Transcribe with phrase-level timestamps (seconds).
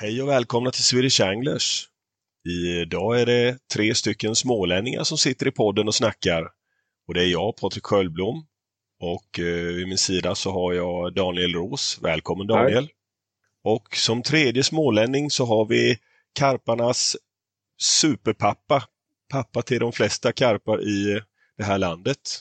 [0.00, 1.88] Hej och välkomna till Swedish Anglers.
[2.82, 6.48] Idag är det tre stycken smålänningar som sitter i podden och snackar.
[7.08, 8.46] Och det är jag, Patrik Sköldblom.
[9.00, 11.98] Och eh, vid min sida så har jag Daniel Ros.
[12.02, 12.84] Välkommen Daniel!
[12.84, 12.92] Hej.
[13.64, 15.98] Och som tredje smålänning så har vi
[16.32, 17.16] karparnas
[17.80, 18.84] superpappa.
[19.30, 21.20] Pappa till de flesta karpar i
[21.58, 22.40] det här landet.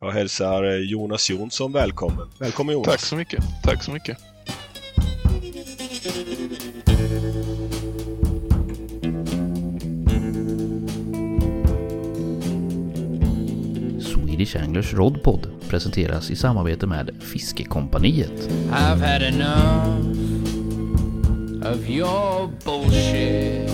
[0.00, 2.30] Jag hälsar eh, Jonas Jonsson välkommen.
[2.40, 2.86] Välkommen Jonas!
[2.86, 3.44] Tack så mycket!
[3.62, 4.33] Tack så mycket!
[14.44, 18.48] Swedish Anglers Rodpod presenteras i samarbete med Fiskekompaniet.
[18.70, 19.98] I've had enough
[21.72, 23.68] of your bullshit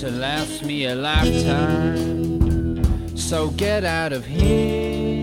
[0.00, 1.96] to last me a lifetime.
[3.16, 5.22] So get out of here.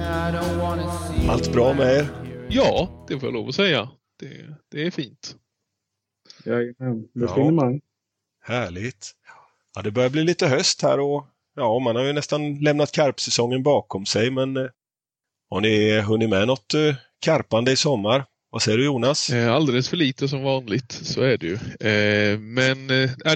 [0.00, 2.06] I don't wanna see Allt bra med er?
[2.48, 3.88] Ja, det får jag lov att säga.
[4.20, 5.36] Det, det är fint.
[6.44, 7.34] Jajamän, med ja.
[7.34, 7.80] finemang.
[8.42, 9.10] Härligt.
[9.74, 13.62] Ja, det börjar bli lite höst här och ja, man har ju nästan lämnat karpsäsongen
[13.62, 14.66] bakom sig men eh,
[15.50, 18.24] har ni hunnit med något eh, karpande i sommar?
[18.50, 19.30] Vad säger du Jonas?
[19.30, 21.58] Eh, alldeles för lite som vanligt, så är det ju.
[22.38, 22.86] Men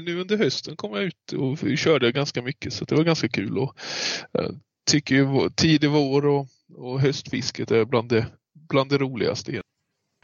[0.04, 3.58] nu under hösten kom jag ut och körde ganska mycket så det var ganska kul.
[3.58, 3.76] Och
[4.90, 8.26] tycker ju tidig vår och, och höstfisket är bland det,
[8.68, 9.62] bland det roligaste.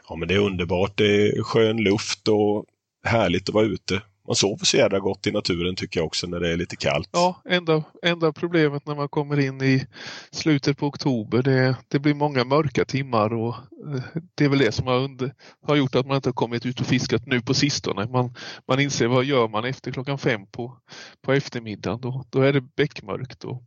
[0.09, 0.97] Ja men det är underbart.
[0.97, 2.65] Det är skön luft och
[3.05, 4.03] härligt att vara ute
[4.33, 7.09] man sover så jävla gott i naturen tycker jag också när det är lite kallt.
[7.13, 9.87] Ja, enda, enda problemet när man kommer in i
[10.31, 13.55] slutet på oktober det, det blir många mörka timmar och
[13.95, 14.03] eh,
[14.35, 15.35] det är väl det som har, under,
[15.67, 18.07] har gjort att man inte har kommit ut och fiskat nu på sistone.
[18.07, 18.35] Man,
[18.69, 20.79] man inser vad gör man efter klockan fem på,
[21.23, 22.01] på eftermiddagen.
[22.01, 23.63] Då, då är det beckmörkt och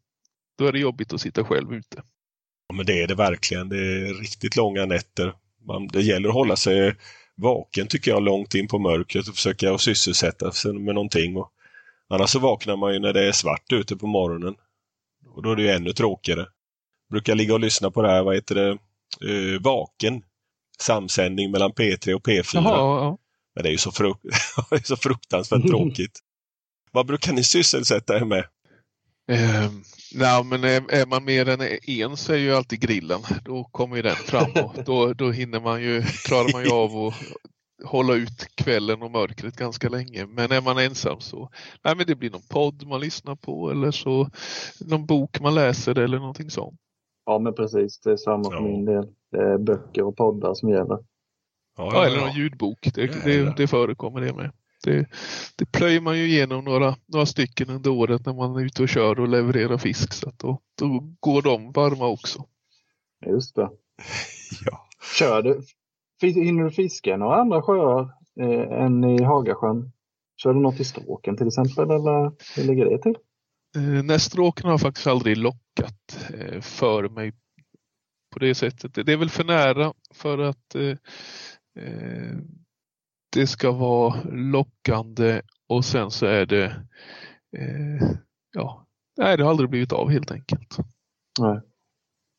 [0.58, 2.04] då är det jobbigt att sitta själv ute.
[2.68, 3.70] Ja, men det är det verkligen.
[3.70, 5.34] Det är riktigt långa nätter.
[5.68, 6.96] Man, det gäller att hålla sig
[7.36, 11.38] vaken tycker jag långt in på mörkret och försöka sysselsätta sig med någonting.
[11.38, 11.52] Och
[12.10, 14.56] annars så vaknar man ju när det är svart ute på morgonen.
[15.28, 16.40] Och då är det ju ännu tråkigare.
[16.40, 18.78] Jag brukar ligga och lyssna på det här, vad heter det,
[19.32, 20.22] uh, Vaken.
[20.80, 22.52] Samsändning mellan P3 och P4.
[22.54, 23.18] Jaha, ja.
[23.56, 24.18] Men det är ju så, fruk
[24.84, 26.20] så fruktansvärt tråkigt.
[26.92, 28.46] Vad brukar ni sysselsätta er med?
[29.28, 29.84] Um,
[30.16, 33.20] nej, men är, är, man mer än en så är ju alltid grillen.
[33.44, 37.08] Då kommer ju den fram och då, då hinner man ju, klarar man ju av
[37.08, 37.14] att
[37.84, 40.26] hålla ut kvällen och mörkret ganska länge.
[40.26, 41.50] Men är man ensam så
[41.84, 44.30] nej, men det blir någon podd man lyssnar på eller så
[44.86, 46.80] någon bok man läser eller någonting sånt.
[47.26, 48.62] Ja men precis, det är samma för ja.
[48.62, 49.08] min del.
[49.32, 51.00] Det är böcker och poddar som gäller.
[51.78, 54.52] Ja, ja, eller någon ljudbok, det, det, det förekommer det med.
[54.86, 55.06] Det,
[55.56, 58.90] det plöjer man ju igenom några, några stycken under året när man är ute och
[58.90, 60.14] kör och levererar fisk.
[60.14, 62.46] Så att då, då går de varma också.
[63.26, 63.70] Just det.
[64.66, 64.88] ja.
[65.18, 65.62] Kör du,
[66.32, 68.02] hinner du fiska några andra sjöar
[68.40, 69.92] eh, än i Hagasjön?
[70.38, 73.16] Kör du något i stråken till exempel eller hur ligger det till?
[73.76, 77.34] Eh, nej, stråken har faktiskt aldrig lockat eh, för mig
[78.34, 79.06] på det sättet.
[79.06, 80.98] Det är väl för nära för att eh,
[81.84, 82.38] eh
[83.36, 86.66] det ska vara lockande och sen så är det
[87.58, 88.10] eh,
[88.54, 88.86] ja,
[89.18, 90.78] nej det har aldrig blivit av helt enkelt.
[91.40, 91.62] Nej.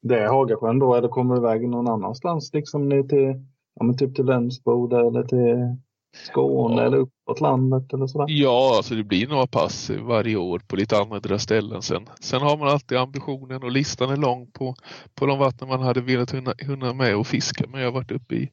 [0.02, 3.96] Det är Hagasjön då eller kommer du iväg någon annanstans liksom ner till, ja, men
[3.96, 5.76] typ till Lönsboda eller till
[6.25, 6.87] Skåne ja.
[6.87, 8.27] eller uppåt landet eller sådär?
[8.28, 11.82] Ja, alltså det blir några pass varje år på lite andra ställen.
[11.82, 14.75] Sen, sen har man alltid ambitionen och listan är lång på,
[15.15, 17.65] på de vatten man hade velat hinna, hinna med och fiska.
[17.69, 18.50] Men jag har varit uppe i,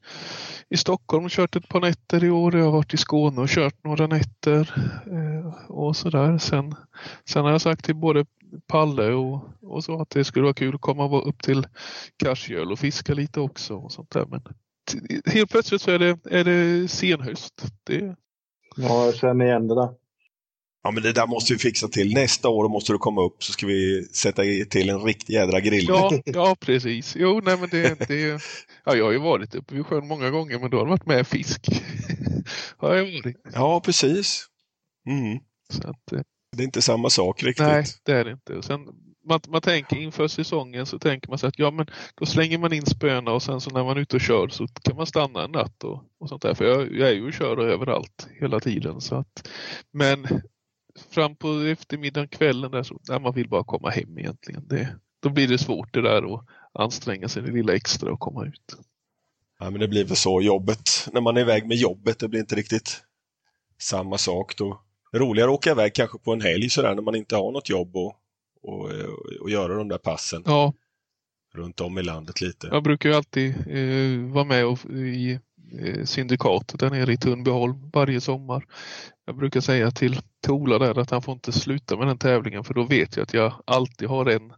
[0.68, 2.56] i Stockholm och kört ett par nätter i år.
[2.56, 4.74] Jag har varit i Skåne och kört några nätter
[5.06, 6.38] eh, och sådär.
[6.38, 6.74] Sen,
[7.28, 8.26] sen har jag sagt till både
[8.66, 11.66] Palle och, och så att det skulle vara kul att komma upp till
[12.16, 13.74] Karsgöl och fiska lite också.
[13.74, 14.26] och sånt där.
[14.26, 14.42] Men
[15.26, 17.62] helt plötsligt så är det, är det senhöst.
[17.84, 18.16] Det...
[18.76, 19.88] Ja, jag känner igen det där.
[20.82, 22.14] Ja, men det där måste vi fixa till.
[22.14, 25.86] Nästa år måste du komma upp så ska vi sätta till en riktig jädra grill.
[25.88, 27.16] Ja, ja precis.
[27.16, 28.42] Jo, nej men det, det,
[28.84, 31.06] ja, jag har ju varit uppe vid sjön många gånger men då har det varit
[31.06, 31.66] med fisk.
[32.76, 33.36] har jag varit.
[33.54, 34.46] Ja, precis.
[35.06, 35.38] Mm.
[35.68, 36.20] Så att, eh,
[36.56, 37.66] det är inte samma sak riktigt.
[37.66, 38.62] Nej, det är det inte.
[38.62, 38.80] Sen
[39.24, 42.72] man, man tänker inför säsongen så tänker man sig att ja men då slänger man
[42.72, 45.44] in spöna och sen så när man är ute och kör så kan man stanna
[45.44, 46.54] en natt och, och sånt där.
[46.54, 49.00] För jag, jag är ju och kör överallt hela tiden.
[49.00, 49.48] Så att,
[49.92, 50.26] men
[51.10, 54.68] fram på eftermiddagen, kvällen där så där man vill bara komma hem egentligen.
[54.68, 58.46] Det, då blir det svårt det där att anstränga sig det lilla extra och komma
[58.46, 58.76] ut.
[59.58, 62.40] Ja, men det blir väl så jobbet, när man är iväg med jobbet, det blir
[62.40, 63.02] inte riktigt
[63.78, 64.80] samma sak då.
[65.12, 67.96] Roligare att åka iväg kanske på en helg sådär när man inte har något jobb
[67.96, 68.16] och
[68.64, 68.90] och,
[69.40, 70.42] och göra de där passen.
[70.46, 70.74] Ja.
[71.54, 72.68] Runt om i landet lite.
[72.72, 75.38] Jag brukar ju alltid eh, vara med och, i
[75.80, 78.66] eh, syndikatet där nere i Tunnbyholm varje sommar.
[79.26, 82.74] Jag brukar säga till Tola där att han får inte sluta med den tävlingen för
[82.74, 84.50] då vet jag att jag alltid har en,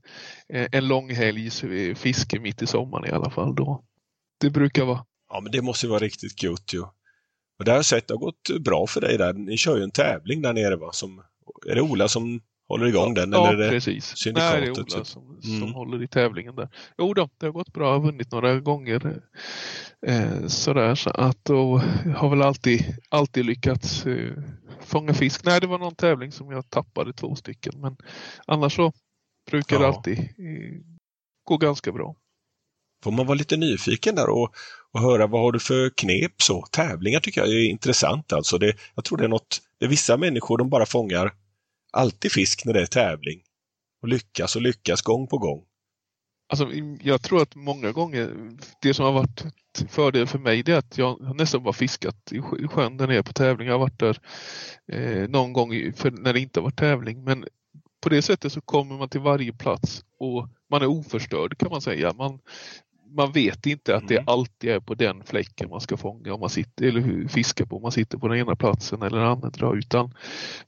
[0.49, 1.64] eh, en långhelgs
[1.94, 3.55] fiske mitt i sommaren i alla fall.
[3.55, 3.85] Då.
[4.41, 5.05] Det brukar vara.
[5.29, 6.82] Ja men det måste vara riktigt gött ju.
[7.59, 9.32] Och det har jag sett det har gått bra för dig där.
[9.32, 10.93] Ni kör ju en tävling där nere va?
[10.93, 11.23] Som,
[11.67, 13.32] är det Ola som håller igång den?
[13.32, 14.26] Ja, eller är det precis.
[14.26, 15.60] Nej, det är Ola som, mm.
[15.60, 16.68] som håller i tävlingen där.
[16.98, 17.86] Jo då, det har gått bra.
[17.86, 19.22] Jag har vunnit några gånger.
[20.06, 21.78] Eh, sådär så att då
[22.16, 24.32] har väl alltid, alltid lyckats eh,
[24.80, 25.44] fånga fisk.
[25.44, 27.96] Nej, det var någon tävling som jag tappade två stycken men
[28.46, 28.92] annars så
[29.50, 29.82] brukar ja.
[29.82, 30.80] det alltid eh,
[31.44, 32.14] gå ganska bra.
[33.04, 34.54] Får man vara lite nyfiken där och,
[34.92, 36.66] och höra vad har du för knep så.
[36.70, 38.58] Tävlingar tycker jag är intressant alltså.
[38.58, 41.32] Det, jag tror det är något, det är vissa människor de bara fångar
[41.96, 43.43] alltid fisk när det är tävling.
[44.02, 45.64] Och lyckas och lyckas gång på gång.
[46.48, 46.70] Alltså,
[47.02, 48.32] jag tror att många gånger,
[48.82, 49.44] det som har varit
[49.88, 53.32] fördel för mig det är att jag nästan bara fiskat i sjön där nere på
[53.32, 53.66] tävling.
[53.69, 54.19] Jag har varit där
[54.93, 57.25] eh, någon gång när det inte har varit tävling.
[57.25, 57.44] Men
[58.02, 61.81] på det sättet så kommer man till varje plats och man är oförstörd kan man
[61.81, 62.12] säga.
[62.12, 62.38] Man,
[63.08, 64.29] man vet inte att det mm.
[64.29, 67.82] alltid är på den fläcken man ska fånga om man sitter, eller fiska på om
[67.82, 70.14] man sitter på den ena platsen eller den andra utan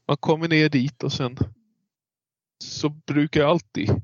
[0.07, 1.37] man kommer ner dit och sen
[2.63, 3.95] så brukar jag alltid eh,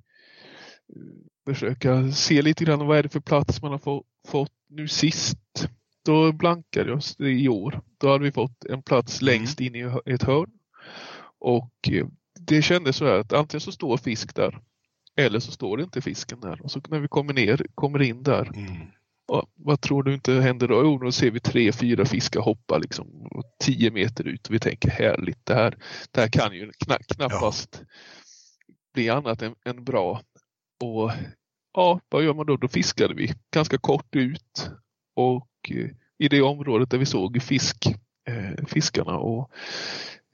[1.45, 5.69] försöka se lite grann vad är det för plats man har få, fått nu sist.
[6.05, 7.81] Då blankade jag i år.
[7.97, 9.33] Då hade vi fått en plats mm.
[9.33, 10.51] längst in i ett hörn
[11.39, 12.07] och eh,
[12.39, 14.61] det kändes så här att antingen så står fisk där
[15.15, 16.61] eller så står det inte fisken där.
[16.61, 18.51] Och så när vi kommer ner, kommer in där.
[18.55, 18.87] Mm.
[19.27, 20.83] Och vad tror du inte händer då?
[20.83, 23.29] Jo, då ser vi tre, fyra fiskar hoppa liksom
[23.59, 25.77] tio meter ut och vi tänker härligt, det här,
[26.11, 26.71] det här kan ju
[27.07, 27.85] knappast ja.
[28.93, 30.21] bli annat än, än bra.
[30.83, 31.11] Och
[31.73, 32.57] ja, vad gör man då?
[32.57, 34.69] Då fiskade vi ganska kort ut
[35.15, 37.85] och eh, i det området där vi såg fisk,
[38.27, 39.51] eh, fiskarna och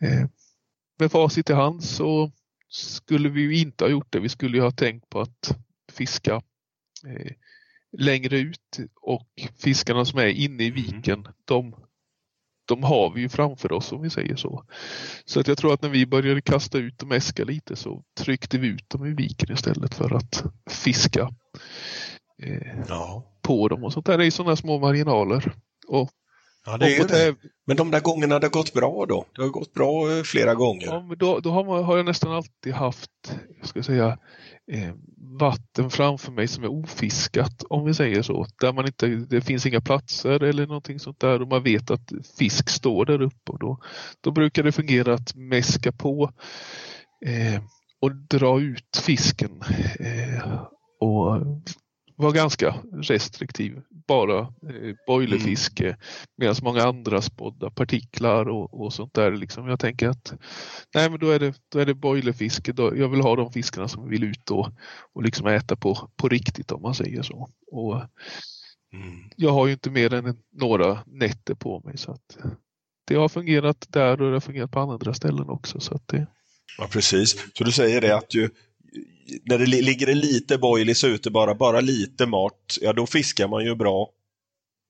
[0.02, 0.28] eh,
[1.00, 2.32] med facit i hand så
[2.72, 4.20] skulle vi ju inte ha gjort det.
[4.20, 5.58] Vi skulle ju ha tänkt på att
[5.92, 6.42] fiska
[7.08, 7.32] eh,
[7.98, 9.30] längre ut och
[9.60, 10.76] fiskarna som är inne i mm.
[10.76, 11.32] viken, mm.
[11.46, 11.76] de,
[12.66, 14.66] de har vi ju framför oss om vi säger så.
[15.26, 18.58] Så att jag tror att när vi började kasta ut och mäska lite så tryckte
[18.58, 21.30] vi ut dem i viken istället för att fiska
[22.44, 23.24] eh, ja.
[23.42, 24.18] på dem och sånt där.
[24.18, 25.54] Det är sådana små marginaler.
[25.88, 26.12] Och
[26.66, 27.36] Ja, det är det.
[27.68, 29.26] Men de där gångerna det har gått bra då?
[29.36, 30.86] Det har gått bra eh, flera gånger?
[30.86, 34.18] Ja, men då, då har, man, har jag nästan alltid haft, jag ska säga,
[34.72, 34.94] eh,
[35.40, 38.46] vatten framför mig som är ofiskat, om vi säger så.
[38.60, 42.12] Där man inte, det finns inga platser eller någonting sånt där och man vet att
[42.38, 43.52] fisk står där uppe.
[43.52, 43.78] Och då,
[44.22, 46.32] då brukar det fungera att mäska på
[47.26, 47.62] eh,
[48.02, 49.62] och dra ut fisken
[50.00, 50.62] eh,
[51.00, 51.38] och
[52.22, 53.82] var ganska restriktiv.
[54.08, 55.98] Bara eh, boilerfiske mm.
[56.38, 59.32] medan många andra spådda partiklar och, och sånt där.
[59.32, 59.68] Liksom.
[59.68, 60.34] Jag tänker att
[60.96, 62.74] nej, men då är det, då är det boilerfiske.
[62.74, 64.70] Då, jag vill ha de fiskarna som vill ut och,
[65.14, 67.50] och liksom äta på, på riktigt om man säger så.
[67.72, 67.96] Och,
[68.94, 69.30] mm.
[69.36, 72.38] Jag har ju inte mer än några nätter på mig så att
[73.08, 75.80] det har fungerat där och det har fungerat på andra ställen också.
[75.80, 76.28] Så att det...
[76.78, 78.50] Ja precis, så du säger det att ju,
[79.44, 83.76] när det ligger lite boilies ute bara, bara lite mat, ja då fiskar man ju
[83.76, 84.10] bra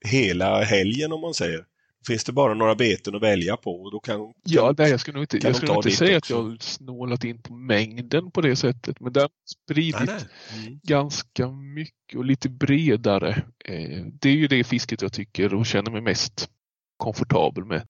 [0.06, 1.66] hela helgen om man säger.
[2.08, 5.24] Finns det bara några beten att välja på då kan Ja, nej, jag skulle nog
[5.24, 6.40] inte, jag skulle inte säga också.
[6.40, 10.68] att jag snålat in på mängden på det sättet, men den spridit nej, nej.
[10.68, 10.80] Mm.
[10.84, 13.44] ganska mycket och lite bredare.
[13.66, 16.50] Eh, det är ju det fisket jag tycker och känner mig mest
[16.98, 17.88] komfortabel med.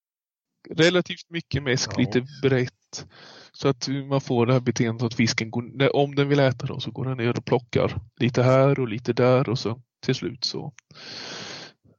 [0.69, 1.99] Relativt mycket mäsk, ja.
[1.99, 3.05] lite brett.
[3.53, 6.79] Så att man får det här beteendet att fisken, går, om den vill äta då,
[6.79, 10.43] så går den ner och plockar lite här och lite där och så till slut
[10.43, 10.73] så,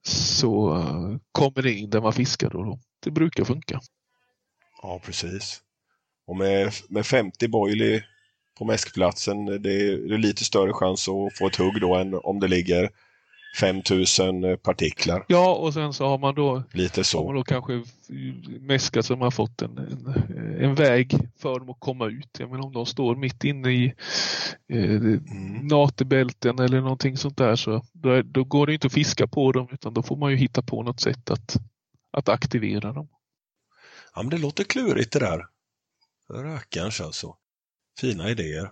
[0.06, 2.78] så eh, kommer det in där man fiskar och då.
[3.04, 3.80] det brukar funka.
[4.82, 5.60] Ja, precis.
[6.26, 8.04] Och med, med 50 boilie
[8.58, 12.14] på mäskplatsen, det är, det är lite större chans att få ett hugg då än
[12.14, 12.90] om det ligger
[13.54, 15.24] 5000 eh, partiklar.
[15.28, 17.18] Ja, och sen så har man då, Lite så.
[17.18, 17.82] Har man då kanske
[18.60, 22.36] mäskat som har fått en, en, en, väg för dem att komma ut.
[22.38, 23.94] Jag menar om de står mitt inne i
[24.68, 25.66] eh, mm.
[25.66, 29.68] natebälten eller någonting sånt där så då, då, går det inte att fiska på dem
[29.72, 31.56] utan då får man ju hitta på något sätt att,
[32.10, 33.08] att aktivera dem.
[34.14, 35.46] Ja, men det låter klurigt det där.
[36.30, 37.36] Rackarns alltså.
[38.00, 38.70] Fina idéer.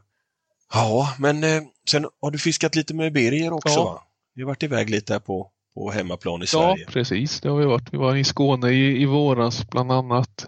[0.72, 3.84] Ja, men eh, sen har du fiskat lite med Birger också ja.
[3.84, 4.02] va?
[4.40, 6.84] Vi har varit iväg lite här på, på hemmaplan i Sverige.
[6.86, 7.40] Ja, precis.
[7.40, 7.92] Det har vi varit.
[7.92, 10.46] Vi var i Skåne i, i våras bland annat.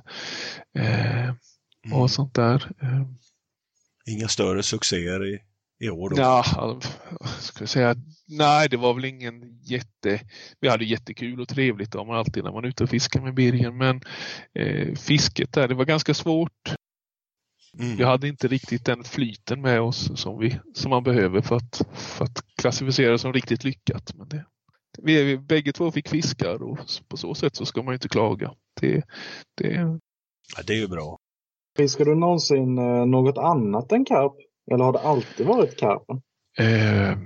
[0.78, 1.34] Eh,
[1.84, 2.08] och mm.
[2.08, 2.70] sånt där.
[2.82, 3.02] Eh.
[4.06, 5.38] Inga större succéer i,
[5.80, 6.12] i år?
[6.16, 6.44] Ja,
[7.38, 7.96] ska jag säga,
[8.28, 10.20] nej, det var väl ingen jätte...
[10.60, 13.76] Vi hade jättekul och trevligt om alltid när man är ute och fiskar med Birgen,
[13.76, 14.00] men
[14.54, 16.74] eh, fisket där, det var ganska svårt.
[17.78, 17.96] Mm.
[17.96, 21.82] Vi hade inte riktigt den flyten med oss som, vi, som man behöver för att,
[21.92, 24.14] för att klassificera som riktigt lyckat.
[24.14, 24.44] Men det,
[25.02, 28.54] vi, vi bägge två fick fiskar och på så sätt så ska man inte klaga.
[28.80, 29.04] Det,
[29.56, 29.98] det...
[30.56, 31.18] Ja, det är ju bra.
[31.76, 34.32] Fiskar du någonsin eh, något annat än karp?
[34.72, 36.22] Eller har det alltid varit karpen?
[36.58, 37.18] Eh,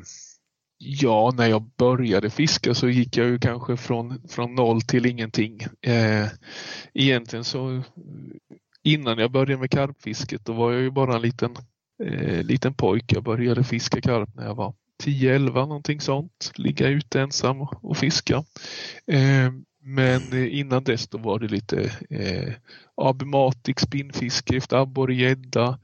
[0.79, 5.61] ja, när jag började fiska så gick jag ju kanske från, från noll till ingenting.
[5.83, 6.29] Eh,
[6.95, 7.83] egentligen så
[8.87, 11.57] innan jag började med karpfisket då var jag ju bara en liten,
[12.05, 13.13] eh, liten pojk.
[13.13, 14.75] Jag började fiska karp när jag var
[15.05, 16.53] 10-11 någonting sånt.
[16.55, 18.45] Ligga ute ensam och fiska.
[19.07, 19.51] Eh,
[19.89, 22.53] men innan dess då var det lite eh,
[22.97, 25.79] abimatic spinnfiske efter abborre gädda.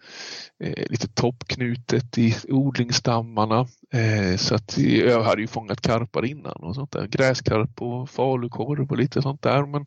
[0.64, 3.66] Eh, lite toppknutet i odlingsstammarna.
[3.92, 7.06] Eh, så att jag hade ju fångat karpar innan och sånt där.
[7.06, 9.66] Gräskarp och falukorv och lite sånt där.
[9.66, 9.84] Men,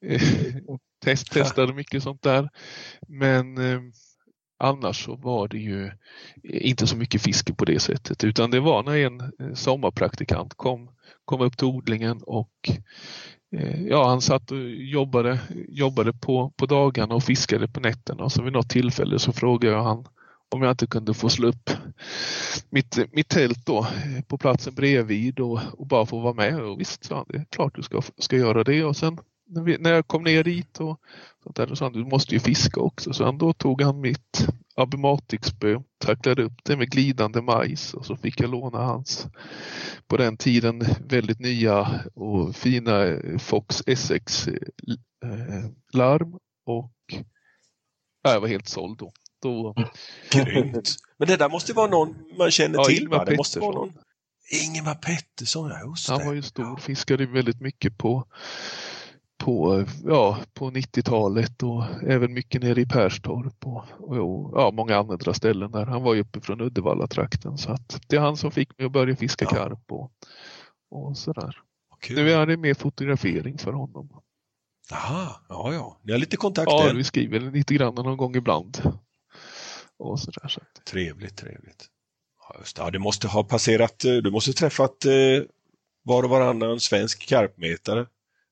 [0.00, 0.22] eh,
[1.04, 2.48] test, testade mycket sånt där.
[3.08, 3.80] Men eh,
[4.58, 5.90] annars så var det ju
[6.42, 10.90] inte så mycket fiske på det sättet utan det var när en eh, sommarpraktikant kom,
[11.24, 12.70] kom upp till odlingen och
[13.56, 15.38] eh, ja, han satt och jobbade,
[15.68, 19.74] jobbade på, på dagarna och fiskade på nätterna och så vid något tillfälle så frågade
[19.74, 20.04] jag han
[20.50, 21.70] om jag inte kunde få slå upp
[22.70, 23.86] mitt, mitt tält då
[24.28, 26.60] på platsen bredvid och, och bara få vara med.
[26.60, 28.84] Och visst, sa han, det är klart du ska, ska göra det.
[28.84, 31.00] Och sen när, vi, när jag kom ner dit och
[31.42, 33.12] sånt där, då sa han du måste ju fiska också.
[33.12, 38.16] Så han, då tog han mitt Abimatic-spö, tacklade upp det med glidande majs och så
[38.16, 39.26] fick jag låna hans
[40.06, 46.94] på den tiden väldigt nya och fina Fox Essex eh, larm och
[48.22, 49.12] jag var helt såld då.
[49.42, 49.74] då...
[50.30, 50.96] Grymt!
[51.18, 53.24] Men det där måste vara någon man känner ja, till va?
[53.24, 53.92] Det måste vara någon...
[54.64, 56.12] Ingemar Pettersson, ja just det.
[56.12, 58.26] Han var ju stor, fiskade väldigt mycket på
[59.38, 65.34] på, ja, på 90-talet och även mycket nere i Perstorp och, och, ja, många andra
[65.34, 65.86] ställen där.
[65.86, 68.92] Han var ju uppe från Uddevalla-trakten så att det är han som fick mig att
[68.92, 69.56] börja fiska ja.
[69.56, 70.12] karp och,
[70.90, 71.56] och sådär.
[72.00, 72.16] Kul.
[72.16, 74.22] Nu är det mer fotografering för honom.
[74.90, 75.98] Jaha, ja ja.
[76.02, 78.82] Ni har lite kontakt Ja, vi skriver lite grann någon gång ibland.
[79.98, 80.60] Och sådär, så.
[80.90, 81.86] Trevligt, trevligt.
[82.48, 82.82] Ja, just det.
[82.82, 85.12] Ja, det måste ha passerat, eh, du måste träffat eh,
[86.02, 88.06] var och varannan svensk karpmetare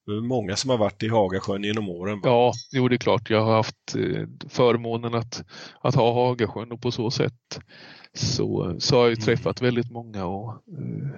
[0.07, 2.21] många som har varit i Hagasjön genom åren.
[2.23, 3.31] Ja, jo det är klart.
[3.31, 5.45] Jag har haft eh, förmånen att,
[5.81, 7.61] att ha Hagasjön och på så sätt
[8.15, 9.25] så, så har jag mm.
[9.25, 11.11] träffat väldigt många och uh,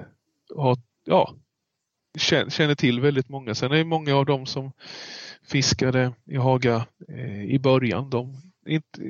[0.56, 1.34] har, ja,
[2.18, 3.54] känner till väldigt många.
[3.54, 4.72] Sen är det många av dem som
[5.48, 8.10] fiskade i Haga eh, i början.
[8.10, 8.36] De,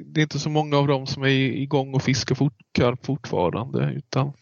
[0.05, 3.93] det är inte så många av dem som är igång och fiskar fort, karp fortfarande
[3.97, 4.33] utan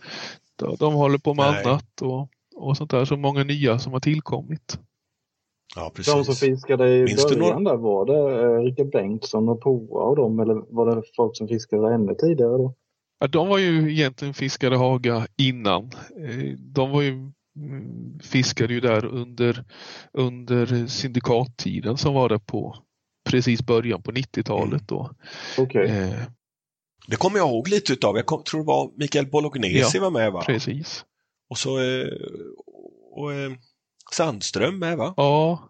[0.56, 1.64] de, de håller på med Nej.
[1.64, 3.04] annat och, och sånt där.
[3.04, 4.78] Så många nya som har tillkommit.
[5.76, 6.14] Ja, precis.
[6.14, 10.16] De som fiskade i Minns början där, var det eh, Rickard Bengtsson och Poa och
[10.16, 12.74] dem eller var det folk som fiskade ännu tidigare då?
[13.18, 15.84] Ja, de var ju egentligen fiskade Haga innan.
[16.20, 17.10] Eh, de var ju
[17.56, 19.64] mm, fiskade ju där under,
[20.12, 22.76] under syndikattiden som var det på
[23.30, 25.10] precis början på 90-talet då.
[25.58, 25.86] Okay.
[25.86, 26.22] Eh,
[27.08, 28.16] det kommer jag ihåg lite utav.
[28.16, 30.42] Jag kom, tror det var Mikael Bolognesi ja, var med va?
[30.46, 31.04] Precis.
[31.50, 32.08] Och så eh,
[33.10, 33.52] och, eh,
[34.12, 35.14] Sandström med va?
[35.16, 35.68] Ja,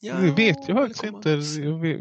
[0.00, 1.30] ja det vet jag faktiskt inte.
[1.60, 2.00] Jag vet,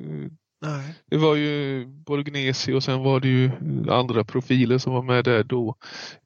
[0.62, 0.94] Nej.
[1.10, 3.52] Det var ju Borgnesi och sen var det ju
[3.90, 5.76] andra profiler som var med där då.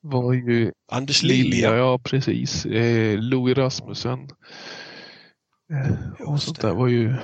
[0.02, 1.76] var ju Anders Lilja.
[1.76, 2.66] Ja, precis.
[2.66, 4.20] Eh, Louis Rasmussen.
[5.74, 7.16] Eh, och sånt där var ju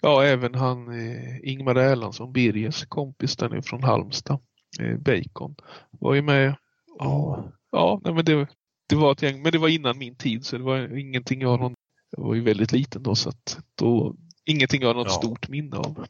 [0.00, 4.38] Ja, även han eh, Ingmar Erlandsson, Birgers kompis där nu från Halmstad.
[4.80, 5.54] Eh, Bacon
[5.90, 6.54] var ju med.
[6.98, 7.38] Och,
[7.70, 8.46] ja, nej, men det,
[8.86, 11.48] det var ett gäng, men det var innan min tid så det var ingenting jag
[11.48, 11.74] har någon,
[12.16, 15.14] jag var ju väldigt liten då så att då, ingenting jag har något ja.
[15.14, 16.06] stort minne av.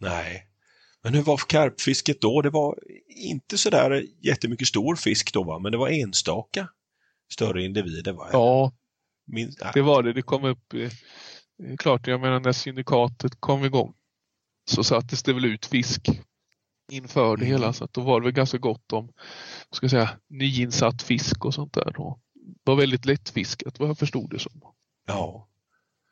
[0.00, 0.46] Nej.
[1.02, 2.42] Men hur var karpfisket då?
[2.42, 6.68] Det var inte sådär jättemycket stor fisk då va, men det var enstaka
[7.32, 8.28] större individer va?
[8.32, 8.72] Ja,
[9.26, 10.12] Min, det var det.
[10.12, 10.90] Det kom upp, eh,
[11.78, 13.94] klart jag menar när syndikatet kom igång
[14.70, 16.08] så sattes det väl ut fisk
[16.92, 17.52] inför det mm.
[17.52, 19.12] hela så att då var det väl ganska gott om
[19.70, 22.00] ska säga, nyinsatt fisk och sånt där.
[22.00, 24.60] Och det var väldigt lättfiskat vad jag förstod det som.
[25.06, 25.48] Ja.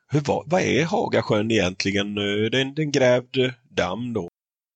[0.07, 2.15] Hur var, vad är Hagasjön egentligen?
[2.15, 3.37] Det är en, en grävd
[3.69, 4.29] damm då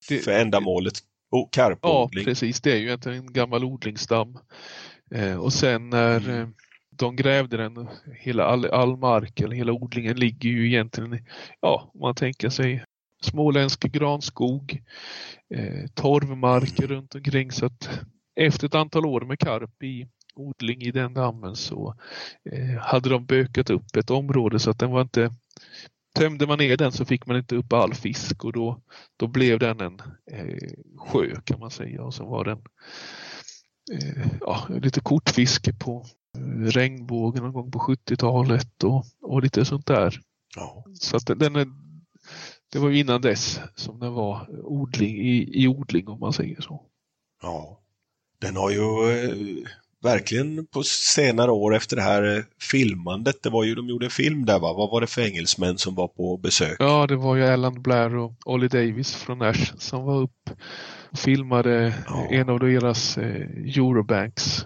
[0.08, 0.94] det, för ändamålet
[1.30, 2.24] oh, karpodling?
[2.24, 4.38] Ja precis, det är ju egentligen en gammal odlingsdamm.
[5.10, 6.40] Eh, och sen när mm.
[6.40, 6.48] eh,
[6.90, 7.88] de grävde den,
[8.20, 11.24] hela all, all mark eller hela odlingen ligger ju egentligen,
[11.60, 12.84] ja om man tänker sig
[13.20, 14.82] småländsk granskog,
[15.54, 16.96] eh, torvmarker mm.
[16.96, 18.00] runt omkring så att
[18.40, 21.94] efter ett antal år med karp i odling i den dammen så
[22.52, 25.34] eh, hade de bökat upp ett område så att den var inte
[26.14, 28.80] Tömde man ner den så fick man inte upp all fisk och då,
[29.16, 32.58] då blev den en eh, sjö kan man säga och så var den
[33.92, 36.06] eh, ja, lite kortfiske på
[36.58, 40.20] regnbågen någon gång på 70-talet och, och lite sånt där.
[40.56, 40.84] Ja.
[40.94, 41.66] Så att den är,
[42.72, 46.82] det var innan dess som den var odling, i, i odling om man säger så.
[47.42, 47.80] Ja,
[48.40, 49.68] den har ju eh,
[50.02, 54.10] verkligen på senare år efter det här eh, filmandet, det var ju, de gjorde en
[54.10, 54.72] film där va?
[54.72, 56.76] Vad var det för engelsmän som var på besök?
[56.78, 60.50] Ja, det var ju Alan Blair och Ollie Davis från Ash som var upp
[61.10, 62.26] och filmade ja.
[62.30, 63.46] en av deras eh,
[63.76, 64.64] Eurobanks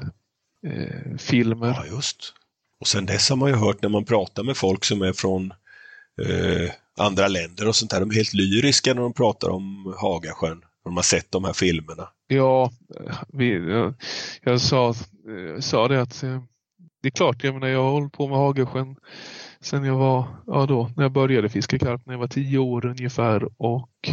[0.67, 1.69] eh, filmer.
[1.69, 2.35] Ja, just.
[2.81, 5.53] Och sen dess har man ju hört när man pratar med folk som är från
[6.23, 10.63] eh, andra länder och sånt där, de är helt lyriska när de pratar om Hagasjön.
[10.85, 12.09] De har sett de här filmerna.
[12.27, 12.71] Ja,
[13.29, 13.95] vi, jag,
[14.43, 16.43] jag sa, eh, sa det att eh,
[17.03, 18.97] det är klart, jag menar jag har hållit på med Hagasjön
[19.61, 22.87] sen jag var, ja då, när jag började fiska karp när jag var tio år
[22.87, 24.09] ungefär och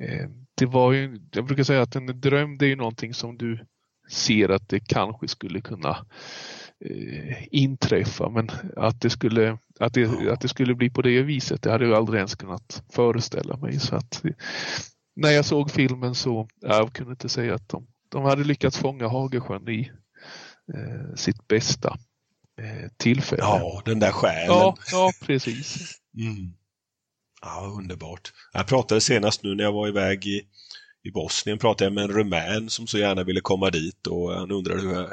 [0.00, 3.38] eh, det var ju, jag brukar säga att en dröm det är ju någonting som
[3.38, 3.66] du
[4.10, 6.06] ser att det kanske skulle kunna
[7.50, 11.70] inträffa men att det, skulle, att, det, att det skulle bli på det viset det
[11.70, 13.80] hade jag aldrig ens kunnat föreställa mig.
[13.80, 14.22] Så att
[15.16, 19.08] när jag såg filmen så jag kunde inte säga att de, de hade lyckats fånga
[19.08, 19.90] Hagesjön i
[20.74, 21.98] eh, sitt bästa
[22.60, 23.42] eh, tillfälle.
[23.42, 24.46] Ja, den där själen.
[24.48, 25.94] Ja, ja precis.
[26.18, 26.52] Mm.
[27.42, 28.32] Ja, underbart.
[28.52, 30.42] Jag pratade senast nu när jag var iväg i,
[31.02, 34.50] i Bosnien pratade jag med en rumän som så gärna ville komma dit och han
[34.50, 35.08] undrade hur,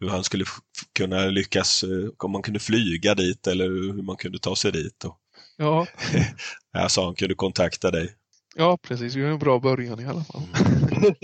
[0.00, 0.44] hur han skulle
[0.92, 5.04] kunna lyckas, eh, om man kunde flyga dit eller hur man kunde ta sig dit.
[5.04, 5.16] Och
[5.56, 5.86] ja.
[6.72, 8.14] jag sa han kunde kontakta dig.
[8.56, 9.14] Ja, precis.
[9.14, 10.42] Det är en bra början i alla fall.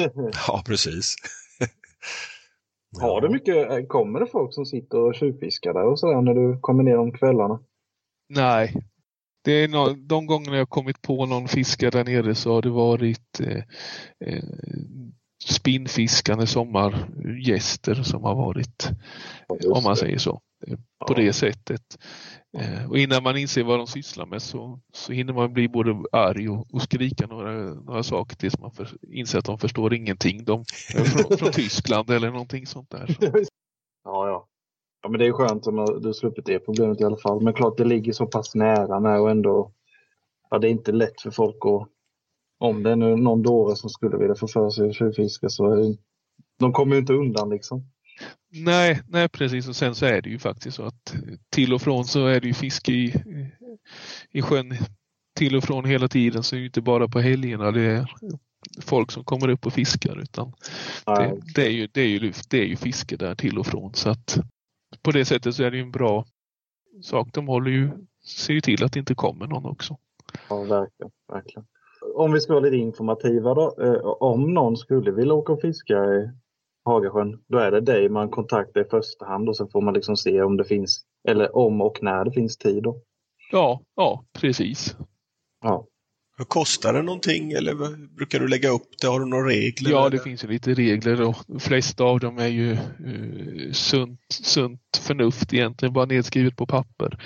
[0.49, 1.15] ja, precis.
[3.01, 6.61] Har du mycket, kommer det folk som sitter och tjuvfiskar där och sådär när du
[6.61, 7.61] kommer ner om kvällarna?
[8.29, 8.75] Nej.
[9.45, 12.71] Det är no de gångerna jag kommit på någon fiskare där nere så har det
[12.71, 13.63] varit eh,
[14.27, 14.45] eh,
[15.49, 18.91] spinnfiskande sommargäster som har varit,
[19.71, 20.41] om man säger så,
[21.07, 21.99] på det sättet.
[22.59, 26.03] Eh, och innan man inser vad de sysslar med så, så hinner man bli både
[26.13, 30.45] arg och, och skrika några, några saker tills man för, inser att de förstår ingenting.
[30.45, 30.61] De
[30.95, 33.17] är från, från Tyskland eller någonting sånt där.
[34.05, 34.49] Ja, ja.
[35.03, 37.43] Ja, men det är skönt om du sluppit det problemet i alla fall.
[37.43, 39.73] Men klart, det ligger så pass nära med och ändå,
[40.51, 41.89] ja, det är inte lätt för folk att,
[42.63, 45.95] om det är någon dåre som skulle vilja få för sig att tjuvfiska så
[46.59, 47.85] de kommer ju inte undan liksom.
[48.51, 51.15] Nej, nej precis och sen så är det ju faktiskt så att
[51.51, 53.15] till och från så är det ju fiske i,
[54.31, 54.75] i sjön
[55.37, 58.11] till och från hela tiden så är det inte bara på helgerna det är
[58.81, 60.53] folk som kommer upp och fiskar utan
[61.07, 63.95] det, det, är ju, det, är ju, det är ju fiske där till och från
[63.95, 64.39] så att
[65.03, 66.25] på det sättet så är det ju en bra
[67.03, 67.29] sak.
[67.33, 67.91] De håller ju,
[68.25, 69.99] ser ju till att det inte kommer någon också.
[70.49, 71.13] Ja, verkligen.
[71.33, 71.67] verkligen.
[72.15, 73.75] Om vi ska vara lite informativa då.
[73.83, 75.97] Eh, om någon skulle vilja åka och fiska
[76.85, 80.17] Hagasjön, då är det dig man kontaktar i första hand och sen får man liksom
[80.17, 82.83] se om det finns, eller om och när det finns tid.
[82.83, 83.03] Då.
[83.53, 84.97] Ja, ja precis.
[85.63, 85.87] Ja.
[86.49, 87.75] Kostar det någonting eller
[88.17, 89.07] brukar du lägga upp det?
[89.07, 89.91] Har du några regler?
[89.91, 90.11] Ja, eller?
[90.11, 92.73] det finns ju lite regler och de flesta av dem är ju
[93.07, 97.19] uh, sunt, sunt förnuft egentligen, bara nedskrivet på papper.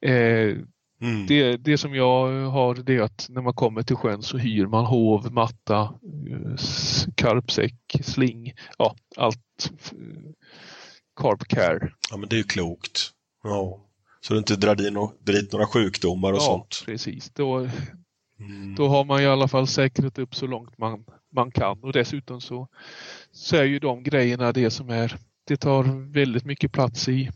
[0.00, 0.56] Eh,
[1.00, 1.26] Mm.
[1.26, 4.66] Det, det som jag har det är att när man kommer till sjön så hyr
[4.66, 5.94] man hov, matta,
[7.14, 9.70] karpsäck, sling, ja allt.
[11.16, 11.92] Carp care.
[12.10, 13.10] Ja men det är ju klokt.
[13.42, 13.80] Ja.
[14.20, 14.74] Så du inte drar
[15.24, 16.82] dit, några sjukdomar och ja, sånt.
[16.86, 17.30] precis.
[17.30, 17.68] Då,
[18.40, 18.74] mm.
[18.74, 22.40] då har man i alla fall säkrat upp så långt man, man kan och dessutom
[22.40, 22.68] så,
[23.32, 27.30] så är ju de grejerna det som är, det tar väldigt mycket plats i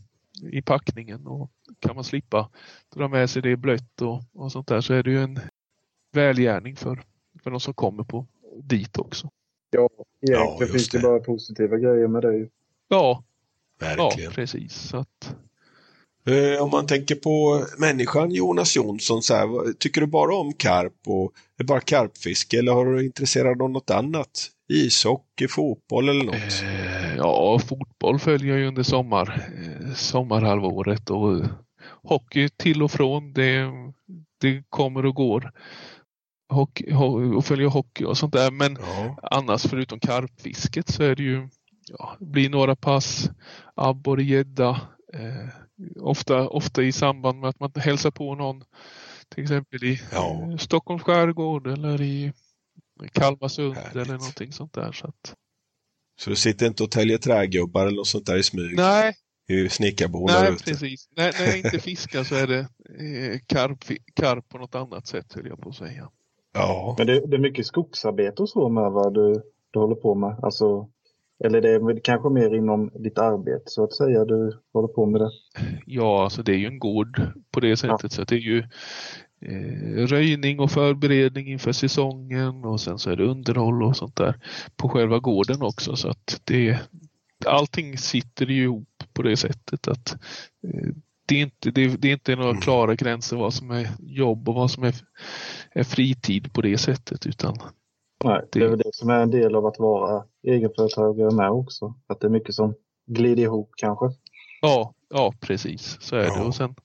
[0.51, 2.49] i packningen och kan man slippa
[2.95, 5.39] dra med sig det blött och, och sånt där så är det ju en
[6.11, 7.01] välgärning för,
[7.43, 8.27] för de som kommer på
[8.63, 9.29] dit också.
[9.69, 9.89] Ja,
[10.21, 10.97] egentligen ja, finns det.
[10.97, 12.49] det bara positiva grejer med det.
[12.87, 13.23] Ja,
[13.79, 14.29] Verkligen.
[14.29, 14.73] ja precis.
[14.73, 15.35] Så att...
[16.25, 20.93] Eh, om man tänker på människan Jonas Jonsson, så här, tycker du bara om karp
[21.05, 24.49] och är bara karpfiske eller har du intresserad av något annat?
[24.67, 26.63] Ishockey, fotboll eller något?
[26.63, 31.45] Eh, ja, fotboll följer jag ju under sommar, eh, sommarhalvåret och
[32.03, 33.33] hockey till och från.
[33.33, 33.71] Det,
[34.41, 35.51] det kommer och går.
[36.49, 36.93] Hockey,
[37.35, 38.51] och följer hockey och sånt där.
[38.51, 39.17] Men ja.
[39.31, 41.49] annars förutom karpfisket så är det ju
[41.97, 43.29] ja, det blir några pass,
[43.75, 44.81] abborre, gädda.
[45.13, 45.49] Eh,
[45.99, 48.63] ofta, ofta i samband med att man hälsar på någon
[49.29, 50.57] till exempel i ja.
[50.59, 52.33] Stockholms skärgård eller i
[53.11, 53.95] Kalmarsund Härligt.
[53.95, 54.91] eller någonting sånt där.
[54.91, 55.35] Så att...
[56.19, 58.77] Så du sitter inte och täljer trägubbar eller något sånt där i smyg?
[58.77, 59.13] Nej,
[59.47, 60.63] I snickarbon där nej ute?
[60.63, 61.09] precis.
[61.17, 65.33] Nej, när jag inte fiskar så är det eh, karp, karp på något annat sätt
[65.33, 66.09] höll jag på att säga.
[66.53, 66.95] Ja.
[66.97, 70.39] Men det, det är mycket skogsarbete och så med vad du, du håller på med.
[70.43, 70.89] Alltså,
[71.43, 75.21] eller det är kanske mer inom ditt arbete så att säga du håller på med
[75.21, 75.31] det.
[75.85, 78.63] Ja, alltså det är ju en gård på det sättet så att det är ju
[79.41, 84.33] eh, röjning och förberedning inför säsongen och sen så är det underhåll och sånt där
[84.75, 86.77] på själva gården också så att det
[87.45, 90.13] allting sitter ihop på det sättet att
[90.63, 90.87] eh,
[91.25, 92.61] det är inte, det det är inte några Mm.
[92.61, 94.95] klara gränser vad som är jobb och vad som är,
[95.71, 97.55] är fritid på det sättet utan
[98.23, 101.49] Nej, det Det- är väl det som är en del av att vara egenföretagare med
[101.51, 101.93] också.
[102.07, 102.73] Att det är mycket som
[103.07, 104.05] glider ihop kanske.
[104.61, 106.25] Ja, ja precis så är det.
[106.25, 106.43] Ja.
[106.43, 106.75] Och, sen,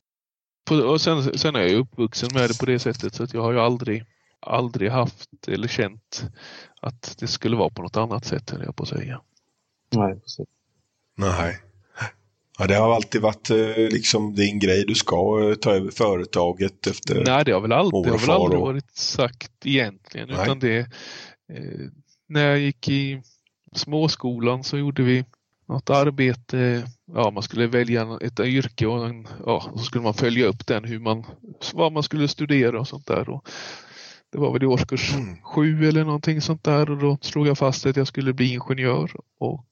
[0.71, 3.53] och sen, sen är jag uppvuxen med det på det sättet så att jag har
[3.53, 4.05] ju aldrig,
[4.41, 6.25] aldrig haft eller känt
[6.81, 9.21] att det skulle vara på något annat sätt höll jag på att säga.
[9.95, 10.49] Nej, precis.
[11.17, 11.59] Nej.
[12.59, 14.85] Ja, det har alltid varit eh, liksom din grej.
[14.87, 17.25] Du ska eh, ta över företaget efter...
[17.25, 20.43] Nej, det har väl aldrig, har väl aldrig och- varit sagt egentligen Nej.
[20.43, 20.79] utan det
[21.49, 21.89] eh,
[22.29, 23.23] när jag gick i
[23.73, 25.25] småskolan så gjorde vi
[25.67, 30.47] något arbete, ja man skulle välja ett yrke och en, ja, så skulle man följa
[30.47, 31.25] upp den hur man,
[31.75, 33.29] vad man skulle studera och sånt där.
[33.29, 33.49] Och
[34.33, 35.37] det var väl i årskurs Mm.
[35.43, 39.11] sju eller någonting sånt där och då slog jag fast att jag skulle bli ingenjör
[39.39, 39.67] och,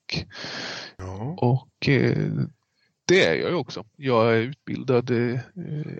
[0.98, 1.34] Ja.
[1.38, 2.18] och eh,
[3.04, 3.84] det är jag ju också.
[3.96, 5.40] Jag är utbildad eh,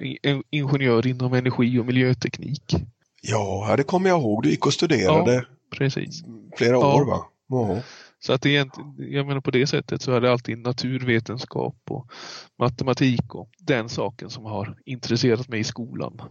[0.00, 2.74] in- ingenjör inom energi och miljöteknik.
[3.22, 4.42] ja, det kommer jag ihåg.
[4.42, 5.44] Du gick och studerade
[5.76, 6.22] Precis.
[6.57, 6.96] flera Ja.
[7.00, 7.26] år va?
[7.48, 7.81] Ja.
[8.26, 12.12] Så att jag menar på det sättet så är det alltid naturvetenskap och
[12.58, 16.22] matematik och den saken som har intresserat mig i skolan.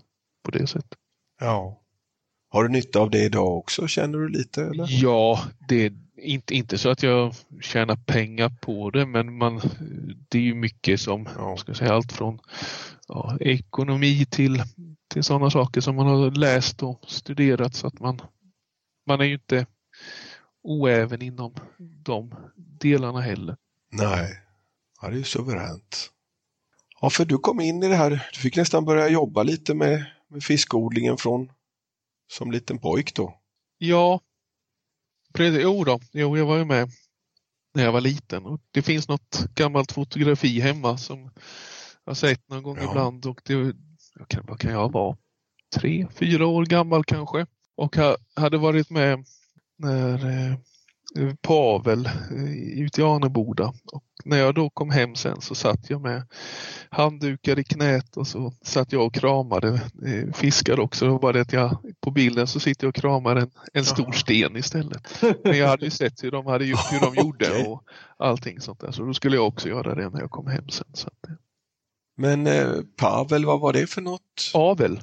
[0.43, 0.99] På det sättet.
[1.39, 1.77] ja.
[2.53, 3.87] Har du nytta av det idag också?
[3.87, 4.63] Känner du lite?
[4.63, 4.85] Eller?
[4.89, 9.61] Ja, det är inte, inte så att jag tjänar pengar på det men man,
[10.29, 11.57] det är ju mycket som, Ja.
[11.57, 12.39] ska säga, allt från
[13.07, 14.63] ja, ekonomi till,
[15.13, 18.21] till sådana saker som man har läst och studerat så att man,
[19.07, 19.65] man är ju inte
[20.63, 23.57] oäven inom de delarna heller.
[23.91, 24.37] Nej.
[25.01, 26.11] Ja, det är ju suveränt.
[27.01, 28.29] Ja, för du kom in i det här.
[28.33, 31.51] Du fick nästan börja jobba lite med, med fiskodlingen från
[32.31, 33.41] som liten pojk då.
[33.77, 34.19] Ja,
[35.33, 35.61] precis.
[35.63, 36.89] Jo då, jo, jag var ju med
[37.73, 38.45] när jag var liten.
[38.45, 41.19] Och det finns något gammalt fotografi hemma som
[42.03, 42.89] jag har sett någon gång Ja.
[42.89, 43.25] ibland.
[43.25, 43.53] Och det,
[44.19, 45.17] jag kan, vad kan jag vara?
[45.75, 47.45] Tre, fyra år gammal kanske.
[47.75, 49.25] Och ha, hade varit med
[49.81, 50.55] när eh,
[51.41, 53.73] Pavel eh, ute i Aneboda.
[53.93, 56.27] Och när jag då kom hem sen så satt jag med
[56.89, 61.05] handdukar i knät och så satt jag och kramade eh, fiskar också.
[61.05, 63.85] Det var bara det att jag, på bilden så sitter jag och kramar en, en
[63.85, 65.21] stor sten istället.
[65.43, 67.83] Men jag hade ju sett hur de, hade, gjort- hur de gjorde och
[68.19, 68.91] allting sånt där.
[68.91, 70.87] Så då skulle jag också göra det när jag kom hem sen.
[70.93, 71.09] Så
[72.17, 74.51] Men eh, Pavel, vad var det för något?
[74.53, 75.01] Avel.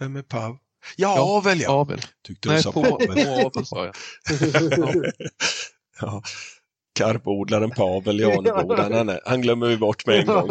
[0.00, 0.58] Vem är Pav?
[0.96, 1.70] Ja, Ja, Avel ja!
[1.72, 1.98] Avel.
[2.26, 3.06] Tyckte du Nej, sa på, Pavel.
[3.24, 3.94] på Avel sa jag.
[6.00, 6.22] ja.
[6.98, 10.50] Karpodlaren Pavel i Aneboda, han, är- han glömmer vi bort med en gång.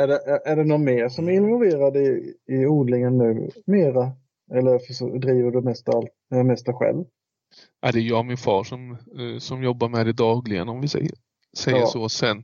[0.00, 4.12] är, det, är, det någon mer som är involverad i, i odlingen nu mera?
[4.54, 7.04] Eller för, driver du mesta, allt, eh, mesta själv?
[7.80, 10.80] Ja, det är jag och min far som, eh, som jobbar med det dagligen om
[10.80, 11.10] vi säger,
[11.56, 11.86] säger Ja.
[11.86, 12.08] så.
[12.08, 12.42] Sen,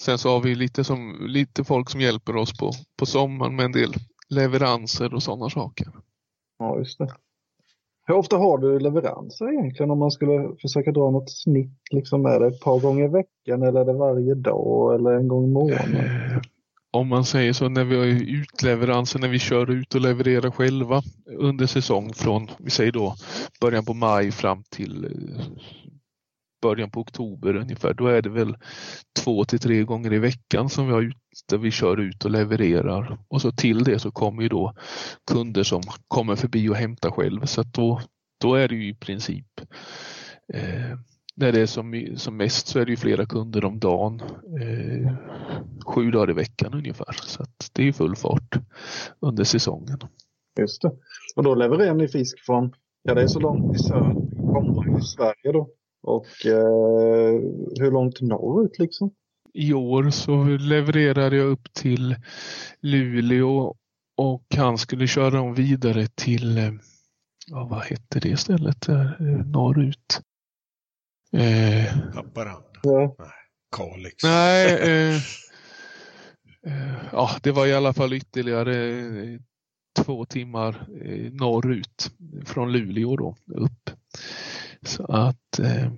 [0.00, 3.64] sen så har vi lite, som, lite folk som hjälper oss på, på sommaren med
[3.64, 3.94] en del
[4.30, 5.86] leveranser och sådana saker.
[6.58, 7.08] Ja, just det.
[8.06, 11.80] Hur ofta har du leveranser egentligen om man skulle försöka dra något snitt?
[11.90, 15.28] Liksom är det ett par gånger i veckan eller är det varje dag eller en
[15.28, 15.96] gång i månaden?
[15.96, 16.40] Eh,
[16.90, 18.04] Om man säger så när vi har
[18.40, 23.14] utleveranser, när vi kör ut och levererar själva under säsong från, vi säger då
[23.60, 25.44] början på maj fram till eh,
[26.60, 27.94] början på oktober ungefär.
[27.94, 28.56] Då är det väl
[29.24, 31.16] två till tre gånger i veckan som vi har ut,
[31.48, 33.18] där vi kör ut och levererar.
[33.28, 34.74] Och så till det så kommer ju då
[35.30, 37.44] kunder som kommer förbi och hämtar själv.
[37.44, 38.00] Så att då,
[38.40, 39.60] då är det ju i princip
[40.54, 40.98] eh,
[41.34, 44.20] när det är som, som mest så är det ju flera kunder om dagen.
[44.60, 45.12] Eh,
[45.86, 47.12] sju dagar i veckan ungefär.
[47.12, 48.58] Så att det är full fart
[49.20, 49.98] under säsongen.
[50.60, 50.92] Just det.
[51.36, 54.14] Och då levererar ni fisk från, ja det är så långt i söder
[54.54, 55.68] kommer i Sverige då.
[56.02, 57.32] Och eh,
[57.80, 59.10] hur långt norrut liksom?
[59.54, 62.16] I år så levererade jag upp till
[62.80, 63.74] Luleå
[64.16, 66.72] och han skulle köra dem vidare till, eh,
[67.46, 70.20] ja, vad hette det stället där eh, norrut?
[71.32, 73.16] Eh, Haparanda, Ja.
[73.76, 74.22] Kalix.
[74.24, 75.16] nej, eh,
[76.66, 79.04] eh, ja, det var i alla fall ytterligare
[80.04, 80.86] två timmar
[81.32, 82.10] norrut
[82.46, 83.90] från Luleå då upp.
[84.82, 85.90] Så att eh,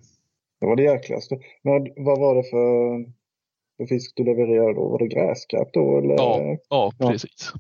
[0.61, 1.39] Det var det jäklaste.
[1.63, 3.05] Men vad var det för,
[3.77, 4.89] för fisk du levererade då?
[4.89, 5.99] Var det gräskarp då?
[5.99, 6.15] Eller?
[6.15, 7.11] ja, ja, Ja.
[7.11, 7.53] precis.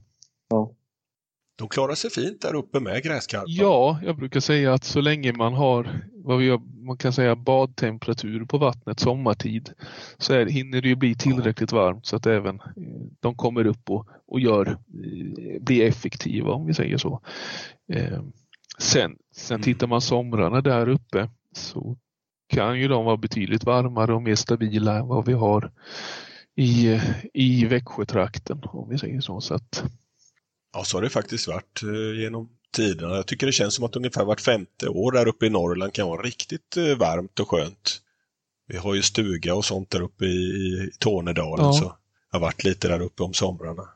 [1.58, 3.44] De klarar sig fint där uppe med gräskarpar.
[3.48, 7.36] Ja, jag brukar säga att så länge man har vad vi har, man kan säga
[7.36, 9.70] badtemperatur på vattnet sommartid
[10.18, 12.66] så är, hinner det ju bli tillräckligt varmt så att även eh,
[13.20, 17.20] de kommer upp och, och gör, eh, blir effektiva om vi säger så.
[18.80, 19.62] Sen sen Mm.
[19.64, 21.96] tittar man somrarna där uppe så
[22.48, 25.72] kan ju de vara betydligt varmare och mer stabila än vad vi har
[26.56, 27.00] i,
[27.34, 29.40] i Växjötrakten om vi säger så.
[29.40, 29.84] så att,
[30.72, 33.14] Ja, så har det faktiskt varit eh, genom tiderna.
[33.16, 36.08] Jag tycker det känns som att ungefär vart femte år där uppe i Norrland kan
[36.08, 38.00] vara riktigt eh, varmt och skönt.
[38.66, 41.72] Vi har ju stuga och sånt där uppe i, i Tornedalen Ja.
[41.72, 41.84] så
[42.32, 43.88] jag har varit lite där uppe om somrarna.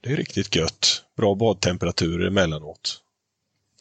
[0.00, 1.04] Det är riktigt gött.
[1.16, 3.02] Bra badtemperaturer emellanåt.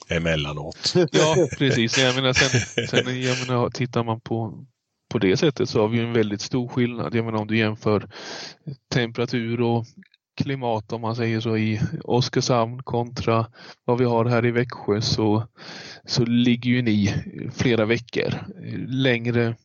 [0.09, 0.93] Emellanåt.
[1.11, 1.97] Ja, precis.
[1.97, 4.65] Jag menar, sen, sen jag menar, tittar man på,
[5.09, 7.15] på det sättet så har vi en väldigt stor skillnad.
[7.15, 8.09] Jag menar, om du jämför
[8.93, 9.85] temperatur och
[10.37, 13.47] klimat om man säger så i Oskarshamn kontra
[13.85, 15.47] vad vi har här i Växjö så,
[16.05, 17.13] så ligger ju ni
[17.55, 18.33] flera veckor
[18.87, 19.55] längre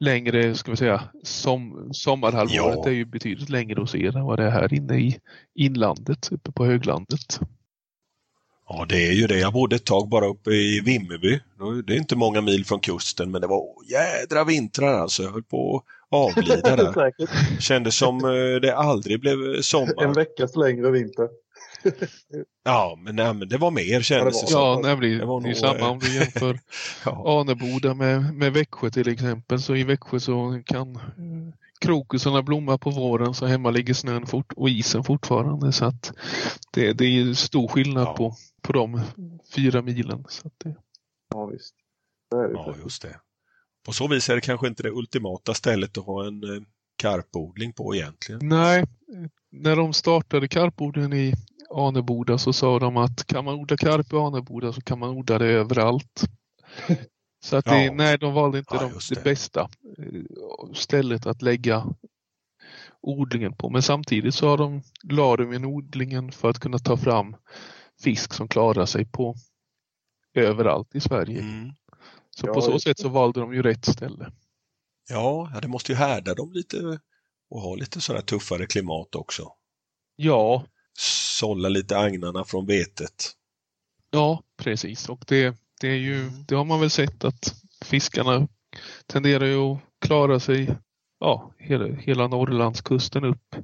[0.00, 2.86] längre, ska vi säga, som, sommarhalvåret Ja.
[2.86, 5.18] är ju betydligt längre hos er än vad det är här inne i
[5.54, 7.40] inlandet, uppe på höglandet.
[8.68, 9.38] Ja, det är ju det.
[9.38, 11.40] Jag bodde ett tag bara uppe i Vimmerby.
[11.86, 15.22] Det är inte många mil från kusten, men det var jädra vintrar alltså.
[15.22, 17.60] Jag höll på att avlida där.
[17.60, 20.14] Kändes som eh, det aldrig blev En sommar.
[20.14, 21.28] veckas längre vinter.
[22.64, 24.80] Ja, men, nej, men det var mer kändes det Ja.
[24.84, 26.58] Ja, nej, det, Det var det är samma eh, om du jämför
[27.04, 27.40] Ja.
[27.40, 29.60] Aneboda med, med Växjö till exempel.
[29.60, 31.02] Så i Växjö så kan eh,
[31.80, 35.72] krokusarna blomma på våren så hemma ligger snön fort och isen fortfarande.
[35.72, 36.12] Så att
[36.70, 38.12] det, det är ju stor skillnad Ja.
[38.12, 39.00] på, på de
[39.54, 40.24] fyra milen.
[40.28, 40.76] Så att det,
[41.34, 41.74] Ja, visst.
[42.30, 43.20] Det är det Ja, just det.
[43.86, 46.62] På så vis är det kanske inte det ultimata stället att ha en eh,
[46.96, 48.40] karpodling på egentligen.
[48.48, 48.84] nej,
[49.50, 51.34] när de startade karpodlingen i
[51.70, 55.38] Aneboda så sa de att kan man odla karp i Aneboda så kan man odla
[55.38, 56.22] det överallt.
[57.44, 57.92] Så att det, Ja.
[57.94, 59.14] nej, de valde inte Ja, de, det.
[59.14, 59.24] det.
[59.24, 59.60] bästa
[59.98, 60.22] eh,
[60.72, 61.86] stället att lägga
[63.00, 63.70] odlingen på.
[63.70, 67.36] Men samtidigt så har de, la de in odlingen för att kunna ta fram
[68.02, 69.34] fisk som klarar sig på
[70.34, 71.40] överallt i Sverige.
[71.40, 71.70] Mm.
[72.30, 74.32] Så Ja, på så sätt så valde de ju rätt ställe.
[75.08, 77.00] Ja, ja, det måste ju härda dem lite
[77.50, 79.52] och ha lite sådär tuffare klimat också.
[80.16, 80.64] Ja,
[81.38, 83.32] Sålla lite agnarna från vetet.
[84.10, 85.08] ja precis.
[85.08, 88.48] Och det, det, är ju, det har man väl sett att fiskarna
[89.06, 90.76] tenderar ju att klara sig
[91.20, 93.56] ja, hela, hela Norrlandskusten upp.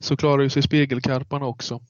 [0.00, 1.80] Så klarar ju sig spegelkarparna också.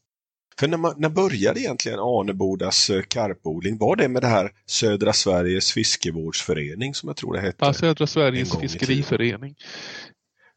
[0.58, 3.78] För när, man, när började egentligen Anebodas eh, karpodling?
[3.78, 7.64] Var det med det här Södra Sveriges fiskevårdsförening som jag tror det hette?
[7.66, 9.54] Ja, Södra Sveriges i fiskeriförening.
[9.58, 9.64] Ja,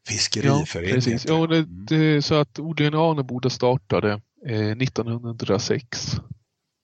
[0.08, 1.26] Fiskeriförening precis.
[1.26, 1.86] Ja, det, Mm.
[1.86, 6.16] det, så att odlingen i Aneboda startade eh, 1906.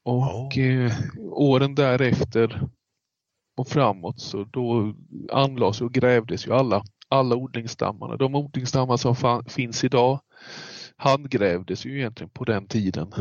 [0.05, 0.63] Och Ja.
[0.63, 0.93] eh,
[1.31, 2.69] åren därefter
[3.59, 4.95] och framåt så då
[5.33, 8.17] anlades och grävdes ju alla, alla odlingsstammarna.
[8.17, 10.21] De odlingsstammar som fan, finns idag
[10.99, 13.13] handgrävdes ju egentligen på den tiden.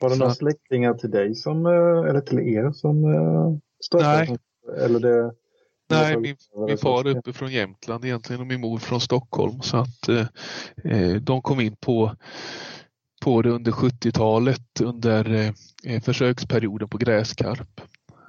[0.00, 4.18] Var det Så några släktingar till dig som, eh, eller till er som eh, startade?
[4.18, 4.38] Nej.
[4.84, 5.32] Eller det,
[5.90, 6.36] Nej, min,
[6.66, 9.60] min far är uppe från Jämtland egentligen och min mor från Stockholm.
[9.60, 10.26] Så att eh,
[10.84, 12.16] eh, de kom in på,
[13.22, 15.52] på det under 70-talet under
[15.84, 17.80] eh, försöksperioden på gräskarp.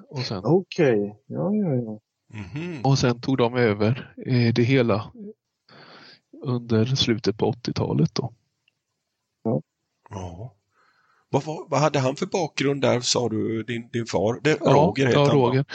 [0.10, 1.99] Och sen, Okej, ja, ja, ja.
[2.34, 2.81] Mhm.
[2.84, 5.12] och sen tog de över eh, det hela
[6.43, 8.15] under slutet på 80-talet.
[8.15, 8.34] Då.
[9.43, 9.62] Ja.
[11.30, 14.39] Vad, var, vad hade han för bakgrund där, sa du, din, din far?
[14.43, 15.47] Det, Ja, Roger hette ja, han, va?
[15.47, 15.65] Roger.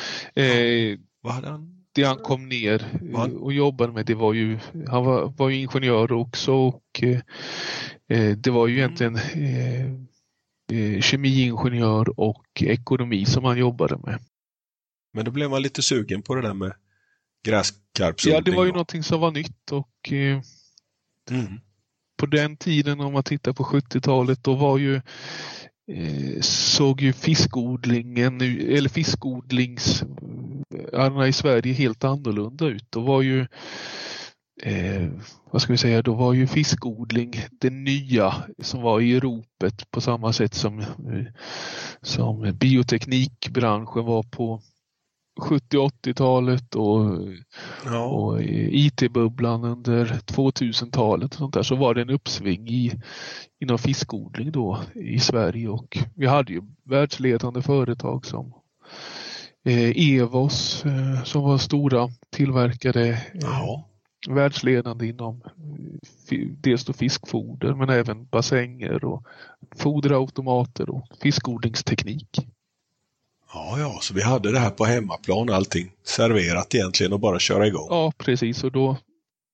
[0.92, 1.72] Eh, Vad hade han?
[1.92, 5.48] det han kom ner eh, Han- och jobbade med det var ju, han var, var
[5.48, 7.20] ju ingenjör också och eh,
[8.09, 9.85] eh, det var ju egentligen eh,
[10.72, 14.18] eh, kemiingenjör och ekonomi som han jobbade med.
[15.12, 16.72] Men då blev man lite sugen på det där med
[17.44, 18.35] gräskarpsodling.
[18.35, 18.74] Ja, det var ju va?
[18.74, 20.40] någonting som var nytt och eh,
[21.31, 21.61] Mm
[22.16, 24.94] på den tiden om man tittar på 70-talet då var ju
[25.92, 32.87] eh, såg ju fiskodlingen, eller fiskodlingsarna i Sverige helt annorlunda ut.
[32.90, 33.46] Då var ju
[34.62, 35.09] eh,
[35.50, 40.00] vad ska vi säga, då var ju fiskodling det nya som var i ropet på
[40.00, 40.87] samma sätt som, eh,
[42.02, 44.62] som bioteknikbranschen var på
[45.40, 47.18] 70-80-talet och
[47.85, 48.05] Ja.
[48.05, 52.92] och IT-bubblan under 2000-talet och sånt där så var det en uppsving i,
[53.61, 58.53] inom fiskodling då i Sverige och vi hade ju världsledande företag som
[59.64, 63.09] eh, Evos eh, som var stora tillverkare.
[63.09, 63.88] Eh, Ja.
[64.29, 65.42] världsledande inom
[66.31, 69.27] eh, dels då fiskfoder men även bassänger och
[69.77, 72.29] foderautomater och fiskodlingsteknik.
[73.57, 77.66] Ja, ja, så vi hade det här på hemmaplan allting serverat egentligen och bara köra
[77.66, 77.87] igång.
[77.90, 78.97] Ja precis och då,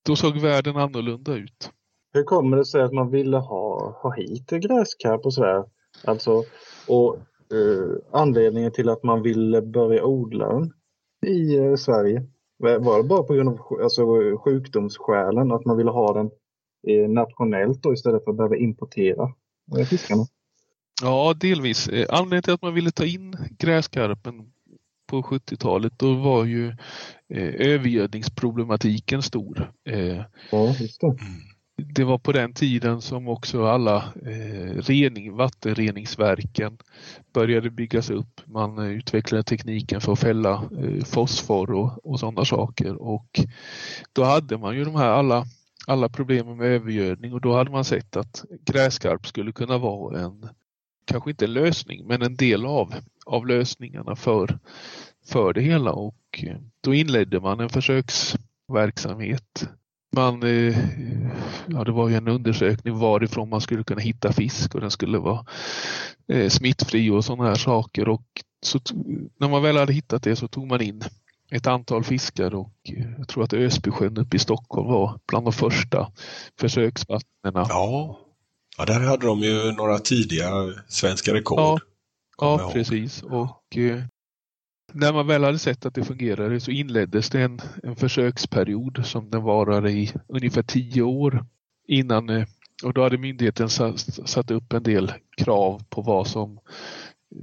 [0.05, 1.71] då såg världen annorlunda ut.
[2.13, 5.63] Hur kommer det sig att man ville ha, ha hit gräskarp och sådär?
[6.03, 6.43] Alltså,
[6.87, 7.15] och
[7.53, 10.73] eh, anledningen till att man ville börja odla den
[11.25, 12.23] i eh, Sverige?
[12.57, 14.03] Var det bara på grund av alltså,
[14.37, 16.29] sjukdomsskälen, att man ville ha den
[16.87, 19.23] eh, nationellt då istället för att behöva importera
[19.77, 20.23] eh, fiskarna?
[21.03, 21.87] Ja, delvis.
[21.87, 24.33] Eh, Anledningen till att man ville ta in gräskarpen
[25.09, 26.67] på 70-talet då var ju
[27.33, 29.71] eh, övergödningsproblematiken stor.
[29.89, 31.17] Eh, Ja, just det.
[31.95, 36.77] det var på den tiden som också alla eh, rening, vattenreningsverken
[37.33, 38.41] började byggas upp.
[38.45, 43.39] Man eh, utvecklade tekniken för att fälla eh, fosfor och, och sådana saker och
[44.13, 45.45] då hade man ju de här alla,
[45.87, 50.49] alla problemen med övergödning och då hade man sett att gräskarp skulle kunna vara en,
[51.05, 52.93] kanske inte en lösning, men en del av,
[53.25, 54.59] av lösningarna för,
[55.25, 59.67] för det hela och eh, då inledde man en försöksverksamhet
[60.13, 60.77] man, eh,
[61.67, 65.17] ja det var ju en undersökning varifrån man skulle kunna hitta fisk och den skulle
[65.17, 65.45] vara
[66.27, 68.09] eh, smittfri och sådana här saker.
[68.09, 68.25] Och
[68.61, 68.79] så,
[69.37, 71.03] när man väl hade hittat det så tog man in
[71.51, 72.73] ett antal fiskar och
[73.17, 76.11] jag tror att Ösbysjön uppe i Stockholm var bland de första
[76.59, 77.65] försöksvattnena.
[77.69, 78.19] Ja
[78.77, 81.59] ja, där hade de ju några tidiga svenska rekord.
[81.59, 81.79] Ja,
[82.37, 83.23] Ja, precis.
[83.23, 84.03] Och eh,
[84.93, 89.29] när man väl hade sett att det fungerade så inleddes det en, en försöksperiod som
[89.29, 91.45] den varade i ungefär tio år
[91.87, 92.47] innan eh,
[92.83, 96.59] och då hade myndigheten satt, satt upp en del krav på vad som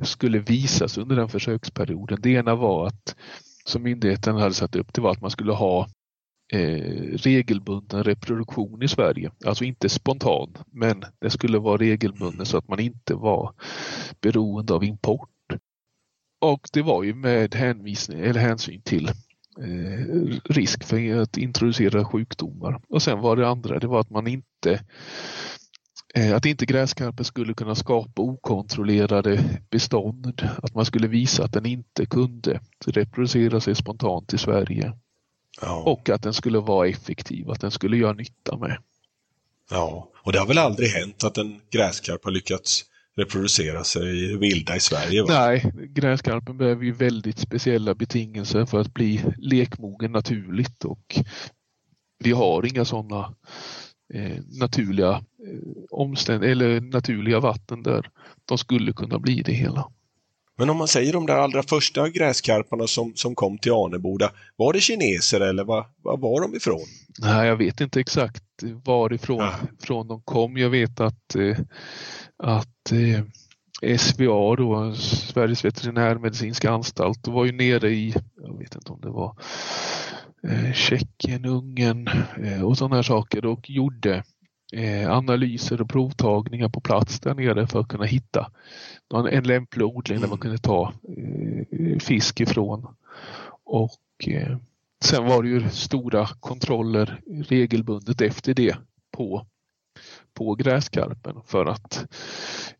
[0.02, 2.18] skulle visas under den försöksperioden.
[2.20, 3.16] Det ena var att
[3.64, 5.88] som myndigheten hade satt upp det var att man skulle ha
[6.52, 9.30] eh, regelbunden reproduktion i Sverige.
[9.46, 13.54] Alltså inte spontan, men det skulle vara regelbunden så att man inte var
[14.20, 15.28] beroende av import.
[16.40, 19.08] Och det var ju med hänvisning, eller hänsyn till
[19.58, 22.80] eh, risk för att introducera sjukdomar.
[22.88, 24.80] Och sen var det andra, det var att man inte
[26.14, 30.48] eh, att inte gräskarpen skulle kunna skapa okontrollerade bestånd.
[30.62, 34.92] Att man skulle visa att den inte kunde reproducera sig spontant i Sverige.
[35.61, 35.83] Ja.
[35.87, 38.77] Och att den skulle vara effektiv, att den skulle göra nytta med.
[39.70, 40.11] ja.
[40.23, 42.85] Och det har väl aldrig hänt att en gräskarp har lyckats
[43.16, 45.23] reproducera sig vilda i Sverige?
[45.23, 45.29] Va?
[45.29, 51.20] Nej, gräskarpen behöver ju väldigt speciella betingelser för att bli lekmogen naturligt och
[52.18, 53.35] vi har inga sådana
[54.14, 58.11] eh, naturliga eh, omständ eller naturliga vatten där
[58.44, 59.90] de skulle kunna bli det hela.
[60.61, 64.73] Men om man säger de där allra första gräskarparna som, som kom till Aneboda, var
[64.73, 66.81] det kineser eller var, var var de ifrån?
[67.18, 68.44] Nej, jag vet inte exakt
[68.85, 69.49] varifrån
[69.83, 70.57] från de kom.
[70.57, 71.59] Jag vet att, eh,
[72.42, 79.01] att eh, SVA, då, Sveriges veterinärmedicinska anstalt, var ju nere i, jag vet inte om
[79.01, 79.37] det var
[80.49, 82.11] eh, Tjeckien, Ungern
[82.64, 84.25] och sådana här saker och gjorde
[85.09, 88.50] analyser och provtagningar på plats där nere för att kunna hitta
[89.12, 92.87] någon, en lämplig odling där man kunde ta eh, fisk ifrån.
[93.64, 94.56] Och eh,
[95.04, 98.76] Sen var det ju stora kontroller regelbundet efter det
[99.11, 99.46] på,
[100.35, 102.06] på gräskarpen för att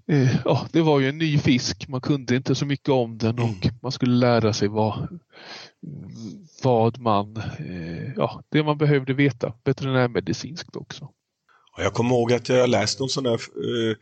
[0.07, 1.88] eh, ja, det var ju en ny fisk.
[1.88, 5.20] Man kunde inte så mycket om den och man skulle lära sig vad,
[6.62, 11.09] vad man, eh, ja, det man behövde veta veterinärmedicinskt också.
[11.76, 13.96] Jag kommer ihåg att jag läst någon sån där eh,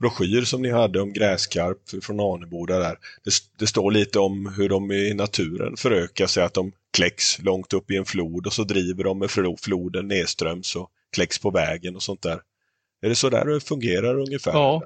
[0.00, 2.96] broschyr som ni hade om gräskarp från Aneboda där.
[3.24, 7.72] Det, det står lite om hur de i naturen förökar sig, att de kläcks långt
[7.72, 11.50] upp i en flod och så driver de med flo- floden nedströms och kläcks på
[11.50, 12.40] vägen och sånt där.
[13.02, 14.52] Är det så där det fungerar ungefär?
[14.52, 14.82] Ja.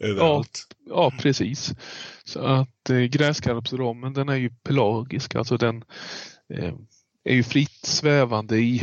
[0.00, 0.66] Överallt?
[0.88, 1.72] Ja, precis.
[2.24, 5.84] Så att eh, gräskarpsrommen den är ju pelagisk, alltså den
[6.54, 6.74] eh,
[7.24, 8.82] är ju fritt svävande i,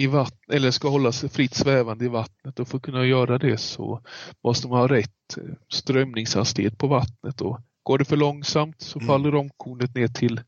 [0.00, 3.38] i vattnet, eller ska hålla sig fritt svävande i vattnet och för att kunna göra
[3.38, 4.02] det så
[4.44, 9.06] måste man ha rätt eh, strömningshastighet på vattnet och går det för långsamt så Mm.
[9.06, 10.40] faller romkornet ner till,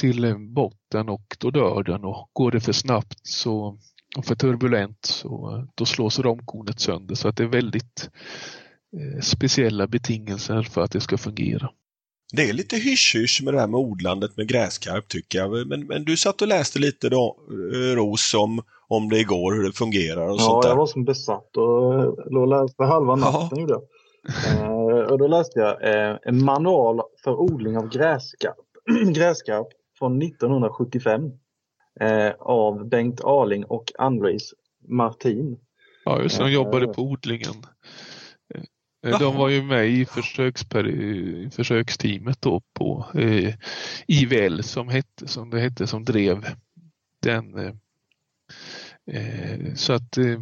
[0.00, 3.78] till eh, botten och då dör den och går det för snabbt så
[4.16, 8.10] och för turbulent så eh, då slås romkornet sönder så att det är väldigt
[8.96, 11.70] eh, speciella betingelser för att det ska fungera.
[12.32, 15.66] Det är lite hysch-hysch med det här med odlandet med gräskarp tycker jag.
[15.68, 17.36] Men, men du satt och läste lite då,
[17.74, 20.68] eh, Ros, om, om det igår, hur det fungerar och Ja, sånt där.
[20.68, 23.58] jag var som besatt och eh, låg och läste halva natten.
[23.58, 23.82] Gjorde jag.
[24.60, 28.56] Eh, och då läste jag eh, en manual för odling av gräskarp.
[29.14, 29.66] gräskarp
[29.98, 31.30] från 1975
[32.00, 34.42] eh, av Bengt Arling och Andres
[34.88, 35.56] Martin.
[36.04, 36.44] Ja, just det.
[36.44, 37.54] De jobbade på odlingen.
[39.06, 43.54] Eh, De var ju med i försöksperi- försöksteamet då på eh,
[44.06, 46.46] IVL som, hette, som det hette som drev
[47.22, 47.58] den.
[47.58, 47.72] Eh,
[49.12, 50.40] eh, så att eh,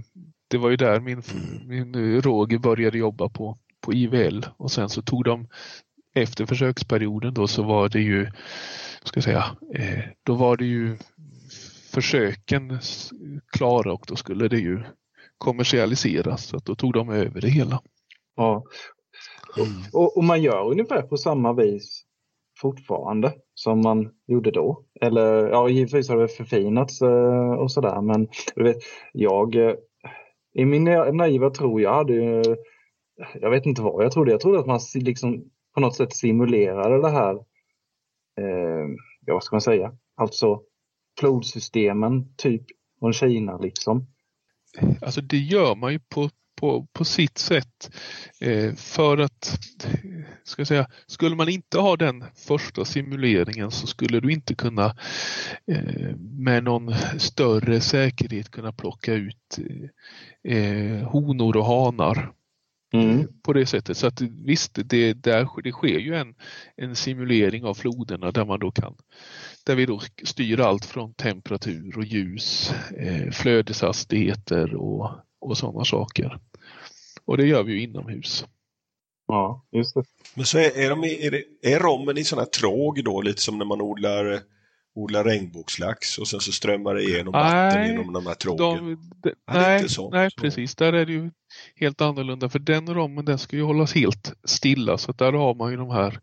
[0.49, 1.23] det var ju där min,
[1.67, 5.49] min eh, Roger började jobba på, på IVL och sen så tog de
[6.15, 8.27] efter försöksperioden då så var det ju,
[9.05, 9.45] ska jag säga,
[10.23, 10.97] då var det ju
[11.93, 12.79] försöken
[13.53, 14.83] klara och då skulle det ju
[15.39, 17.81] kommersialiseras så att då tog de över det hela.
[18.37, 18.65] Ja.
[19.93, 22.05] Och, och man gör ungefär på samma vis
[22.61, 24.85] fortfarande som man gjorde då.
[25.01, 28.77] Eller ja, givetvis har det förfinats eh, och sådär men du vet,
[29.13, 29.75] jag eh,
[30.55, 32.43] i min na- naiva tro, jag hade ju,
[33.41, 34.31] jag vet inte vad jag trodde.
[34.31, 37.35] Jag trodde att man liksom på något sätt simulerade det här,
[38.41, 38.87] eh,
[39.27, 40.61] ja vad ska man säga, alltså
[41.21, 42.63] flodsystemen typ
[42.99, 44.07] från Kina liksom.
[45.03, 47.91] Alltså det gör man ju på, på, på sitt sätt.
[48.41, 53.87] Eh, för att, eh, ska jag säga, skulle man inte ha den första simuleringen så
[53.87, 54.97] skulle du inte kunna
[55.67, 59.59] eh, med någon större säkerhet kunna plocka ut
[60.49, 62.33] eh, honor och hanar
[62.95, 63.27] Mm.
[63.43, 63.97] på det sättet.
[63.97, 66.35] Så att visst, det, där, det sker ju en,
[66.77, 68.95] en simulering av floderna där man då kan
[69.67, 75.11] där vi då styr allt från temperatur och ljus, eh, flödeshastigheter och,
[75.45, 76.39] och sådana saker.
[77.25, 78.45] Och det gör vi ju inomhus.
[79.27, 80.05] Ja, just det.
[80.35, 83.43] Men så är, är, de, i- är, det, är rommen i här tråg då, lite
[83.43, 84.41] som när man odlar,
[84.95, 88.85] odlar regnbågslax och sen så strömmar det igenom vatten Nej, genom de här trågen?
[88.87, 90.11] De, de, Ja, det är nej, inte så.
[90.11, 90.41] nej, Så.
[90.41, 90.75] precis.
[90.77, 91.31] Där är det ju
[91.77, 95.55] helt annorlunda för den rommen den ska ju hållas helt stilla så att där har
[95.55, 96.21] man ju de här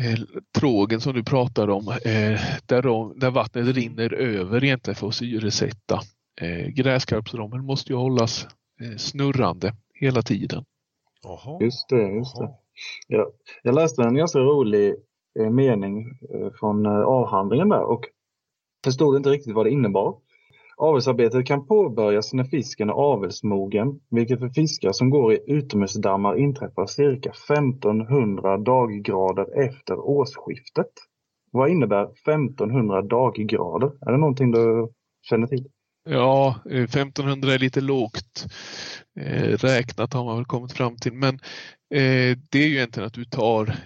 [0.00, 0.18] eh,
[0.58, 5.14] trågen som du pratar om eh, där, de, där vattnet rinner över egentligen för att
[5.14, 6.00] syresätta.
[6.40, 8.46] Eh, gräskarpsrommen måste ju hållas
[8.80, 10.64] eh, snurrande hela tiden.
[11.22, 11.58] Jaha.
[11.60, 12.50] Just det, just det.
[13.08, 13.30] Ja,
[13.62, 14.94] jag läste en ganska rolig
[15.38, 18.04] eh, mening eh, från avhandlingen där och
[18.84, 20.18] förstod inte riktigt vad det innebar.
[20.78, 26.86] Avelsarbetet kan påbörjas när fisken är avelsmogen, vilket för fiskar som går i utomhusdammar inträffar
[26.86, 30.92] cirka 1500 daggrader efter årsskiftet.
[31.50, 33.92] Vad innebär 1500 daggrader?
[34.00, 34.88] Är det någonting du
[35.22, 35.68] känner till?
[36.08, 38.46] Ja, eh, 1500 är lite lågt
[39.20, 41.12] eh, räknat har man väl kommit fram till.
[41.12, 41.34] Men
[41.94, 43.76] eh, det är ju egentligen att du tar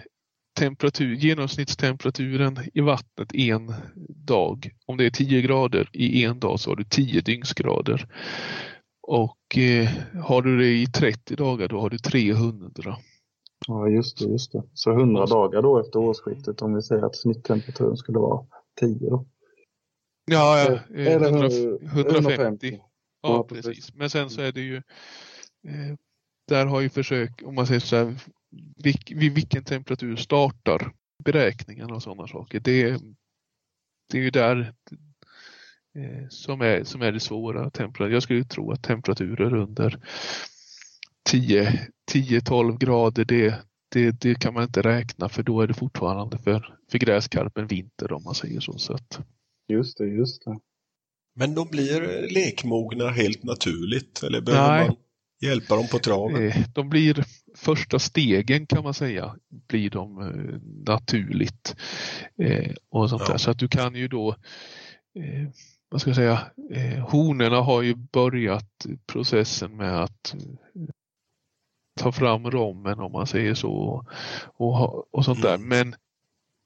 [0.59, 3.73] temperatur, genomsnittstemperaturen i vattnet en
[4.09, 4.69] dag.
[4.85, 8.07] Om det är 10 grader i en dag så har du 10 dygnsgrader.
[9.07, 9.89] Och eh,
[10.23, 12.97] har du det i 30 dagar då har du 300.
[13.67, 14.63] Ja, just det, just det.
[14.73, 18.45] Så 100 dagar då efter årsskiftet om vi säger att snitttemperaturen skulle vara
[18.79, 19.25] 10 då.
[20.25, 21.89] Ja, ja eh, Eller 100, 150.
[21.91, 22.69] 150.
[22.71, 22.91] Ja,
[23.21, 23.65] Ja, precis.
[23.65, 23.93] precis.
[23.93, 24.75] Men sen så är det ju
[25.67, 25.95] eh,
[26.47, 28.15] där har ju försök, om man säger så här,
[28.83, 30.93] vilk, vid vilken temperatur startar
[31.23, 32.59] beräkningarna och sådana saker.
[32.59, 33.01] Det,
[34.11, 34.73] det är ju där
[35.95, 37.71] eh, som, är, som är det svåra.
[37.97, 39.99] Jag skulle tro att temperaturer under
[42.11, 43.55] 10-12 grader det,
[43.89, 48.11] det, det kan man inte räkna för då är det fortfarande för, för gräskarpen vinter
[48.11, 48.77] om man säger så.
[48.77, 49.19] så att,
[49.67, 50.59] Just det, just det.
[51.35, 54.23] Men de blir lekmogna helt naturligt?
[54.23, 54.87] Eller behöver Nej.
[54.87, 54.95] man
[55.41, 56.47] hjälpa dem på traven?
[56.47, 57.23] Eh, De blir
[57.55, 59.35] första stegen kan man säga,
[59.67, 60.59] blir de eh,
[60.93, 61.75] naturligt.
[62.37, 63.31] Eh, och sånt Ja.
[63.31, 63.37] där.
[63.37, 64.35] Så att du kan ju då,
[65.89, 66.41] vad ska jag säga,
[66.71, 70.35] eh, honorna har ju börjat processen med att
[71.99, 74.05] ta fram rommen om man säger så och,
[74.53, 75.55] och, och sånt där.
[75.55, 75.67] Mm.
[75.69, 75.95] Men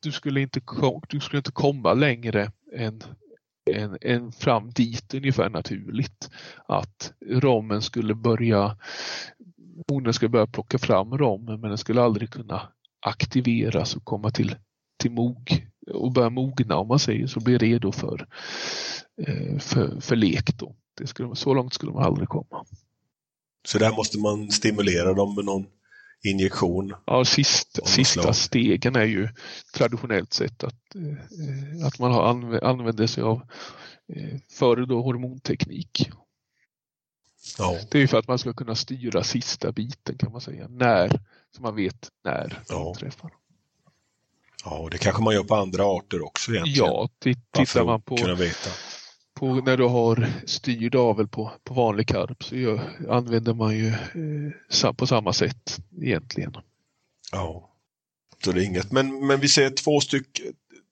[0.05, 0.61] du skulle inte,
[1.09, 3.03] du skulle inte komma längre än
[3.71, 6.29] än, än fram dit ungefär naturligt.
[6.67, 8.77] Att rommen skulle börja,
[9.89, 12.61] honen skulle börja plocka fram rommen men den skulle aldrig kunna
[13.01, 14.55] aktiveras och komma till,
[14.97, 18.27] till mog och börja mogna om man säger så, bli redo för,
[19.21, 20.75] eh, för, för lek då.
[20.97, 22.65] Det skulle, så långt skulle man aldrig komma.
[23.67, 25.65] Så där måste man stimulera dem med någon
[26.25, 26.93] injektion?
[27.05, 29.29] Ja, sist, sista stegen är ju
[29.73, 33.41] traditionellt sett att, eh, att man har anv använder sig av
[34.15, 36.09] eh, före då hormonteknik.
[37.57, 37.77] Ja.
[37.91, 40.67] Det är ju för att man ska kunna styra sista biten kan man säga.
[40.67, 41.19] När,
[41.55, 42.87] så man vet när Ja.
[42.89, 43.31] inträffar.
[44.65, 46.85] ja, och det kanske man gör på andra arter också egentligen?
[46.87, 47.09] Ja,
[47.53, 48.69] tittar man på, kunna veta.
[49.35, 53.87] På när du har styrd avel på, på vanlig karp så gör, använder man ju
[54.83, 56.53] eh, på samma sätt egentligen.
[57.31, 57.69] Ja.
[58.47, 58.91] och det är inget.
[58.91, 60.41] Men, men vi ser två, styck,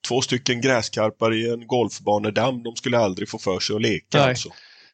[0.07, 2.63] två stycken gräskarpar i en golfbanedamm.
[2.63, 4.29] De skulle aldrig få för sig att leka Nej.
[4.29, 4.49] alltså.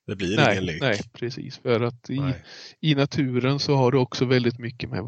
[0.08, 0.82] Det blir Nej, ingen lek.
[0.82, 1.58] nej, precis.
[1.58, 2.44] För att i, Nej.
[2.80, 5.04] i naturen så har du också väldigt mycket med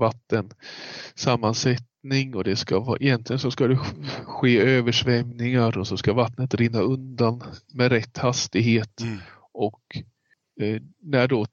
[2.04, 6.14] vattensammansättning och det ska vara, egentligen så ska det sk- ske översvämningar och så ska
[6.14, 7.44] vattnet rinna undan
[7.74, 9.18] med rätt hastighet Mm.
[9.54, 9.82] och
[10.62, 11.46] eh, när då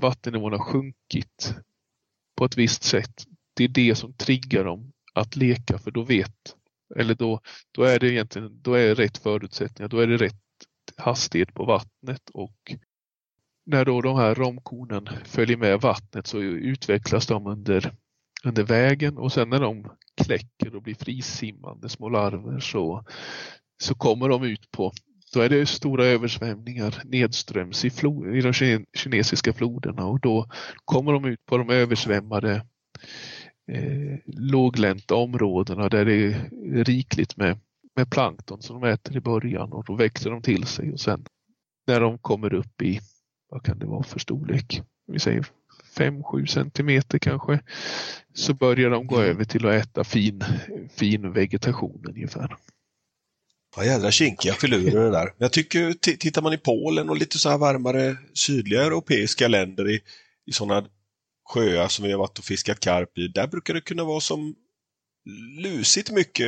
[0.00, 1.54] vattennivån har sjunkit
[2.36, 3.24] på ett visst sätt,
[3.56, 6.56] det är det som triggar dem att leka för då vet,
[6.96, 7.40] eller då,
[7.72, 10.34] då är det egentligen, då är det rätt förutsättningar, då är det rätt
[10.96, 12.74] hastighet på vattnet och
[13.66, 17.92] när då de här romkornen följer med vattnet så utvecklas de under,
[18.44, 19.86] under vägen och sen när de
[20.24, 23.04] kläcker och blir frisimmande små larver så,
[23.82, 24.92] så kommer de ut på,
[25.34, 28.52] då är det stora översvämningar nedströms i, flod, i de
[28.94, 30.46] kinesiska floderna och då
[30.84, 32.66] kommer de ut på de översvämmade
[33.72, 36.50] eh, låglänta områdena där det är
[36.84, 37.58] rikligt med,
[37.96, 41.24] med plankton som de äter i början och då växer de till sig och sen
[41.86, 43.00] när de kommer upp i,
[43.50, 44.82] vad kan det vara för storlek?
[45.06, 45.46] Vi säger
[45.96, 47.60] 5-7 centimeter kanske.
[48.34, 49.30] Så börjar de gå Mm.
[49.30, 50.44] över till att äta fin,
[50.96, 52.56] fin vegetation ungefär.
[53.76, 55.32] Ja, jädra kinkiga filurer det där.
[55.38, 60.00] Jag tycker, tittar man i Polen och lite så här varmare sydliga europeiska länder i,
[60.46, 60.86] i sådana
[61.48, 64.54] sjöar som vi har varit och fiskat karp i, där brukar det kunna vara som
[65.58, 66.46] lusigt mycket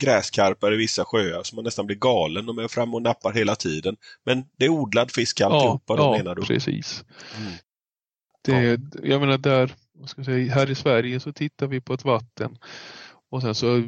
[0.00, 2.46] gräskarpar i vissa sjöar så man nästan blir galen.
[2.46, 3.96] De är fram och nappar hela tiden.
[4.24, 6.42] Men det är odlad fisk alltihopa, då menar du?
[6.42, 7.04] precis.
[7.40, 7.52] Mm.
[8.44, 9.74] Det, Jag menar där,
[10.06, 12.58] ska säga, här i Sverige så tittar vi på ett vatten
[13.30, 13.82] och sen så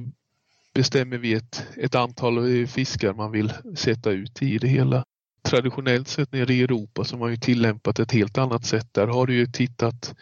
[0.75, 5.05] bestämmer vi ett, ett antal fiskar man vill sätta ut i det hela.
[5.43, 8.95] Traditionellt sett nere i Europa så har man ju tillämpat ett helt annat sätt.
[8.95, 10.15] Där har du ju tittat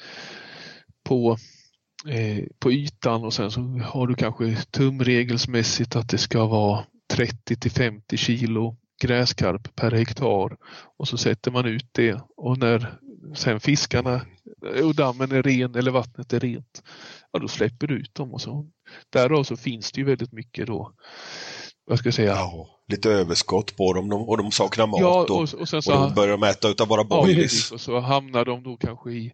[1.04, 1.36] på,
[2.08, 7.56] eh, på ytan och sen så har du kanske tumregelsmässigt att det ska vara 30
[7.56, 10.56] till 50 kilo gräskarp per hektar
[10.98, 12.98] och så sätter man ut det och när
[13.34, 14.20] sen fiskarna
[14.84, 16.82] och dammen är ren eller vattnet är rent,
[17.32, 18.66] ja då släpper du ut dem och så
[19.12, 20.92] därav så finns det ju väldigt mycket då,
[21.86, 25.22] vad ska jag säga, Ja, lite överskott på dem de- och de saknar mat ja
[25.22, 27.42] och, och, och sen och så de börjar de äta utav bara Ja, boilies.
[27.52, 27.72] precis.
[27.72, 29.32] Och så hamnar de då kanske i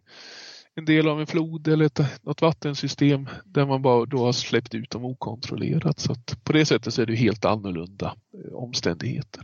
[0.75, 4.73] en del av en flod eller ett, något vattensystem där man bara då har släppt
[4.75, 5.99] ut dem okontrollerat.
[5.99, 8.15] Så att på det sättet så är det helt annorlunda
[8.45, 9.43] eh, omständigheter.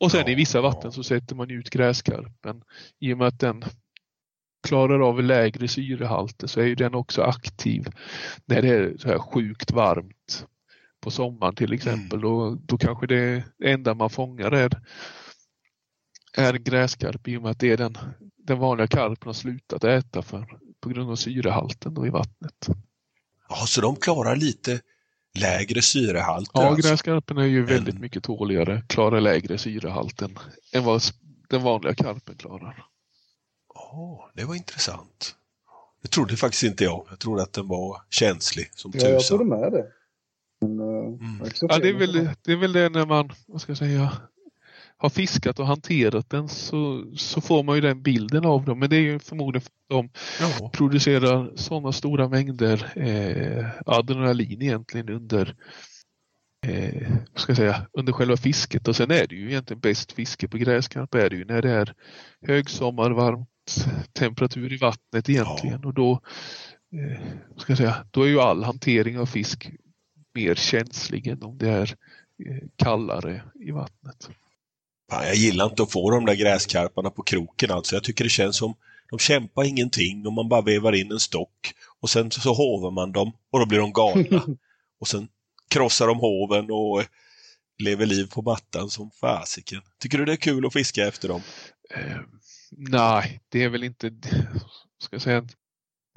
[0.00, 0.62] Och sen Ja, i vissa ja.
[0.62, 2.62] vatten så sätter man ut gräskarpen.
[2.98, 3.64] I och med att den
[4.62, 7.86] klarar av lägre syrehalter så är ju den också aktiv
[8.44, 10.46] när det är så här sjukt varmt
[11.00, 12.20] på sommaren till exempel.
[12.20, 14.80] Då, då kanske det enda man fångar är
[16.32, 17.98] är gräskarp i och med att det är den,
[18.36, 22.68] den vanliga karpen har slutat äta för, på grund av syrehalten då i vattnet.
[23.48, 24.80] Ja, så de klarar lite
[25.34, 26.88] lägre syrehalter Ja, alltså.
[26.90, 30.38] gräskarpen är ju väldigt En- mycket tåligare, klarar lägre syrehalt än,
[30.72, 31.02] än vad
[31.48, 32.84] den vanliga karpen klarar.
[33.74, 35.34] Ja, det var intressant.
[36.02, 37.06] Det trodde faktiskt inte jag.
[37.10, 39.38] Jag trodde att den var känslig som Ja, jag tusan.
[39.38, 39.86] trodde med det.
[40.60, 41.50] Men, uh, Mm.
[41.60, 44.12] Ja, det är, väl, det är väl det när man, vad ska jag säga,
[44.98, 48.78] har fiskat och hanterat den så, så får man ju den bilden av dem.
[48.78, 50.70] Men det är ju förmodligen för att de Ja.
[50.72, 55.54] producerar sådana stora mängder eh, adrenalin egentligen under
[56.66, 60.58] eh, ska säga, under själva fisket och sen är det ju egentligen bäst fiske på
[60.58, 61.94] gräskarp är det ju när det är
[62.46, 63.48] högsommar, varmt
[64.12, 66.20] temperatur i vattnet egentligen och då
[66.92, 67.20] eh,
[67.56, 69.70] ska säga, då är ju all hantering av fisk
[70.34, 71.94] mer känslig än om det är
[72.46, 74.30] eh, kallare i vattnet.
[75.10, 77.96] Fan, jag gillar inte att få de där gräskarparna på kroken alltså.
[77.96, 78.74] Jag tycker det känns som
[79.10, 83.12] de kämpar ingenting och man bara vevar in en stock och sen så hovar man
[83.12, 84.46] dem och då blir de galna.
[85.00, 85.28] och sen
[85.70, 87.04] krossar de hoven och
[87.78, 89.82] lever liv på mattan som fasiken.
[89.98, 91.42] Tycker du det är kul att fiska efter dem?
[91.94, 92.20] Eh,
[92.70, 94.12] nej, det är väl inte,
[94.98, 95.48] ska jag säga,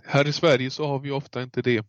[0.03, 1.85] här i Sverige så har vi ofta inte det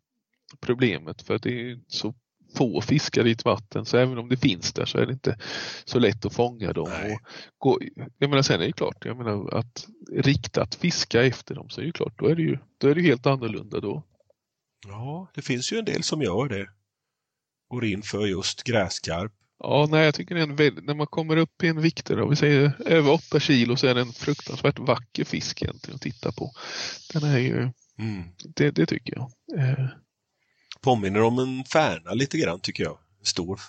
[0.60, 2.14] problemet för det är så
[2.54, 5.38] få fiskar i ett vatten så även om det finns där så är det inte
[5.84, 6.88] så lätt att fånga dem.
[6.90, 7.12] Nej.
[7.12, 7.20] Och
[7.58, 7.78] gå,
[8.18, 11.84] jag menar sen är det klart, jag menar att riktat fiska efter dem så är
[11.84, 14.04] det klart, då är det ju då är det helt annorlunda då.
[14.86, 16.66] Ja, det finns ju en del som gör det.
[17.68, 19.32] Går in för just gräskarp.
[19.58, 22.06] Ja, nej, jag tycker det är en väl, när man kommer upp i en vikt,
[22.06, 26.02] då, vi säger över 8 kilo, så är det en fruktansvärt vacker fisk egentligen att
[26.02, 26.52] titta på.
[27.12, 28.22] Den är ju, Mm.
[28.54, 29.30] det, det tycker jag.
[30.84, 32.98] Påminner om en färna lite grann tycker jag.
[33.22, 33.60] Stor.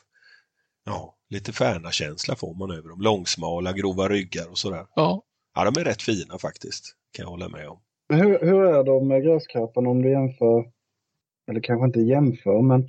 [0.85, 3.01] Ja, lite färna-känsla får man över dem.
[3.01, 4.85] Långsmala, grova ryggar och sådär.
[4.95, 5.23] ja,
[5.55, 6.95] Ja, de är rätt fina faktiskt.
[7.11, 7.79] Kan jag hålla med om.
[8.09, 10.71] Hur, hur är de med gräskarparna om du jämför
[11.47, 12.87] eller kanske inte jämför, men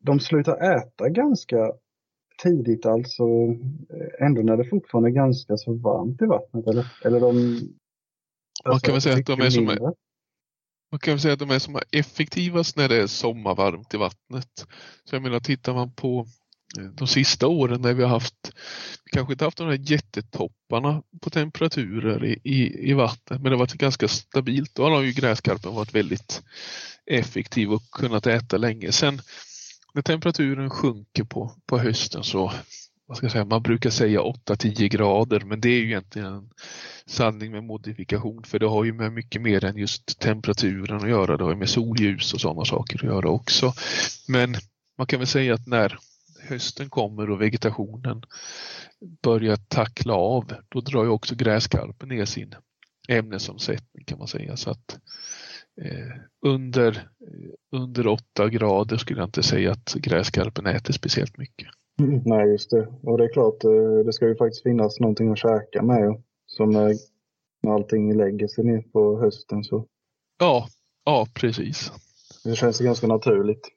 [0.00, 1.72] de slutar äta ganska
[2.42, 3.24] tidigt alltså,
[4.20, 6.66] ändå när det fortfarande är ganska så varmt i vattnet?
[6.66, 7.34] Eller, eller de...
[8.64, 9.92] Man kan väl säga att de är som mindre?
[10.92, 14.66] Man kan väl säga att de är som effektivast när det är sommarvarmt i vattnet.
[15.04, 16.26] Så jag menar, tittar man på
[16.78, 18.52] eh, de sista åren när vi har haft,
[19.04, 23.50] vi kanske inte haft de här jättetopparna på temperaturer i, i, i vattnet, men det
[23.50, 24.74] har varit ganska stabilt.
[24.74, 26.42] Då har ju gräskarpen varit väldigt
[27.06, 28.92] effektiv och kunnat äta länge.
[28.92, 29.22] Sen
[29.94, 32.52] när temperaturen sjunker på, på hösten så
[33.06, 36.50] vad ska jag säga, man brukar säga 8-10 grader men det är ju egentligen en
[37.06, 41.36] sanning med modifikation för det har ju med mycket mer än just temperaturen att göra.
[41.36, 43.72] Det har ju med solljus och sådana saker att göra också.
[44.28, 44.54] Men
[44.98, 45.98] man kan väl säga att när
[46.48, 48.22] hösten kommer och vegetationen
[49.22, 52.54] börjar tackla av, då drar ju också gräskarpen ner sin
[53.08, 54.56] ämnesomsättning kan man säga.
[54.56, 54.98] Så att
[55.82, 61.68] eh, under, eh, under 8 grader skulle jag inte säga att gräskarpen äter speciellt mycket.
[62.00, 62.88] Mm, nej, just det.
[63.02, 66.22] Och det är klart, eh, det ska ju faktiskt finnas någonting att käka med.
[66.46, 66.94] Så när,
[67.62, 69.86] när allting lägger sig ner på hösten så
[70.38, 70.68] Ja,
[71.04, 71.92] ja precis.
[72.44, 73.68] det känns ganska naturligt.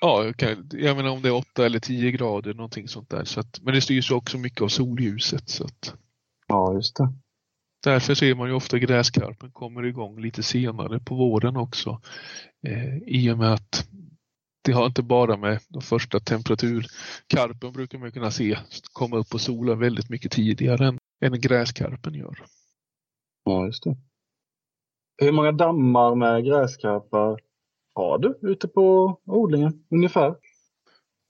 [0.00, 3.24] Ja, kan, jag menar om det är 8 eller 10 grader någonting sånt där.
[3.24, 5.48] Så att, men det styrs ju också mycket av solljuset.
[5.48, 5.94] Så att,
[6.46, 7.12] Ja, just det.
[7.84, 12.00] därför ser man ju ofta gräskarpen kommer igång lite senare på våren också.
[12.66, 13.88] Eh, I och med att
[14.62, 16.86] det har inte bara med de första temperatur.
[17.26, 18.58] Karpen brukar man kunna se
[18.92, 22.38] komma upp och sola väldigt mycket tidigare än, än gräskarpen gör.
[23.44, 23.96] Ja, just det.
[25.22, 27.40] Hur många dammar med gräskarpar
[27.94, 30.36] har du ute på odlingen ungefär?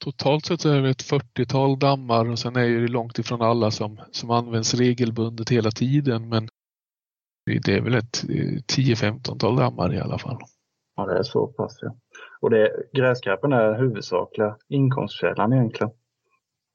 [0.04, 3.70] Totalt sett så är det ett 40-tal dammar och sen är det långt ifrån alla
[3.70, 6.48] som, som används regelbundet hela tiden men
[7.44, 10.38] det är väl ett eh, 10-15-tal dammar i alla fall.
[11.00, 11.96] Ja, det är så pass ja.
[12.40, 15.92] Och det, gräskarpen är den huvudsakliga inkomstkällan egentligen.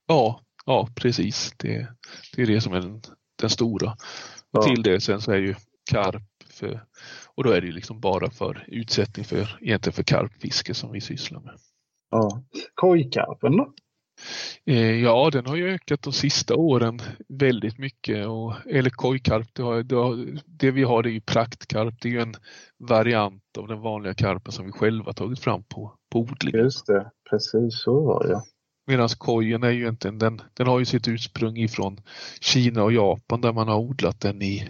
[0.08, 1.54] Ja, ja precis.
[1.58, 1.88] Det,
[2.36, 3.02] det är det som är den,
[3.42, 3.92] den stora.
[3.92, 3.98] Och
[4.52, 4.62] Ja.
[4.62, 5.56] till det sen så är ju
[5.92, 6.84] karp för,
[7.36, 11.02] och då är det ju liksom bara för utsättning för egentligen för karpfiske som vi
[11.02, 11.56] sysslar med.
[12.12, 12.44] Ja.
[12.74, 13.74] Kojkarpen då?
[14.66, 17.00] Eh, ja, den har ju ökat de sista åren
[17.30, 18.28] väldigt mycket.
[18.28, 21.94] Och, eller kojkarp, det, har, det, har, det vi har det är ju praktkarp.
[22.02, 22.36] Det är ju en
[22.78, 26.56] variant av den vanliga karpen som vi själva tagit fram på, på odling.
[26.56, 28.42] Just det, precis så var det.
[28.88, 31.98] Medan kojen är ju egentligen, den, den har ju sitt ursprung ifrån
[32.42, 34.70] Kina och Japan där man har odlat den i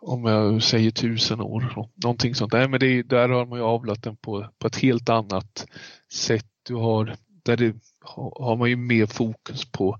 [0.00, 2.52] om jag säger tusen år, någonting sånt.
[2.52, 5.66] Nej, men det, är- där har man ju avlat den på, på ett helt annat
[6.12, 6.46] sätt.
[6.68, 7.16] Du har,
[7.48, 9.98] där det, har har man ju mer fokus på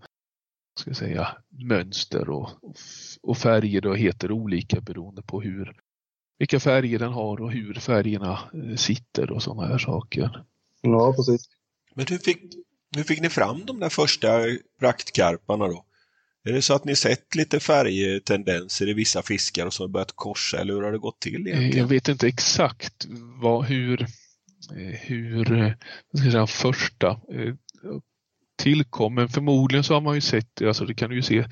[0.80, 2.50] ska jag säga, mönster och,
[3.22, 5.76] och färger och heter olika beroende på hur
[6.38, 10.44] vilka färger den har och hur färgerna eh, sitter och sådana här saker.
[10.80, 11.48] Ja, precis.
[11.94, 12.38] Men hur fick,
[12.96, 14.28] hur fick ni fram de där första
[14.80, 15.84] praktkarparna då?
[16.44, 20.58] Är det så att ni sett lite färgtendenser i vissa fiskar och så börjat korsa
[20.60, 21.88] eller hur har det gått till Eh, Jag egentligen?
[21.88, 23.06] vet inte exakt
[23.42, 24.06] vad, hur,
[24.76, 25.72] hur eh,
[26.14, 27.54] ska jag säga, första eh,
[28.58, 31.44] tillkom, men förmodligen så har man ju sett alltså det kan du ju se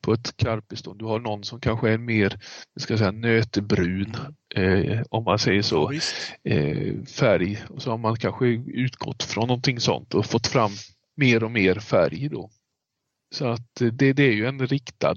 [0.00, 0.98] på ett karpbestånd.
[0.98, 2.38] Du har någon som kanske är mer,
[2.76, 4.16] ska säga, nötbrun,
[4.54, 5.92] eh, om man säger så,
[6.44, 7.62] eh, färg.
[7.68, 10.70] Och så har man kanske utgått från någonting sånt och fått fram
[11.16, 12.50] mer och mer färg då.
[13.34, 15.16] Så att eh, det, det är ju en riktad,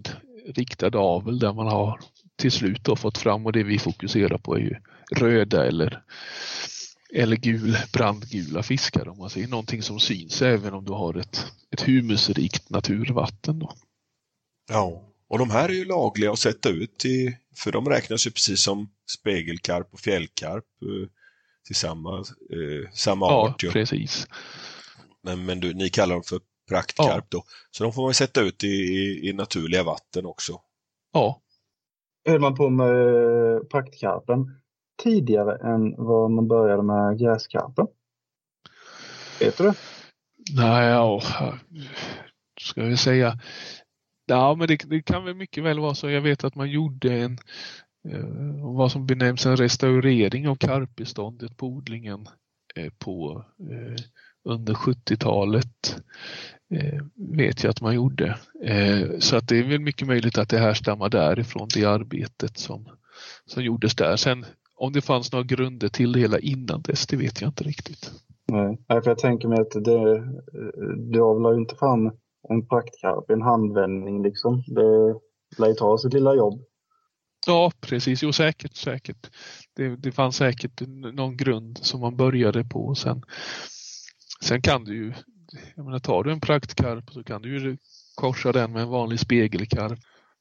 [0.56, 2.00] riktad avel där man har
[2.36, 4.76] till slut fått fram och det vi fokuserar på är ju
[5.16, 6.02] röda eller,
[7.14, 9.48] eller gul, brandgula fiskar om man säger.
[9.48, 13.60] Någonting som syns även om du har ett, ett humusrikt naturvatten.
[13.60, 13.74] Då.
[14.70, 18.32] Ja, och de här är ju lagliga att sätta ut i, för de räknas ju
[18.32, 21.10] precis som spegelkarp och fjällkarp eh,
[21.66, 23.64] till samma, eh, samma Ja, art.
[23.64, 23.72] Ju.
[23.72, 24.28] precis.
[25.24, 26.40] Men, men du, ni kallar dem för
[26.70, 27.44] praktkarp då.
[27.72, 30.62] Så de får man sätta ut i, i, i naturliga vatten också.
[31.14, 31.42] Ja,
[32.28, 32.90] Höll man på med
[33.70, 34.62] praktkarpen
[35.04, 37.88] tidigare än vad man började med gräskarpen?
[39.40, 39.74] Vet du det?
[40.56, 41.22] nej, ja,
[42.62, 43.40] ska vi säga.
[44.26, 46.10] Ja, men det, det kan väl mycket väl vara så.
[46.10, 47.38] Jag vet att man gjorde en
[48.10, 48.26] eh,
[48.76, 52.28] vad som benämns en restaurering av karpbeståndet på odlingen
[52.76, 54.04] eh, på eh,
[54.44, 56.02] under 70-talet.
[57.16, 58.38] Vet jag att man gjorde.
[59.20, 62.90] Så att det är väl mycket möjligt att det härstammar därifrån det arbetet som,
[63.46, 64.16] som gjordes där.
[64.16, 64.46] Sen
[64.80, 68.12] om det fanns några grunder till det hela innan dess, det vet jag inte riktigt.
[68.52, 70.24] Nej, för jag tänker mig att det,
[71.12, 72.12] du avlar ju inte fram
[72.50, 74.64] en praktkarp i en handvändning liksom.
[74.68, 75.16] Det
[75.58, 76.62] lär ju ta sitt lilla jobb.
[77.48, 78.24] Ja, precis.
[78.24, 79.30] Jo, säkert, säkert.
[79.76, 80.82] Det, det fanns säkert
[81.14, 82.96] någon grund som man började på.
[82.96, 83.24] Sen,
[84.42, 85.14] sen kan du ju,
[85.76, 87.78] jag menar, tar du en praktkarp så kan du ju
[88.16, 90.00] korsa den med en vanlig spegelkarp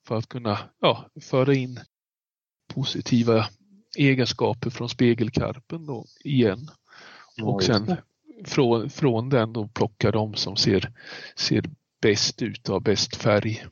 [0.08, 1.80] för att kunna ja, föra in
[2.74, 3.46] positiva
[3.98, 6.68] egenskaper från spegelkarpen då igen.
[7.42, 7.96] Och sen
[8.44, 10.92] från, från den då plocka de som ser,
[11.36, 11.64] ser
[12.02, 13.64] bäst ut och har bäst färg,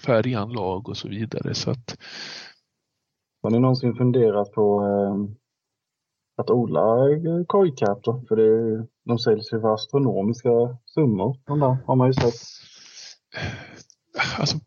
[0.00, 1.54] färganlag och så vidare.
[1.54, 1.96] Så att,
[3.42, 5.34] har ni någonsin funderat på eh,
[6.36, 6.84] att odla
[7.46, 8.24] kojkarp då?
[8.28, 10.50] För det, de säljs ju för astronomiska
[10.86, 11.38] summor.
[11.46, 12.34] De där har man ju sett.
[14.38, 14.58] Alltså,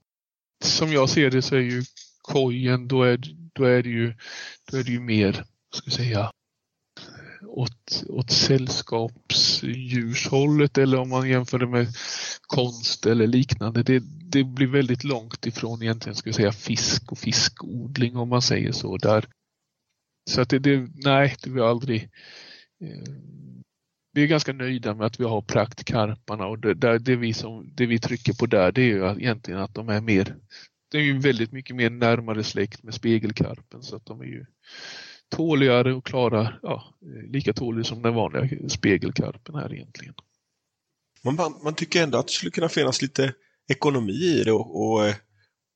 [0.64, 1.82] som jag ser det så är ju
[2.28, 3.20] kojen, då är,
[3.54, 4.14] då är det ju,
[4.72, 5.34] då är det ju mer,
[5.74, 6.32] ska jag säga,
[7.48, 11.88] åt, åt sällskapsdjurshållet eller om man jämför det med
[12.42, 13.84] konst eller liknande.
[13.84, 18.42] Det, det blir väldigt långt ifrån egentligen ska jag säga fisk och fiskodling om man
[18.42, 18.98] säger så.
[18.98, 19.26] Där.
[20.30, 22.04] Så att det, det nej, det vi aldrig
[22.82, 23.14] eh,
[24.14, 27.72] vi är ganska nöjda med att vi har praktkarparna och det, det, det, vi som,
[27.76, 30.36] det vi trycker på där det är ju egentligen att de är mer
[30.92, 34.46] det är ju väldigt mycket mer närmare släkt med spegelkarpen så att de är ju
[35.30, 36.84] tåligare och klarar ja,
[37.30, 40.14] lika tålig som den vanliga spegelkarpen här egentligen.
[41.24, 43.34] Man, man tycker ändå att det skulle kunna finnas lite
[43.68, 45.14] ekonomi i det och, och,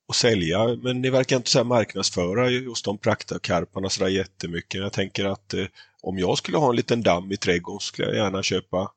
[0.07, 4.81] och sälja, men ni verkar inte så marknadsföra just de praktakarparna så där jättemycket.
[4.81, 5.65] Jag tänker att eh,
[6.01, 8.91] om jag skulle ha en liten damm i trädgården skulle jag gärna köpa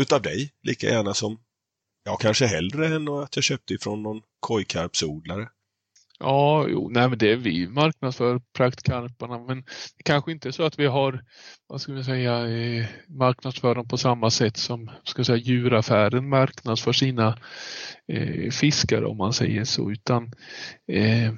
[0.00, 1.38] utav dig, lika gärna som,
[2.04, 5.48] ja kanske hellre än att jag köpte ifrån någon kojkarpsodlare.
[6.18, 9.64] Ja, jo, nej men det är vi marknadsför praktkarparna men
[9.96, 11.24] det kanske inte är så att vi har,
[11.66, 16.92] vad ska vi säga, eh, marknadsför dem på samma sätt som ska säga, djuraffären marknadsför
[16.92, 17.38] sina
[18.08, 20.32] eh, fiskar om man säger så utan
[20.92, 21.32] eh,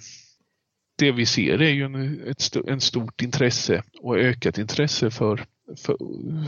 [0.98, 5.44] det vi ser är ju en, ett en stort intresse och ökat intresse för,
[5.76, 5.96] för,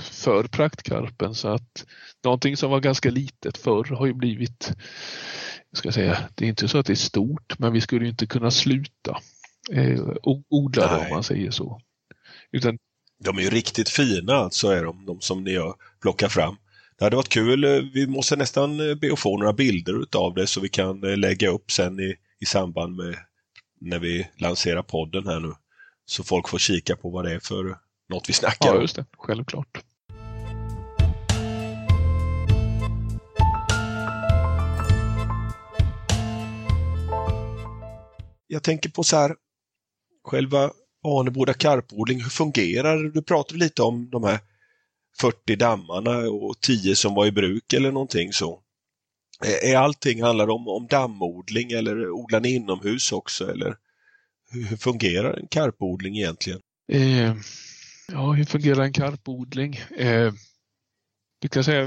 [0.01, 1.87] för praktkarpen så att
[2.25, 4.73] någonting som var ganska litet förr har ju blivit
[5.73, 8.51] ska säga, det är inte så att det är stort, men vi skulle inte kunna
[8.51, 9.21] sluta
[9.73, 10.01] eh,
[10.49, 11.81] odla det om man säger så.
[12.53, 12.79] Utan,
[13.25, 16.57] de är ju riktigt fina, så är de, de som ni har plockat fram.
[16.99, 20.35] Det hade varit kul, eh, vi måste nästan eh, be att få några bilder utav
[20.35, 23.17] det så vi kan eh, lägga upp sen i, i samband med
[23.81, 25.53] när vi lanserar podden här nu.
[26.07, 27.79] Så folk får kika på vad det är för
[28.09, 28.77] något vi snackar om.
[28.77, 29.05] Ja, just det.
[29.19, 29.85] Självklart.
[38.49, 39.35] jag tänker på så här,
[40.25, 40.71] själva
[41.05, 43.11] Aneboda karpodling, hur fungerar det?
[43.11, 44.39] Du pratade lite om de här
[45.21, 48.63] 40 dammarna och 10 som var i bruk eller någonting så.
[49.63, 53.77] Är allting, handlar om, om dammodling eller odlar ni inomhus också eller
[54.51, 56.61] hur, hur fungerar en karpodling egentligen?
[56.93, 57.35] Eh,
[58.13, 59.77] ja, hur fungerar en karpodling?
[59.97, 60.33] Eh,
[61.41, 61.83] du kan säga,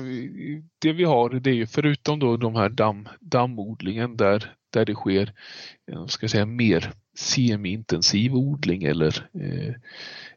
[0.79, 4.95] det vi har det är ju förutom då de här damm, dammodlingen där där det
[4.95, 5.33] sker
[5.91, 9.73] eh, ska säga, mer semi-intensiv odling eller eh,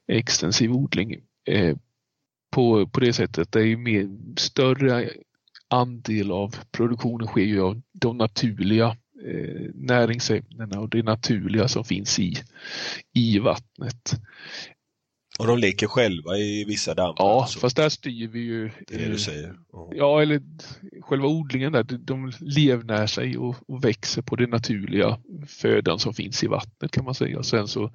[0.06, 1.76] extensiv odling eh,
[2.50, 3.52] på, på det sättet.
[3.52, 5.10] Det är mer större
[5.68, 12.18] andel av produktionen sker ju av de naturliga eh, näringsämnena och det naturliga som finns
[12.18, 12.34] i,
[13.12, 14.12] i vattnet.
[15.38, 17.14] Och de leker själva i vissa dammar?
[17.18, 17.58] Ja, alltså.
[17.58, 18.70] fast där styr vi ju.
[18.86, 19.56] Det är det du säger?
[19.72, 19.96] Oh.
[19.96, 20.42] Ja, eller
[21.00, 26.44] själva odlingen där, de levnär sig och, och, växer på den naturliga födan som finns
[26.44, 27.42] i vattnet kan man säga.
[27.42, 27.90] Sen så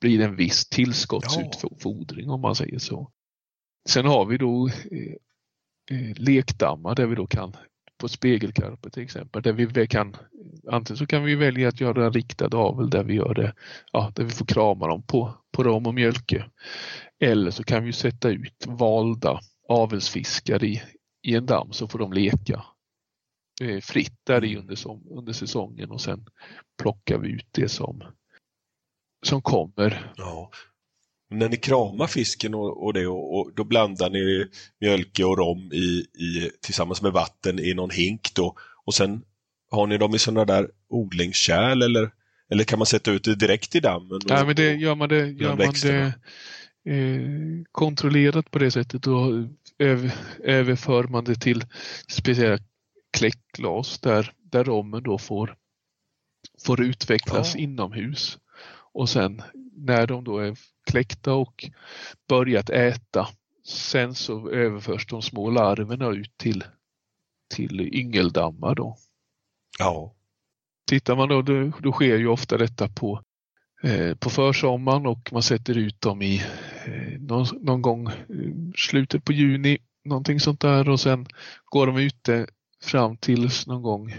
[0.00, 3.10] blir det en viss tillskottsutfodring om man säger så.
[3.88, 7.56] Sen har vi då eh, eh, lekdammar där vi då kan
[8.04, 10.16] på spegelkarpe till exempel, där vi kan
[10.68, 13.54] antingen så kan vi välja att göra en riktad avel där vi gör det,
[13.92, 16.50] ja, där vi får krama dem på, på rom och mjölke.
[17.20, 20.82] Eller så kan vi sätta ut valda avelsfiskar i,
[21.22, 22.64] i en damm så får de leka
[23.60, 26.26] eh, fritt där i under, som, under säsongen och sen
[26.82, 28.02] plockar vi ut det som,
[29.26, 30.12] som kommer.
[30.16, 30.50] Ja.
[31.38, 34.46] När ni kramar fisken och, och det och, och, då blandar ni
[34.80, 39.22] mjölke och rom i, i, tillsammans med vatten i någon hink då och sen
[39.70, 42.10] har ni dem i sådana där odlingskärl eller,
[42.50, 44.16] eller kan man sätta ut det direkt i dammen?
[44.16, 46.14] Och, Nej, men det gör man det, gör man det
[46.92, 50.12] eh, kontrollerat på det sättet då över,
[50.44, 51.64] överför man det till
[52.08, 52.58] speciella
[53.18, 55.56] kläckglas där, där rommen då får,
[56.64, 57.60] får utvecklas ja.
[57.60, 58.38] inomhus.
[58.92, 59.42] Och sen
[59.76, 60.56] när de då är
[60.90, 61.70] kläckta och
[62.28, 63.28] börjat äta
[63.66, 66.64] sen så överförs de små larverna ut till,
[67.54, 68.96] till yngeldammar då.
[69.78, 70.14] Ja.
[70.86, 73.22] Tittar man då, då, då sker ju ofta detta på
[73.82, 76.42] eh, på försommaren och man sätter ut dem i
[76.86, 78.08] eh, någon, någon gång
[78.76, 81.26] slutet på juni, någonting sånt där och sen
[81.64, 82.46] går de ute
[82.84, 84.14] fram tills någon gång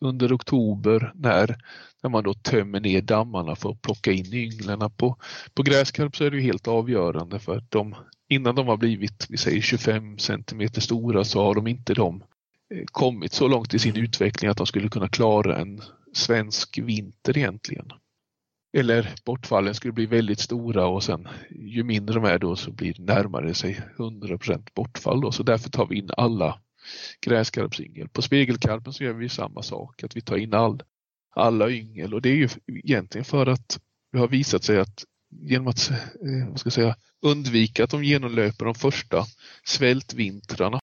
[0.00, 1.56] under oktober när,
[2.02, 4.90] när man då tömmer ner dammarna för att plocka in ynglarna.
[4.90, 5.16] På,
[5.54, 7.94] på gräskarp så är det ju helt avgörande för att de,
[8.28, 12.22] innan de har blivit vi säger 25 centimeter stora så har de inte de
[12.74, 17.38] eh, kommit så långt i sin utveckling att de skulle kunna klara en svensk vinter
[17.38, 17.92] egentligen.
[18.76, 22.94] Eller bortfallen skulle bli väldigt stora och sen ju mindre de är då så blir
[22.94, 25.20] det närmare sig 100% bortfall.
[25.20, 25.32] Då.
[25.32, 26.58] Så därför tar vi in alla
[27.20, 28.08] gräskarpsyngel.
[28.08, 30.82] På spegelkarpen så gör vi samma sak, att vi tar in all,
[31.34, 33.80] alla yngel och det är ju egentligen för att
[34.12, 35.04] det har visat sig att
[35.40, 39.24] genom att eh, vad ska jag säga, undvika att de genomlöper de första
[39.64, 40.80] svältvintrarna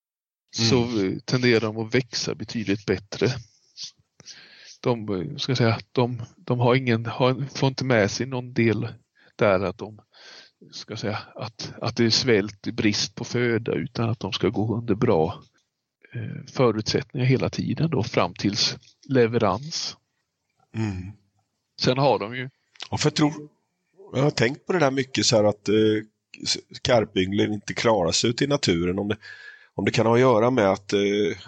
[0.59, 0.69] mm.
[0.69, 0.85] så
[1.25, 3.27] tenderar de att växa betydligt bättre.
[4.81, 8.87] De, ska säga, de, de har ingen, har, får inte med sig någon del
[9.35, 9.99] där att de
[10.71, 14.77] ska säga, att, att det är svält, brist på föda utan att de ska gå
[14.77, 15.48] under bra Eh,
[16.51, 18.77] förutsättningar hela tiden då fram tills
[19.09, 19.97] leverans.
[20.75, 21.11] Mm.
[21.81, 22.49] Sen har de ju...
[22.91, 23.33] Ja, för jag, tror,
[24.13, 25.75] jag har tänkt på det där mycket så här att eh,
[26.81, 28.99] karpynglen inte klarar sig ute i naturen.
[28.99, 29.17] Om det,
[29.73, 30.99] om det kan ha att göra med att eh,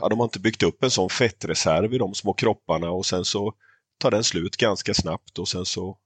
[0.01, 3.25] ja, de har inte byggt upp en sån fettreserv i de små kropparna och sen
[3.25, 3.53] så
[3.97, 5.97] tar den slut ganska snabbt och sen så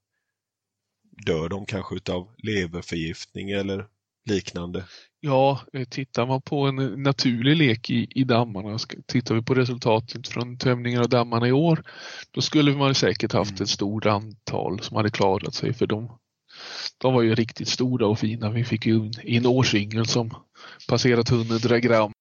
[1.26, 3.86] dör de kanske utav leverförgiftning eller
[4.26, 4.84] liknande.
[5.20, 10.28] Ja, eh, tittar man på en naturlig lek i, i dammarna, tittar vi på resultatet
[10.28, 11.84] från tömningen av dammarna i år,
[12.32, 13.64] då skulle man säkert haft mm.
[13.64, 16.18] ett stort antal som hade klarat sig för de,
[16.98, 18.50] de var ju riktigt stora och fina.
[18.50, 20.32] Vi fick ju in årsyngel som
[20.90, 22.12] passerat 100 gram.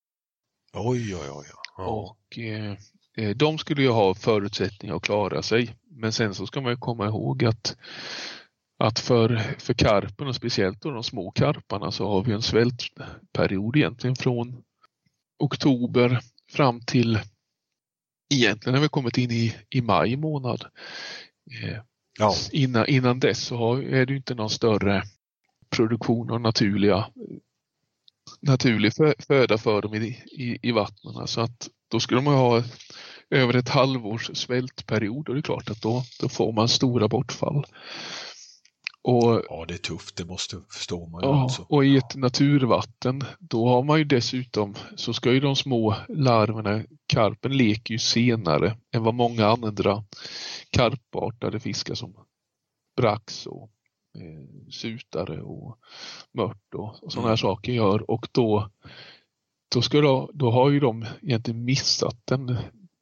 [0.73, 1.47] Oj, oj, oj.
[1.77, 1.85] Ja.
[1.85, 2.77] Och eh,
[3.17, 5.75] eh, de skulle ju ha förutsättningar att klara sig.
[5.91, 7.77] Men sen så ska man ju komma ihåg att
[8.79, 13.77] att för, för karpen och speciellt då de små karparna så har vi en svältperiod
[13.77, 14.63] egentligen från
[15.39, 16.21] oktober
[16.53, 17.19] fram till
[18.35, 20.65] egentligen när vi kommit in i, i maj månad.
[21.63, 21.79] Eh,
[22.19, 22.35] ja.
[22.53, 25.03] innan, innan dess så har, är det inte någon större
[25.71, 27.07] produktion av naturliga
[28.41, 28.93] naturlig
[29.27, 31.27] föda för dem i, i, i vattnen.
[31.27, 32.63] Så att då skulle man ha
[33.31, 37.65] över ett halvårs svältperiod och det är klart att då, då får man stora bortfall.
[39.07, 41.29] Och, ja, det är tufft, det måste förstå man ju.
[41.29, 41.67] Ja, alltså.
[41.69, 46.85] Och i ett naturvatten, då har man ju dessutom, så ska ju de små larverna,
[47.07, 50.05] karpen leker ju senare än vad många andra
[50.71, 52.17] karpartade fiskar som
[52.97, 53.71] brax och
[54.19, 55.79] eh, sutare och
[56.33, 57.39] mört och, och sådana här mm.
[57.39, 58.11] saker gör.
[58.11, 58.71] Och då,
[59.75, 62.57] då, ska då, då har ju de egentligen missat den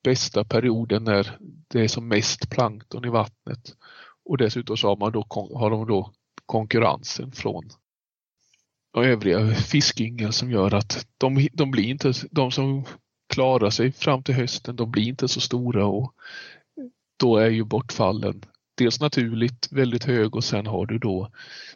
[0.05, 1.39] bästa perioden när
[1.69, 3.77] det är som mest plankton i vattnet.
[4.25, 6.13] Och dessutom så har, man då, har de då
[6.47, 7.71] konkurrensen från
[8.97, 12.85] övriga fiskyngel som gör att de, de blir inte, de som
[13.29, 16.15] klarar sig fram till hösten, de blir inte så stora och
[17.19, 18.45] då är ju bortfallen
[18.79, 21.31] dels naturligt väldigt hög och sen har du då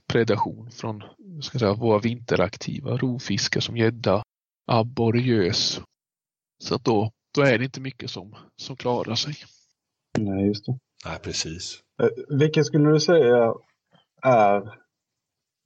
[0.07, 1.03] predation från
[1.43, 4.23] ska säga, våra vinteraktiva rovfiskar som gädda,
[4.67, 5.81] abborre, gös.
[6.65, 9.35] Så att då, då är det inte mycket som, som klarar sig.
[10.19, 10.79] Nej, just det.
[11.05, 11.81] Nej, precis.
[12.03, 13.55] Eh, vilken skulle du säga
[14.23, 14.79] är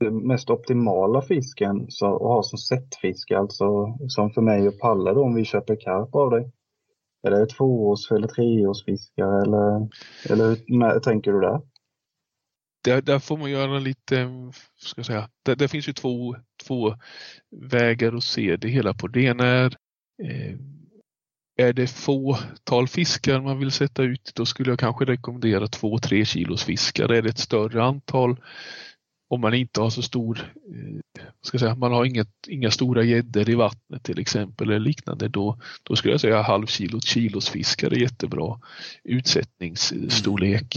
[0.01, 5.24] den mest optimala fisken att ha som sättfiske, alltså som för mig och Palle då
[5.24, 6.53] om vi köper karp av dig?
[7.22, 9.89] Är det tvåårs eller treårsfiskare eller,
[10.31, 11.61] eller hur tänker du där?
[12.85, 14.28] Där, där får man göra lite,
[14.76, 16.95] ska jag säga, där, där finns ju två, två
[17.70, 19.07] vägar att se det hela på.
[19.07, 19.76] Det ena är
[20.22, 20.57] eh,
[21.61, 26.65] är det fåtal fiskar man vill sätta ut, då skulle jag kanske rekommendera 2-3 kilos
[26.65, 27.09] fiskar.
[27.13, 28.41] Är det ett större antal,
[29.29, 33.51] om man inte har så stor, eh, ska säga, man har inget, inga stora gäddor
[33.51, 37.91] i vattnet till exempel eller liknande, då, då skulle jag säga halv kilo, kilos fiskar
[37.91, 38.61] är jättebra
[39.05, 40.75] utsättningsstorlek.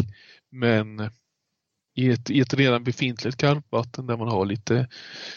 [0.52, 1.10] Men
[1.96, 4.88] i ett, i ett redan befintligt karpvatten där man har lite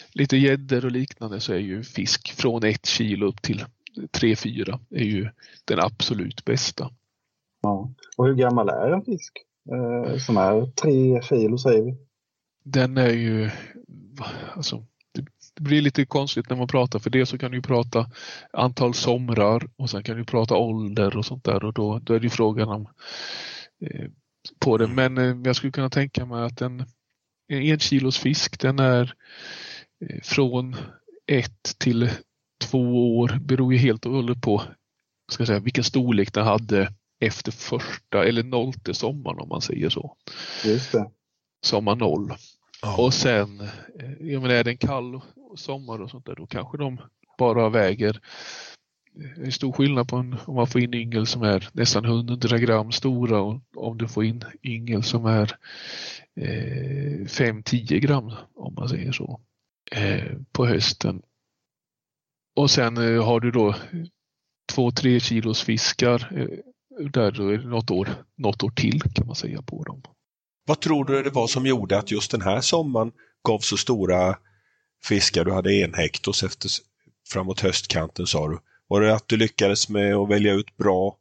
[0.09, 3.65] lite gäddor och liknande så är ju fisk från ett kilo upp till
[3.97, 5.29] 3-4 är ju
[5.65, 6.91] den absolut bästa.
[7.61, 7.93] Ja.
[8.17, 9.33] Och hur gammal är en fisk
[9.71, 11.95] eh, som är 3 kilo säger vi?
[12.63, 13.49] Den är ju,
[14.55, 15.25] alltså, det,
[15.61, 18.11] blir lite konstigt när man pratar för det så kan du prata
[18.53, 22.19] antal somrar och sen kan du prata ålder och sånt där och då, då är
[22.19, 22.87] det frågan om
[23.81, 24.09] eh,
[24.59, 24.87] på det.
[24.87, 26.85] Men eh, jag skulle kunna tänka mig att en,
[27.47, 29.13] en kilos fisk den är
[30.05, 30.75] eh, från
[31.27, 32.09] 1 till
[32.57, 34.63] två år beror ju helt och hållet på
[35.31, 40.15] ska säga, vilken storlek den hade efter första eller nollte sommaren om man säger så.
[40.65, 41.09] Just det.
[41.65, 42.33] sommar noll.
[42.81, 42.97] Ja.
[42.97, 43.59] Och sen,
[43.99, 45.21] eh, jag menar är det en kall
[45.55, 47.01] sommar och sånt där, då kanske de
[47.37, 48.21] bara väger
[49.35, 52.57] det är stor skillnad på en, om man får in yngel som är nästan 100
[52.57, 55.57] gram stora och om du får in yngel som är
[56.35, 59.41] eh, 5-10 gram om man säger så
[59.91, 61.21] eh, på hösten.
[62.57, 63.75] Och sen eh, har du då
[64.73, 69.35] 2-3 kilos fiskar eh, där då är det något år, något år till kan man
[69.35, 70.01] säga på dem.
[70.65, 73.11] Vad tror du det var som gjorde att just den här sommaren
[73.43, 74.37] gav så stora
[75.03, 75.45] fiskar?
[75.45, 76.69] Du hade en hektos efter,
[77.29, 78.59] framåt höstkanten sa du.
[78.87, 81.17] Var det att du lyckades med att välja ut bra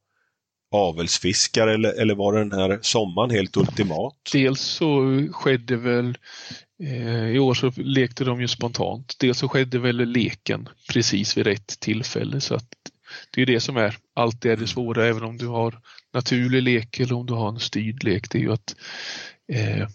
[0.73, 4.15] avelsfiskar eller, eller var den här sommaren helt ultimat?
[4.33, 6.19] Dels så skedde väl
[7.35, 9.17] i år så lekte de ju spontant.
[9.19, 12.69] Dels så skedde väl leken precis vid rätt tillfälle så att
[13.31, 15.81] det är det som är alltid är det svåra även om du har
[16.13, 18.31] naturlig lek eller om du har en styrd lek.
[18.31, 18.77] Det är ju att
[19.53, 19.89] eh,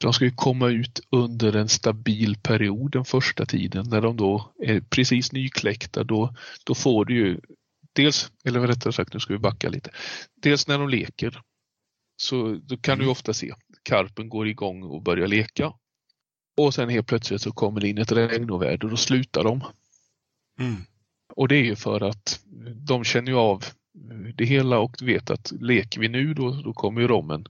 [0.00, 4.52] de ska ju komma ut under en stabil period den första tiden när de då
[4.62, 6.04] är precis nykläckta.
[6.04, 7.40] Då, då får du ju
[7.92, 9.90] dels, eller rättare sagt nu ska vi backa lite.
[10.42, 11.40] Dels när de leker
[12.16, 15.72] så då kan du ofta se karpen går igång och börjar leka.
[16.56, 19.64] Och sen helt plötsligt så kommer det in ett regnoväder och då slutar de.
[20.60, 20.76] Mm.
[21.34, 22.40] Och det är ju för att
[22.76, 23.64] de känner ju av
[24.34, 27.46] det hela och vet att leker vi nu då, då kommer ju rommen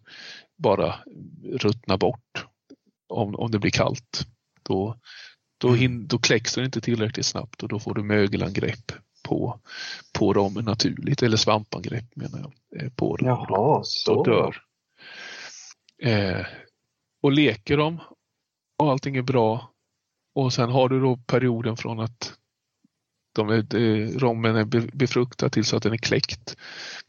[0.57, 0.95] bara
[1.45, 2.47] ruttna bort
[3.09, 4.27] om, om det blir kallt.
[4.63, 4.99] Då,
[5.59, 8.93] då, hin, då kläcks den inte tillräckligt snabbt och då får du mögelangrepp
[9.23, 9.61] på,
[10.13, 12.83] på rommen naturligt, eller svampangrepp menar jag.
[12.83, 13.29] eh, På dem.
[13.29, 13.47] Jaha,
[13.79, 14.25] Då så.
[14.25, 14.57] dör.
[16.03, 16.47] Eh,
[17.23, 18.01] och leker de
[18.83, 19.71] och allting är bra
[20.35, 22.35] och sen har du då perioden från att
[23.35, 26.57] de är, eh, rommen är be- befruktad tills att den är kläckt.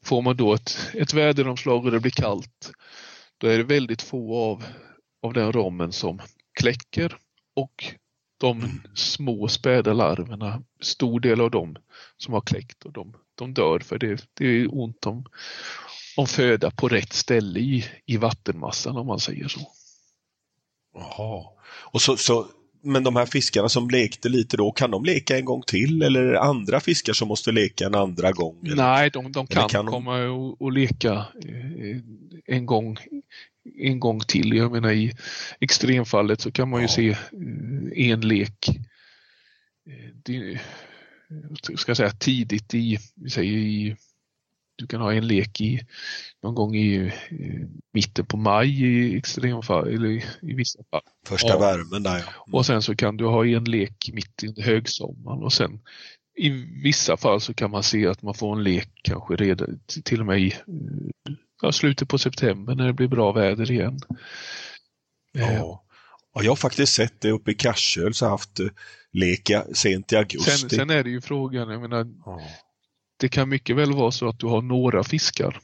[0.05, 2.71] Får man då ett, ett väderomslag och det blir kallt,
[3.37, 4.63] då är det väldigt få av,
[5.21, 6.19] av den rommen som
[6.59, 7.17] kläcker
[7.55, 7.85] och
[8.37, 11.75] de små späda larverna, stor del av dem
[12.17, 15.25] som har kläckt och de, de dör för det, det är ont om,
[16.17, 19.59] om föda på rätt ställe i, i vattenmassan om man säger så.
[20.93, 21.43] Jaha.
[21.67, 22.47] Och så, så,
[22.81, 26.21] men de här fiskarna som lekte lite då, kan de leka en gång till eller
[26.23, 28.59] är det andra fiskar som måste leka en andra gång?
[28.65, 28.75] eller?
[28.75, 31.97] Nej, de, de kan, kan de- komma och, och leka eh,
[32.45, 32.97] en gång,
[33.77, 34.53] en gång till.
[34.53, 35.11] Jag menar i
[35.59, 36.93] extremfallet så kan man ju Ja.
[36.93, 38.69] se eh, en lek
[39.89, 40.59] eh, det,
[41.77, 43.95] ska säga tidigt i, vi säger i,
[44.75, 45.81] du kan ha en lek i
[46.43, 46.95] någon gång i
[47.29, 51.01] eh, mitten på maj i extremfall, eller i, i vissa fall.
[51.27, 51.59] Första Ja.
[51.59, 52.57] värmen där ja.
[52.57, 55.79] Och sen så kan du ha en lek mitt under högsommaren och sen
[56.37, 56.49] i
[56.83, 60.25] vissa fall så kan man se att man får en lek kanske redan till och
[60.25, 63.99] med i eh, ja, slutet på september när det blir bra väder igen.
[65.37, 65.79] Eh, Ja.
[66.35, 68.67] Ja, jag har faktiskt sett det uppe i Karsöl, så haft eh,
[69.11, 70.51] lek i- sent i augusti.
[70.51, 72.41] Sen, sen är det ju frågan, jag menar, Ja.
[73.19, 75.59] det kan mycket väl vara så att du har några fiskar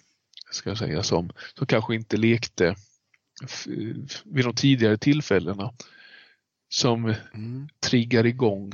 [0.52, 2.76] ska jag säga, som, som kanske inte lekte
[4.26, 5.74] vid de tidigare tillfällena
[6.70, 7.70] som Mm.
[7.90, 8.72] triggar igång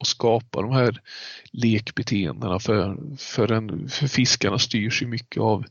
[0.00, 1.00] och skapar de här
[1.52, 5.64] lekbeteendena för, för, en, för fiskarna styrs ju mycket av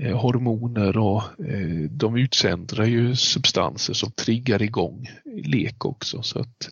[0.00, 5.08] eh, hormoner och eh, de utsöndrar ju substanser som triggar igång
[5.44, 6.22] lek också.
[6.22, 6.68] Så att,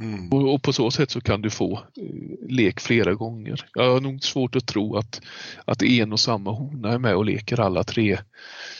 [0.00, 0.28] Mm.
[0.32, 3.66] och, och på så sätt så kan du få eh, lek flera gånger.
[3.74, 5.20] Jag har nog svårt att tro att,
[5.64, 8.18] att en och samma hona är med och leker alla tre,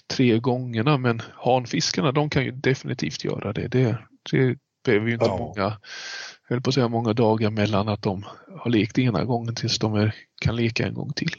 [0.07, 3.69] tre gångerna men hanfiskarna de kan ju definitivt göra det.
[3.69, 3.99] Det,
[4.31, 5.39] det behöver ju inte Ja.
[5.39, 5.79] många,
[6.49, 8.25] höll på att säga många dagar mellan att de
[8.59, 11.33] har lekt ena gången tills de är, kan leka en gång till.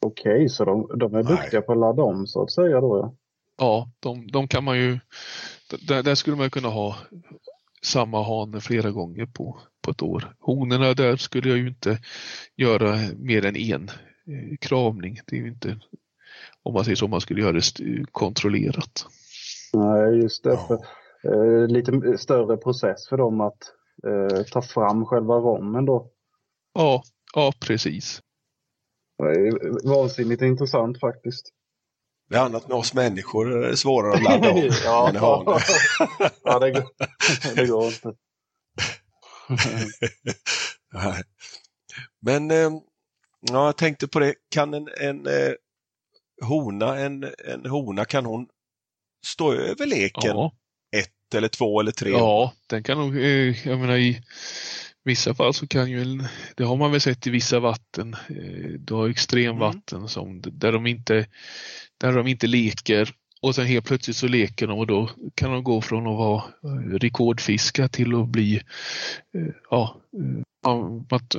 [0.00, 1.32] Okej, så de, de är Nej.
[1.36, 3.14] duktiga på att ladda om så att säga då ja.
[3.58, 4.98] Ja, de, de kan man ju,
[5.88, 6.96] där, där skulle man kunna ha
[7.82, 10.34] samma hane flera gånger på, på ett år.
[10.40, 11.98] Honorna där skulle jag ju inte
[12.56, 13.88] göra mer än en
[14.28, 15.18] eh, kravning.
[15.26, 15.80] Det är ju inte,
[16.62, 19.06] om man säger så, man skulle göra det kontrollerat.
[19.72, 20.58] Nej, just det.
[20.68, 20.80] Ja.
[21.24, 23.72] Eh, lite större process för dem att
[24.06, 26.10] eh, ta fram själva rommen då.
[26.74, 27.02] Ja,
[27.34, 28.20] ja precis.
[29.18, 31.52] Det är vansinnigt intressant faktiskt.
[32.28, 34.70] Det är annat med oss människor, det är svårare att ladda om.
[34.84, 35.60] ja, än hane.
[36.44, 36.84] ja, det går,
[37.54, 38.12] det går inte.
[40.92, 41.22] Nej.
[42.20, 42.70] Men eh,
[43.40, 45.52] ja, jag tänkte på det, kan en, en eh,
[46.42, 48.48] hona, en, en hona, kan hon
[49.26, 50.52] stå över leken Ja,
[50.96, 52.10] ett eller två eller tre?
[52.10, 54.22] ja den kan nog, eh, jag menar i
[55.04, 58.16] vissa fall så kan ju, en, det har man väl sett i vissa vatten,
[58.78, 61.26] du har extremvatten som, där de inte
[61.98, 65.64] där de inte leker och sen helt plötsligt så leker de och då kan de
[65.64, 68.56] gå från att vara eh, rekordfiska till att bli
[69.34, 70.00] eh, ja,
[71.10, 71.34] att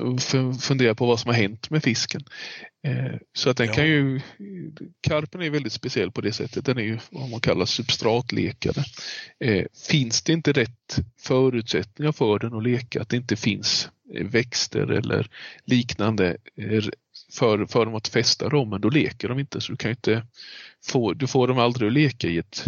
[0.61, 2.21] fundera på vad som har hänt med fisken.
[3.37, 3.73] Så att den ja.
[3.73, 4.21] kan ju,
[5.01, 6.65] karpen är väldigt speciell på det sättet.
[6.65, 8.83] Den är ju vad man kallar substratlekare.
[9.89, 13.89] Finns det inte rätt förutsättningar för den att leka, att det inte finns
[14.21, 15.29] växter eller
[15.65, 16.37] liknande
[17.33, 19.61] för, för dem att fästa rommen, då leker de inte.
[19.61, 20.25] Så du kan inte
[20.85, 22.65] få, du får dem aldrig att leka i ett,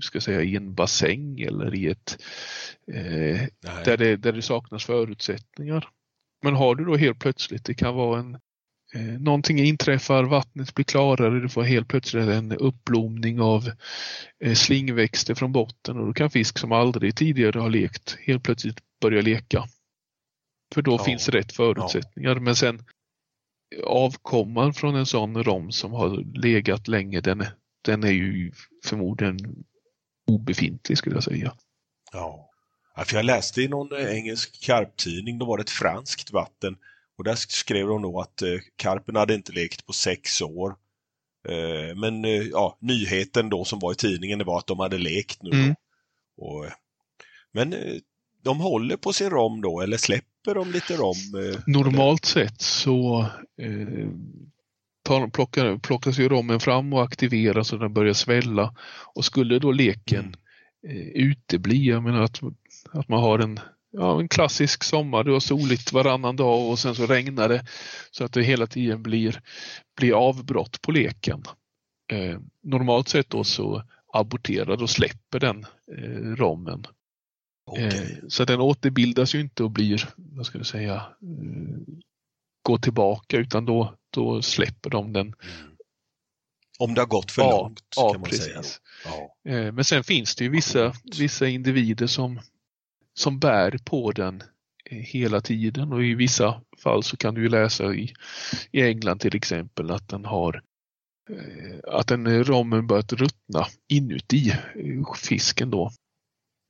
[0.00, 2.18] ska säga, i en bassäng eller i ett
[2.92, 3.40] eh,
[3.84, 5.88] där, det, där det saknas förutsättningar.
[6.42, 8.34] Men har du då helt plötsligt, det kan vara en
[8.94, 13.70] eh, Någonting inträffar, vattnet blir klarare, du får helt plötsligt en uppblomning av
[14.44, 18.78] eh, slingväxter från botten och då kan fisk som aldrig tidigare har lekt helt plötsligt
[19.00, 19.64] börja leka.
[20.74, 21.04] För då ja.
[21.04, 22.34] finns rätt förutsättningar.
[22.34, 22.40] Ja.
[22.40, 22.82] Men sen
[23.84, 27.44] avkomman från en sån rom som har legat länge, den,
[27.82, 28.52] den är ju
[28.84, 29.64] förmodligen
[30.26, 31.52] obefintlig skulle jag säga.
[32.12, 32.50] Ja.
[32.96, 36.76] ja för jag läste i någon engelsk karptidning, då var det ett franskt vatten
[37.18, 40.76] och där skrev de nog att eh, karpen hade inte lekt på sex år.
[41.48, 44.98] Eh, men eh, ja, nyheten då som var i tidningen det var att de hade
[44.98, 45.50] lekt nu.
[45.50, 45.74] Mm.
[46.36, 46.66] Och,
[47.52, 47.94] men eh,
[48.46, 51.16] de håller på sin rom då eller släpper de lite rom?
[51.34, 53.20] Eh, Normalt sett så
[53.62, 54.08] eh,
[55.02, 58.74] tar, plockar, plockas ju rommen fram och aktiveras och den börjar svälla.
[59.14, 60.36] Och skulle då leken
[60.84, 60.96] mm.
[60.96, 62.40] eh, utebli, jag menar att,
[62.92, 66.94] att man har en ja, en klassisk sommar, du har soligt varannan dag och sen
[66.94, 67.64] så regnar det
[68.10, 69.40] så att det hela tiden blir,
[69.96, 71.42] blir avbrott på leken.
[72.12, 73.82] Eh, normalt sett då så
[74.12, 75.66] aborterar och släpper den
[75.98, 76.86] eh, rommen
[77.66, 77.86] Okay.
[77.86, 81.94] Eh, så den återbildas ju inte och blir, vad ska jag säga, eh,
[82.62, 85.26] gå tillbaka utan då, då släpper de den.
[85.26, 85.36] Mm.
[86.78, 88.44] Om det har gått för ja, långt ja, kan man precis.
[88.44, 88.62] säga.
[89.04, 89.52] Ja.
[89.52, 92.40] Eh, men sen finns det ju vissa, vissa individer som,
[93.14, 94.42] som bär på den
[94.90, 98.14] hela tiden och i vissa fall så kan du ju läsa i,
[98.70, 100.62] i England till exempel att den har
[101.86, 104.52] att den rommen börjat ruttna inuti
[105.16, 105.92] fisken då.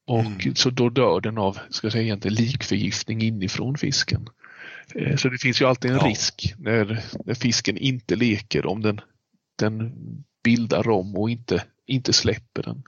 [0.07, 0.55] Och mm.
[0.55, 4.29] så då dör den av, ska jag säga egentligen likförgiftning inifrån fisken.
[4.95, 6.07] Eh, så det finns ju alltid en ja.
[6.07, 9.01] risk när, när fisken inte leker om den,
[9.59, 9.93] den
[10.45, 12.83] bildar rom och inte, inte släpper den.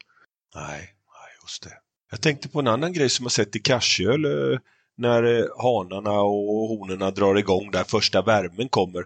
[0.54, 0.94] Nej,
[1.42, 1.72] just det.
[2.10, 4.58] Jag tänkte på en annan grej som jag sett i Karsjöl eh,
[4.96, 9.04] när eh, hanarna och honorna drar igång där första värmen kommer.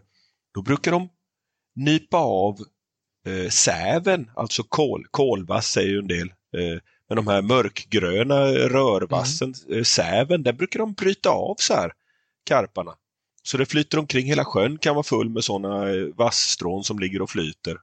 [0.54, 1.08] Då brukar de
[1.74, 2.58] nypa av
[3.26, 6.28] eh, säven, alltså kol, kolvass säger ju en del.
[6.28, 6.78] Eh,
[7.12, 9.78] men de här mörkgröna rörvassen, mm.
[9.78, 11.92] Eh, säven, den brukar de bryta av så här,
[12.44, 12.94] karparna.
[13.42, 17.22] Så det flyter omkring, hela sjön kan vara full med sådana eh, vassstrån som ligger
[17.22, 17.76] och flyter.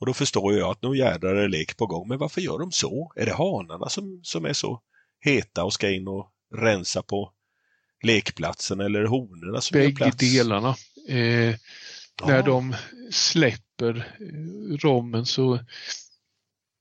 [0.00, 2.08] Och då förstår jag att nu jädrar är lek på gång.
[2.08, 3.12] Men varför gör de så?
[3.16, 4.80] Är det hanarna som, som är så
[5.20, 7.32] heta och ska in och rensa på
[8.02, 10.16] lekplatsen eller honorna som Bägge gör plats?
[10.16, 10.76] delarna.
[11.08, 11.56] Eh, ja.
[12.26, 12.74] När de
[13.10, 15.58] släpper eh, rommen så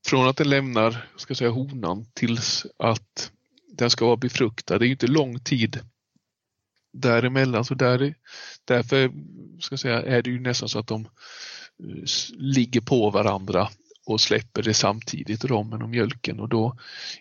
[0.06, 3.32] från att den lämnar ska säga, honan tills att
[3.78, 5.80] den ska vara befruktad, det är inte lång tid
[6.94, 7.66] däremellan.
[7.66, 8.16] Så där,
[8.66, 9.12] därför
[9.60, 12.04] ska säga, är det ju nästan så att de eh,
[12.38, 13.70] ligger på varandra
[14.06, 16.40] och släpper det samtidigt, rommen och mjölken.
[16.40, 16.78] Och då,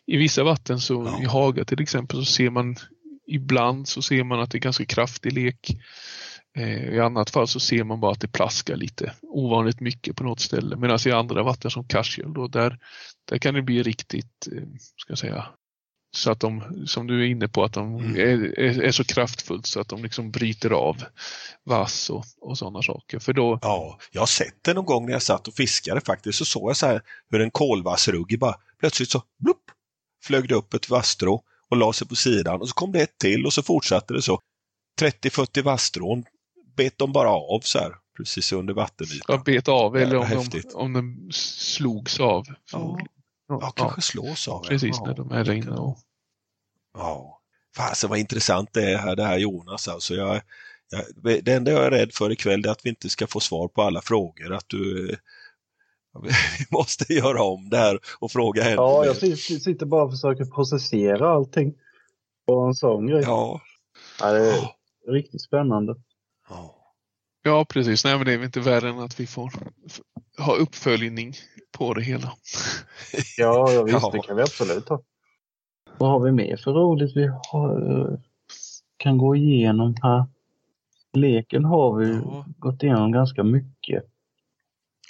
[0.07, 1.23] I vissa vatten, så ja.
[1.23, 2.77] i Haga till exempel, så ser man
[3.27, 5.77] ibland så ser man att det är ganska kraftig lek.
[6.57, 10.25] Eh, I annat fall så ser man bara att det plaskar lite ovanligt mycket på
[10.25, 10.77] något ställe.
[10.77, 12.79] Medan i andra vatten som Karsjöl då, där,
[13.29, 14.63] där kan det bli riktigt, eh,
[14.97, 15.49] ska jag säga,
[16.17, 18.17] så att de, som du är inne på, att de mm.
[18.17, 21.05] är, är, är, så kraftfullt så att de liksom bryter av
[21.65, 23.19] vass och, och sådana saker.
[23.19, 23.59] För då...
[23.63, 26.71] Ja, jag har sett det någon gång när jag satt och fiskade faktiskt, så såg
[26.71, 29.65] jag så här hur en kolvassrugg bara plötsligt så blupp,
[30.25, 33.19] flög det upp ett vasstrå och la sig på sidan och så kom det ett
[33.19, 34.41] till och så fortsatte det så.
[35.01, 36.25] 30-40 vasstrån
[36.77, 39.37] bet de bara av så här, precis under vattenytan.
[39.37, 42.45] Ja, bet av eller om de, om de slogs av.
[42.73, 42.99] Ja,
[43.49, 44.63] ja, ja kanske slås av.
[44.65, 45.07] Precis, ja.
[45.07, 45.71] när de är där inne.
[45.71, 45.99] Och...
[46.95, 47.41] Ja,
[47.77, 49.89] fasen vad intressant det är här, det här Jonas.
[49.89, 50.41] Alltså jag,
[50.91, 53.69] jag, det enda jag är rädd för ikväll är att vi inte ska få svar
[53.69, 54.53] på alla frågor.
[54.53, 55.17] Att du
[56.23, 58.75] vi måste göra om det här och fråga henne.
[58.75, 61.75] Ja, jag sitter bara och försöker processera allting
[62.47, 63.23] på en sån grej.
[63.23, 63.61] Ja.
[64.21, 65.97] ja det är riktigt spännande.
[67.43, 67.65] Ja.
[67.65, 68.05] precis.
[68.05, 69.53] Nej, men det är väl inte värre än att vi får
[70.39, 71.35] ha uppföljning
[71.73, 72.33] på det hela.
[73.39, 74.11] ja, ja, visst, ja.
[74.11, 75.03] det kan vi absolut ha.
[75.99, 78.21] Vad har vi mer för roligt vi har,
[78.97, 80.25] kan gå igenom här?
[81.13, 82.47] Leken har vi ja.
[82.59, 84.05] gått igenom ganska mycket.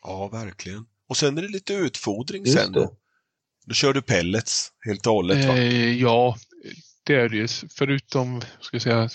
[0.02, 0.86] Ja, verkligen.
[1.09, 2.97] Och sen är det lite utfodring Just sen då.
[3.66, 5.56] Då kör du pellets helt och hållet va?
[5.56, 6.36] Eh, ja,
[7.05, 7.49] det är det ju.
[7.70, 9.09] Förutom ska jag säga,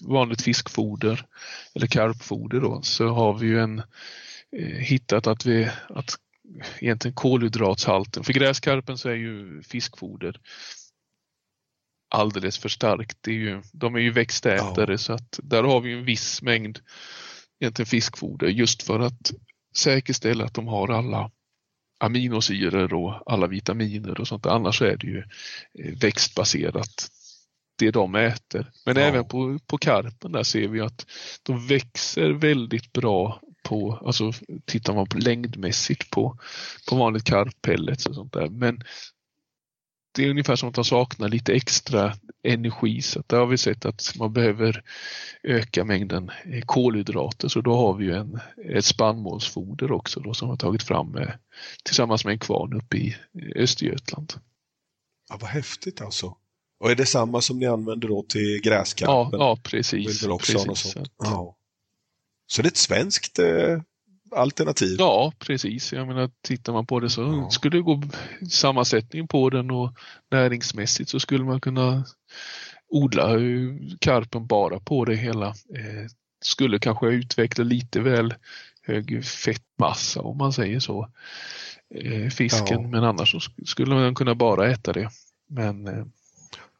[0.00, 1.26] vanligt fiskfoder
[1.74, 3.78] eller karpfoder då, så har vi ju en,
[4.52, 6.14] eh, hittat att vi att
[6.78, 10.40] egentligen kolhydratshalten, för gräskarpen så är ju fiskfoder
[12.10, 13.18] alldeles för starkt.
[13.20, 16.80] Det är ju, de är ju växtätare så att där har vi en viss mängd
[17.60, 19.32] egentligen fiskfoder just för att
[19.76, 21.30] säkerställa att de har alla
[21.98, 24.46] aminosyror och alla vitaminer och sånt.
[24.46, 25.18] Annars är det ju
[25.78, 27.08] eh, växtbaserat
[27.78, 28.70] det de äter.
[28.86, 29.02] Men Ja.
[29.02, 31.06] även på, på karpen där ser vi att
[31.42, 34.32] de växer väldigt bra på, alltså
[34.66, 36.38] tittar man på längdmässigt på,
[36.88, 38.48] på vanligt karppellets och sånt där.
[38.48, 38.82] Men
[40.14, 43.58] det är ungefär som att de saknar lite extra energi så att där har vi
[43.58, 44.82] sett att man behöver
[45.42, 48.40] öka mängden eh, kolhydrater så då har vi ju en,
[48.76, 51.38] ett spannmålsfoder också då som har tagit fram med,
[51.84, 53.08] tillsammans med en kvarn uppe i
[53.38, 54.32] eh, Östergötland.
[55.30, 56.36] Ja, vad häftigt alltså.
[56.80, 59.40] Och är det samma som ni använder då till Ja, gräskarpen?
[59.40, 60.06] ja Vill precis.
[60.38, 60.92] precis.
[60.92, 61.56] Så att- Ja.
[62.46, 63.80] Så det är ett svenskt eh,
[64.34, 64.96] alternativ?
[64.98, 65.92] Ja, precis.
[65.92, 67.50] Jag menar, tittar man på det så Ja.
[67.50, 68.02] skulle det gå
[68.50, 69.92] sammansättning på den och
[70.30, 72.04] näringsmässigt så skulle man kunna
[72.88, 73.28] odla
[74.00, 75.46] karpen bara på det hela.
[75.48, 76.06] Eh,
[76.44, 78.34] skulle kanske utveckla lite väl
[78.82, 81.08] hög fettmassa om man säger så.
[81.94, 82.88] Eh, fisken, Ja.
[82.88, 85.10] men annars så sk- skulle man kunna bara äta det.
[85.48, 86.04] Men eh,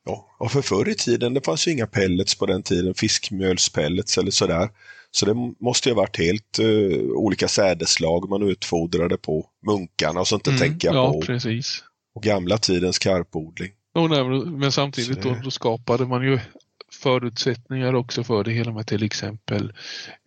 [0.06, 4.18] Ja, och för förr i tiden, det fanns ju inga pellets på den tiden, fiskmjölspellets
[4.18, 4.68] eller sådär.
[5.14, 10.42] Så det måste ju ha varit helt eh, olika sädeslag man utfodrade på munkarna och
[10.44, 11.20] tänker jag Mm, ja, på.
[11.20, 11.84] precis.
[12.14, 13.72] Och gamla tidens karpodling.
[13.94, 16.38] Och nej, men- samtidigt Så då, det- då skapade man ju
[16.92, 19.72] förutsättningar också för det hela med till exempel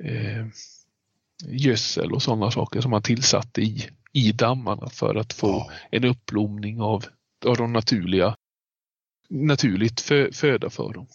[0.03, 0.45] eh,
[1.47, 5.71] gödsel och sådana saker som man tillsatte i, i dammarna för att få Ja.
[5.91, 7.05] en uppblomning av,
[7.45, 8.35] av de naturliga
[9.29, 11.07] naturligt fö, föda för dem.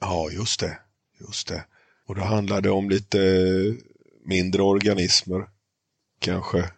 [0.00, 0.78] Ja, just det.
[1.20, 1.64] Just det.
[2.06, 3.74] Och då handlar det om lite eh,
[4.24, 5.46] mindre organismer.
[6.18, 6.70] Kanske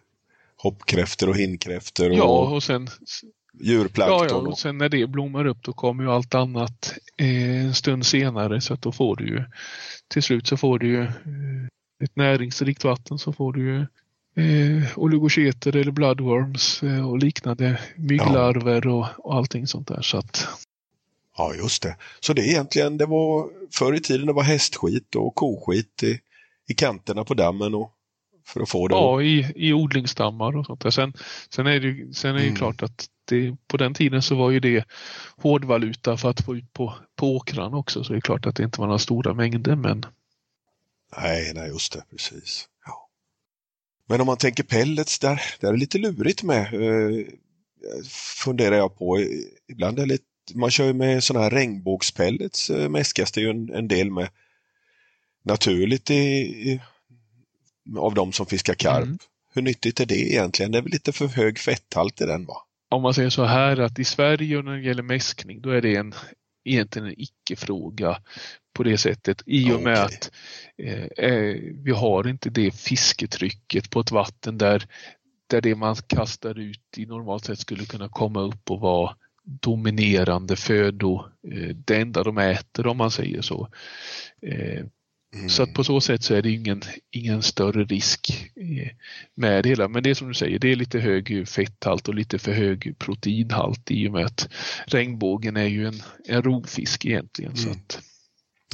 [0.57, 3.29] hoppkräftor och hinnkräftor och Ja, och sen, ja,
[3.65, 4.27] djurplankton.
[4.29, 7.73] ja, och- och sen när det blommar upp då kommer ju allt annat eh, en
[7.73, 9.43] stund senare så att då får du ju
[10.07, 11.11] till slut så får du ju eh,
[12.03, 13.79] ett näringsrikt vatten så får du ju
[14.43, 20.01] eh, oligoketer eller bloodworms eh, och liknande mygglarver och, och allting sånt där.
[20.01, 20.47] Så att,
[21.37, 21.95] Ja, just det.
[22.19, 26.19] Så det är egentligen, det var förr i tiden det var hästskit och koskit i,
[26.67, 27.93] i kanterna på dammen och
[28.45, 30.89] för att få det ja, i, i odlingsstammar och sånt där.
[30.89, 31.13] Sen,
[31.49, 32.55] sen är det ju, sen är det Mm.
[32.55, 34.85] klart att det, på den tiden så var ju det
[35.37, 38.03] hårdvaluta för att få ut på, på åkrarna också.
[38.03, 40.05] Så det är klart att det inte var några stora mängder men
[41.17, 42.67] Nej, nej, just det, precis.
[42.85, 43.09] Ja.
[44.07, 47.25] Men om man tänker pellets, där, där är det lite lurigt med, eh,
[48.43, 49.19] funderar jag på.
[49.67, 50.23] Ibland är det lite,
[50.55, 54.29] man kör ju med sådana här regnbågspellets, eh, mäskas det ju en, en del med
[55.43, 56.81] naturligt i, i,
[57.97, 59.03] av de som fiskar karp.
[59.03, 59.19] Mm.
[59.53, 60.71] Hur nyttigt är det egentligen?
[60.71, 62.67] Det är väl lite för hög fetthalt i den va?
[62.89, 65.81] om man säger så här att i Sverige och när det gäller mäskning då är
[65.81, 66.13] det en,
[66.65, 68.21] egentligen en icke-fråga
[68.73, 70.17] på det sättet i och med Okej.
[70.17, 70.31] att
[70.77, 74.87] eh, eh, vi har inte det fisketrycket på ett vatten där,
[75.47, 79.15] där det man kastar ut i normalt sett skulle kunna komma upp och vara
[79.47, 83.69] dominerande födo, eh, det enda de äter om man säger så.
[84.41, 84.85] Eh,
[85.33, 85.49] Mm.
[85.49, 88.89] så att på så sätt så är det ingen, ingen större risk eh,
[89.35, 89.87] med det hela.
[89.87, 92.95] Men det är som du säger, det är lite hög fetthalt och lite för hög
[92.99, 94.49] proteinhalt i och med att
[94.85, 97.55] regnbågen är ju en, en rovfisk egentligen.
[97.55, 97.79] Så Mm.
[97.79, 97.99] att,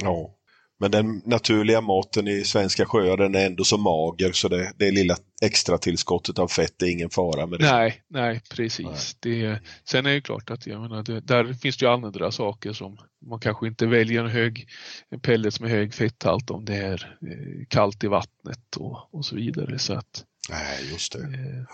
[0.02, 0.34] Ja.
[0.80, 4.90] Men den naturliga maten i svenska sjöar den är ändå så mager så det, det
[4.90, 7.72] lilla extra tillskottet av fett är ingen fara med det.
[7.72, 9.16] nej, nej precis.
[9.20, 12.72] Det, sen är det klart att jag menar, det, där finns det ju andra saker
[12.72, 14.68] som man kanske inte väljer en hög
[15.10, 19.36] en pellets med hög fetthalt om det är eh, kallt i vattnet och, och så
[19.36, 19.78] vidare.
[19.78, 21.18] Så att, Nej, just det.
[21.18, 21.64] eh,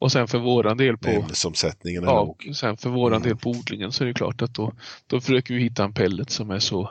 [0.00, 2.50] och sen för våran del på Ämnesomsättningen Ja, låg.
[2.56, 3.28] sen för våran Mm.
[3.28, 4.72] del på odlingen så är det klart att då,
[5.06, 6.90] då försöker vi hitta en pellet som är så,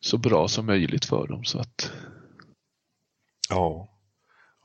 [0.00, 1.44] så bra som möjligt för dem.
[1.44, 1.90] Så att,
[3.48, 3.88] Ja.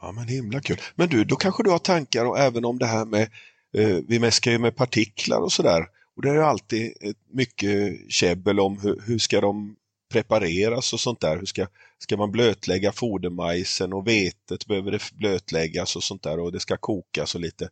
[0.01, 0.77] ja, men himla kul.
[0.95, 3.29] Men du, då kanske du har tankar och även om det här med,
[3.73, 5.85] eh, vi mäskar ju med partiklar och sådär.
[6.15, 6.93] Och det är ju alltid
[7.33, 9.75] mycket käbbel om hur, hur ska de
[10.11, 11.37] prepareras och sånt där.
[11.37, 11.67] Hur ska,
[11.99, 16.77] ska man blötlägga fodermajsen och vetet behöver det blötläggas och sånt där och det ska
[16.77, 17.69] kokas och lite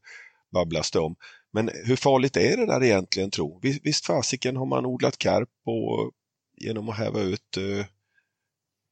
[0.54, 1.16] babblas det om.
[1.54, 3.60] Men hur farligt är det där egentligen tro?
[3.62, 6.12] Visst, fasiken har man odlat karp på
[6.60, 7.86] genom att häva ut eh,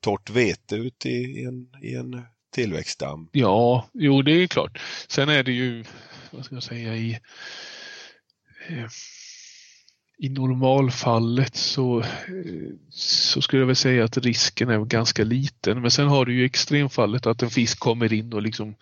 [0.04, 2.22] torrt vete ut i, i, en, i en
[2.52, 3.30] tillväxtdamm.
[3.32, 4.80] Ja, jo det är klart.
[5.08, 5.84] Sen är det ju,
[6.32, 7.20] vad ska jag säga, i,
[8.70, 8.88] eh,
[10.18, 12.06] i normalfallet så, eh,
[12.90, 15.82] så skulle jag väl säga att risken är ganska liten.
[15.82, 18.76] Men sen har du ju extremfallet att en fisk kommer in och liksom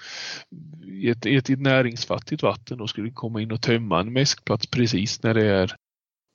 [0.84, 5.24] i ett, i ett näringsfattigt vatten och skulle komma in och tömma en mäskplats precis
[5.24, 5.76] när det är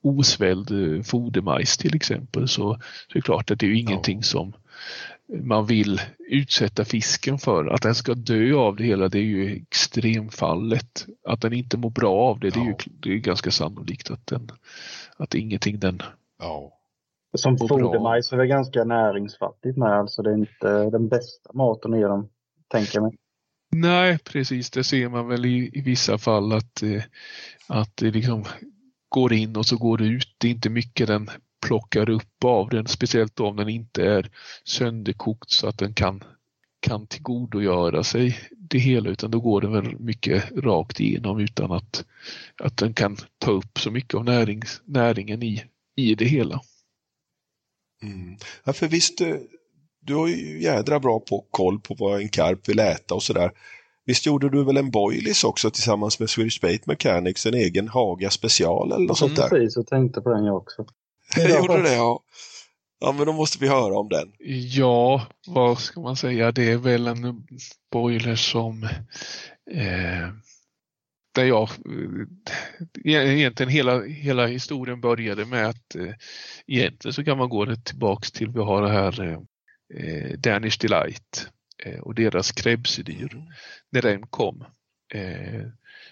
[0.01, 2.73] osvälld eh, fodermajs till exempel så,
[3.07, 4.53] så är det klart att det är ju ingenting som
[5.39, 7.67] man vill utsätta fisken för.
[7.67, 11.07] Att den ska dö av det hela det är ju extremfallet.
[11.23, 14.27] Att den inte mår bra av det, det är ju det är ganska sannolikt att,
[14.27, 14.51] den,
[15.17, 16.01] att ingenting den
[16.39, 16.77] ja.
[17.37, 21.99] Som fodermajs är det ganska näringsfattigt med, alltså det är inte den bästa maten att
[21.99, 22.29] ge dem,
[22.67, 23.17] tänker jag mig.
[23.75, 24.71] Nej, precis.
[24.71, 27.03] Det ser man väl i, i vissa fall att, eh,
[27.67, 28.43] att det liksom
[29.11, 30.35] går in och så går det ut.
[30.37, 31.29] Det är inte mycket den
[31.65, 34.31] plockar upp av den, speciellt om den inte är
[34.63, 36.23] sönderkokt så att den kan,
[36.79, 42.05] kan tillgodogöra sig det hela utan då går den väl mycket rakt igenom utan att,
[42.57, 45.63] att den kan ta upp så mycket av närings, näringen i,
[45.95, 46.61] i det hela.
[48.03, 48.37] Mm.
[48.63, 49.35] Ja, för visst, eh,
[49.99, 53.51] du har ju jädra bra på koll på vad en karp vill äta och sådär.
[54.05, 58.29] Visst gjorde du väl en boilies också tillsammans med Swedish Bait Mechanics, en egen Haga
[58.29, 59.49] special eller något sånt där?
[59.49, 60.85] Precis, jag tänkte på den jag också.
[61.37, 62.23] Jag gjorde det, ja.
[62.99, 64.31] Ja, men då måste vi höra om den.
[64.73, 66.51] Ja, vad ska man säga?
[66.51, 67.47] Det är väl en
[67.91, 68.83] boiler som
[69.71, 70.29] eh,
[71.35, 71.69] där jag
[73.05, 76.13] eh, egentligen hela, hela historien började med att eh,
[76.67, 79.37] egentligen så kan man gå tillbaks till vi har det här
[79.93, 81.51] eh, Danish Delight eh,
[82.01, 83.45] och deras krebsedyr mm.
[83.89, 84.65] när den kom.
[85.13, 85.61] Eh,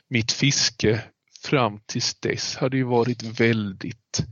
[0.07, 1.03] mitt fiske
[1.43, 4.25] fram tills dess hade ju varit väldigt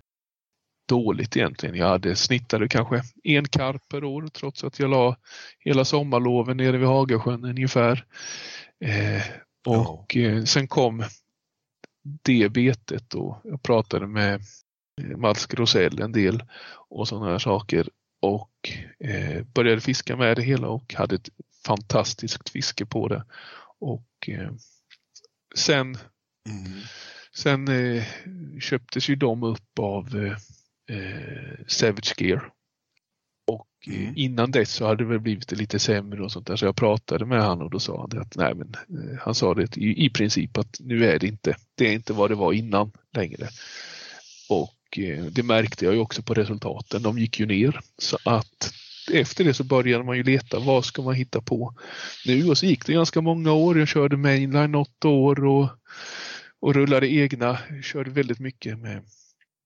[0.87, 1.75] dåligt egentligen.
[1.75, 5.15] Jag hade snittade kanske en karp per år trots att jag la
[5.59, 8.05] hela sommarloven nere vid Hagasjön ungefär.
[8.79, 9.23] Eh,
[9.65, 10.21] och ja.
[10.21, 11.03] eh, sen kom
[12.01, 14.41] det betet och jag pratade med
[15.01, 16.43] eh, Mats Grosell en del
[16.89, 17.89] och sådana här saker
[18.27, 21.29] och eh, började fiska med det hela och hade ett
[21.65, 23.25] fantastiskt fiske på det.
[23.79, 24.51] Och eh,
[25.55, 25.97] sen
[26.49, 26.81] mm.
[27.33, 28.03] Sen eh,
[28.61, 30.35] köptes ju de upp av
[31.67, 32.51] Savage Gear.
[33.47, 34.13] Och mm.
[34.15, 37.25] innan dess så hade det väl blivit lite sämre och sånt där så jag pratade
[37.25, 38.75] med han och då sa han att nej men
[39.21, 42.31] han sa det i, i princip att nu är det inte, det är inte vad
[42.31, 43.47] det var innan längre.
[44.49, 48.73] Och Eh, det märkte jag ju också på resultaten, de gick ju ner så att
[49.11, 51.73] efter det så började man ju leta, vad ska man hitta på
[52.25, 52.49] nu?
[52.49, 53.79] Och så gick det ganska många år.
[53.79, 55.69] Jag körde mainline åtta år och,
[56.59, 59.03] och rullade egna, körde väldigt mycket med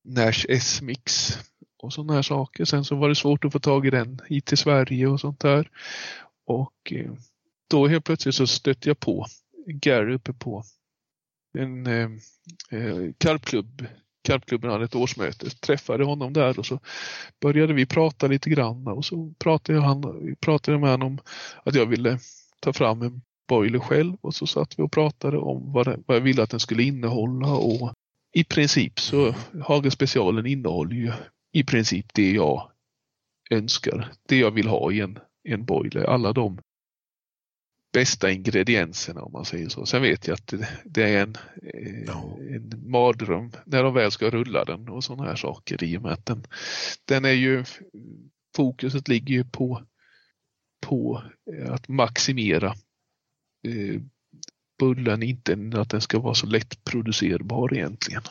[0.03, 1.37] Nash S-mix
[1.77, 2.65] och sådana här saker.
[2.65, 5.39] Sen så var det svårt att få tag i den hit till Sverige och sånt
[5.39, 5.69] där.
[6.45, 7.11] Och eh,
[7.69, 9.25] då helt plötsligt så stötte jag på
[9.67, 10.63] Gary uppe på
[11.57, 12.09] en eh,
[12.69, 13.85] eh karpklubb.
[14.23, 15.49] Karpklubben hade ett årsmöte.
[15.49, 16.79] Träffade honom där och så
[17.41, 20.01] började vi prata lite grann och så pratade, han,
[20.39, 21.19] pratade jag med honom om
[21.63, 22.19] att jag ville
[22.59, 26.17] ta fram en boiler själv och så satt vi och pratade om vad, det, vad
[26.17, 27.93] jag ville att den skulle innehålla och
[28.33, 31.11] i princip så Hagenspecialen innehåller ju
[31.53, 32.71] i princip det jag
[33.49, 36.03] önskar, det jag vill ha i en, en boiler.
[36.03, 36.59] Alla de
[37.93, 39.85] bästa ingredienserna om man säger så.
[39.85, 40.53] Sen vet jag att
[40.85, 41.37] det, är en,
[42.05, 42.39] no.
[42.41, 46.11] en mardröm när de väl ska rulla den och sådana här saker i och med
[46.11, 46.47] att den,
[47.05, 47.65] den är ju
[48.55, 49.83] fokuset ligger ju på,
[50.81, 51.23] på
[51.69, 52.67] att maximera
[53.67, 54.01] eh,
[54.79, 58.21] bullen, inte att den ska vara så lättproducerbar egentligen.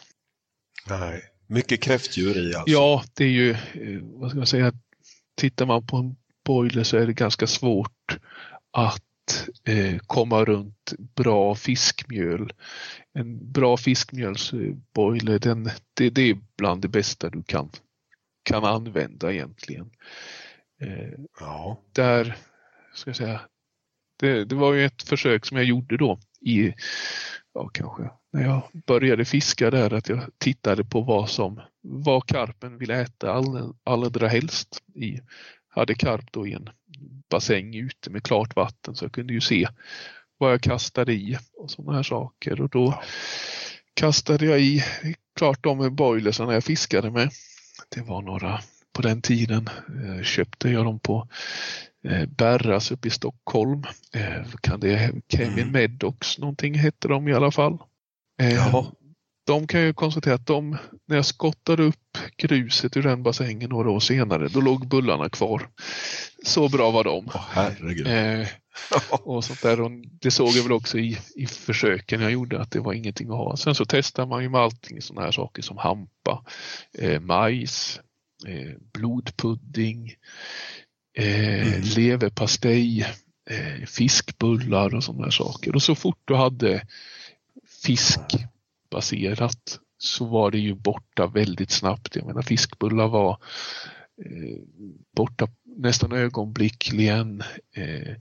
[0.89, 2.73] Nej, mycket kräftdjur i alltså?
[2.73, 4.73] Ja, det är ju, eh, vad ska man säga,
[5.35, 8.19] tittar man på en boiler så är det ganska svårt
[8.73, 9.05] att
[9.65, 12.53] eh, komma runt bra fiskmjöl.
[13.13, 17.71] En bra fiskmjölsboiler, den, det, det är bland det bästa du kan,
[18.43, 19.91] kan använda egentligen.
[20.83, 21.81] Eh, ja.
[21.93, 22.37] Där,
[22.95, 23.41] ska jag säga,
[24.19, 26.75] det, det, var ju ett försök som jag gjorde då i,
[27.55, 32.79] ja kanske när jag började fiska där att jag tittade på vad som, vad karpen
[32.79, 34.83] vill äta all, allra helst.
[34.95, 35.21] I,
[35.71, 36.71] hade karp då i en
[37.31, 39.69] bassäng ute med klart vatten så jag kunde ju se
[40.39, 43.03] vad jag kastade i och sådana här saker och då
[43.95, 44.85] kastade jag i
[45.37, 47.31] klart de boilersarna jag fiskade med.
[47.89, 48.61] Det var några
[48.93, 49.69] på den tiden.
[50.05, 51.29] Eh, köpte jag dem på
[52.05, 53.85] eh, Berras uppe i Stockholm.
[54.15, 55.73] Eh, kan det Kevin mm.
[55.73, 57.79] Maddox någonting hette de i alla fall.
[58.37, 58.87] Jaha.
[59.51, 63.91] De kan ju konstatera att de, när jag skottade upp gruset ur den bassängen några
[63.91, 65.69] år senare, då låg bullarna kvar.
[66.45, 67.27] Så bra var de.
[67.27, 68.07] Oh, herregud.
[68.07, 68.49] Eh,
[69.11, 69.81] och sånt där.
[69.81, 69.91] Och
[70.21, 73.37] det såg jag väl också i, i försöken jag gjorde att det var ingenting att
[73.37, 73.57] ha.
[73.57, 76.45] Sen så testar man ju med allting sådana här saker som hampa,
[76.99, 78.01] eh, majs,
[78.47, 80.15] eh, blodpudding,
[81.19, 81.81] eh, mm.
[81.97, 83.07] leverpastej,
[83.51, 85.75] eh, fiskbullar och sådana här saker.
[85.75, 86.87] Och så fort du hade
[88.91, 92.17] fiskbaserat så var det ju borta väldigt snabbt.
[92.17, 93.31] Jag menar fiskbullar var
[94.25, 94.59] eh,
[95.17, 97.43] borta nästan ögonblickligen.
[97.77, 98.17] Eh,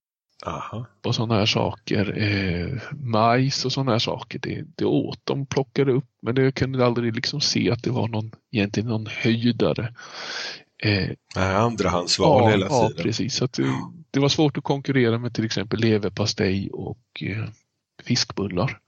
[0.46, 0.86] Aha.
[1.06, 2.18] och sådana här saker.
[2.18, 4.40] Eh, majs och sådana här saker.
[4.40, 8.08] Det, det åt de, plockade upp men det kunde aldrig liksom se att det var
[8.08, 9.94] någon, egentligen någon höjdare.
[10.84, 12.94] Eh, Andrahandsval ja, hela tiden.
[12.98, 13.36] Ja, precis.
[13.36, 13.74] Så det,
[14.12, 17.50] det, var svårt att konkurrera med till exempel leverpastej och eh,
[18.04, 18.80] fiskbullar.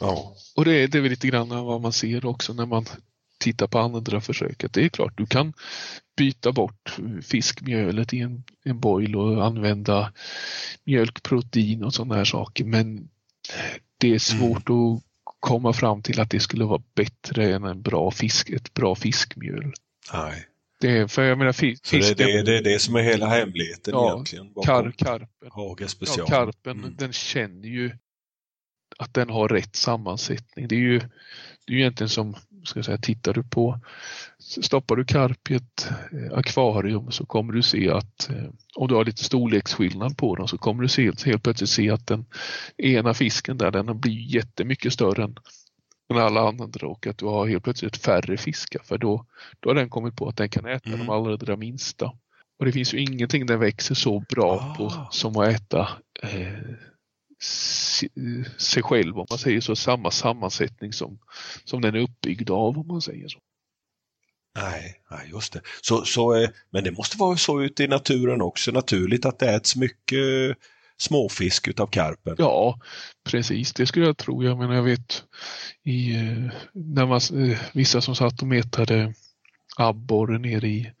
[0.00, 0.36] Ja.
[0.56, 2.86] Och det, det är väl lite grann vad man ser också när man
[3.38, 4.72] tittar på andra försöket.
[4.72, 5.52] Det är klart, du kan
[6.16, 10.12] byta bort fiskmjölet i en, en boil och använda
[10.84, 12.64] mjölkprotein och sådana här saker.
[12.64, 13.08] Men
[13.98, 14.94] det är svårt mm.
[14.94, 15.02] att
[15.40, 19.72] komma fram till att det skulle vara bättre än en bra fisk, ett bra fiskmjöl.
[20.12, 20.46] Nej.
[20.80, 23.94] Det är, för jag menar, fisk, det, det, det är det som är hela hemligheten
[23.94, 24.54] ja, egentligen?
[24.64, 25.28] Kar, karpen.
[26.16, 26.96] Ja, karpen, mm.
[26.98, 27.92] den känner ju
[29.00, 30.68] att den har rätt sammansättning.
[30.68, 33.80] Det är ju, det är ju egentligen som, ska jag säga, tittar du på,
[34.38, 38.44] stoppar du karp i ett eh, akvarium så kommer du se att eh,
[38.74, 42.06] om du har lite storleksskillnad på dem så kommer du se, helt plötsligt se att
[42.06, 42.24] den
[42.76, 45.36] ena fisken där den blir jättemycket större än,
[46.10, 49.26] än alla andra och att du har helt plötsligt färre fiskar för då,
[49.60, 51.06] då har den kommit på att den kan äta mm.
[51.06, 52.12] de allra minsta.
[52.58, 54.74] Och det finns ju ingenting den växer så bra ah.
[54.74, 55.88] på som att äta
[56.22, 56.89] eh,
[58.58, 61.18] sig själv om man säger så, samma sammansättning som,
[61.64, 63.38] som den är uppbyggd av om man säger så.
[64.54, 65.60] Nej, nej just det.
[65.82, 69.54] Så, så, eh, men det måste vara så ute i naturen också naturligt att det
[69.54, 70.56] äts mycket
[70.98, 72.34] småfisk utav karpen?
[72.38, 72.78] Ja,
[73.24, 74.44] precis det skulle jag tro.
[74.44, 75.24] Jag menar jag vet
[75.84, 79.14] i, eh, när man, eh, vissa som satt och metade
[79.76, 80.92] abborre nere i,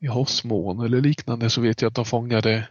[0.00, 2.68] i Hossmån eller liknande så vet jag att de fångade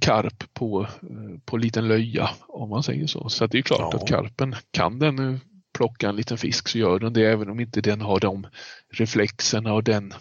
[0.00, 3.28] karp på, eh, på liten löja om man säger så.
[3.28, 3.98] Så det är klart ja.
[3.98, 5.40] att karpen, kan den eh,
[5.78, 8.46] plocka en liten fisk så gör den det även om inte den har de
[8.92, 10.12] reflexerna och den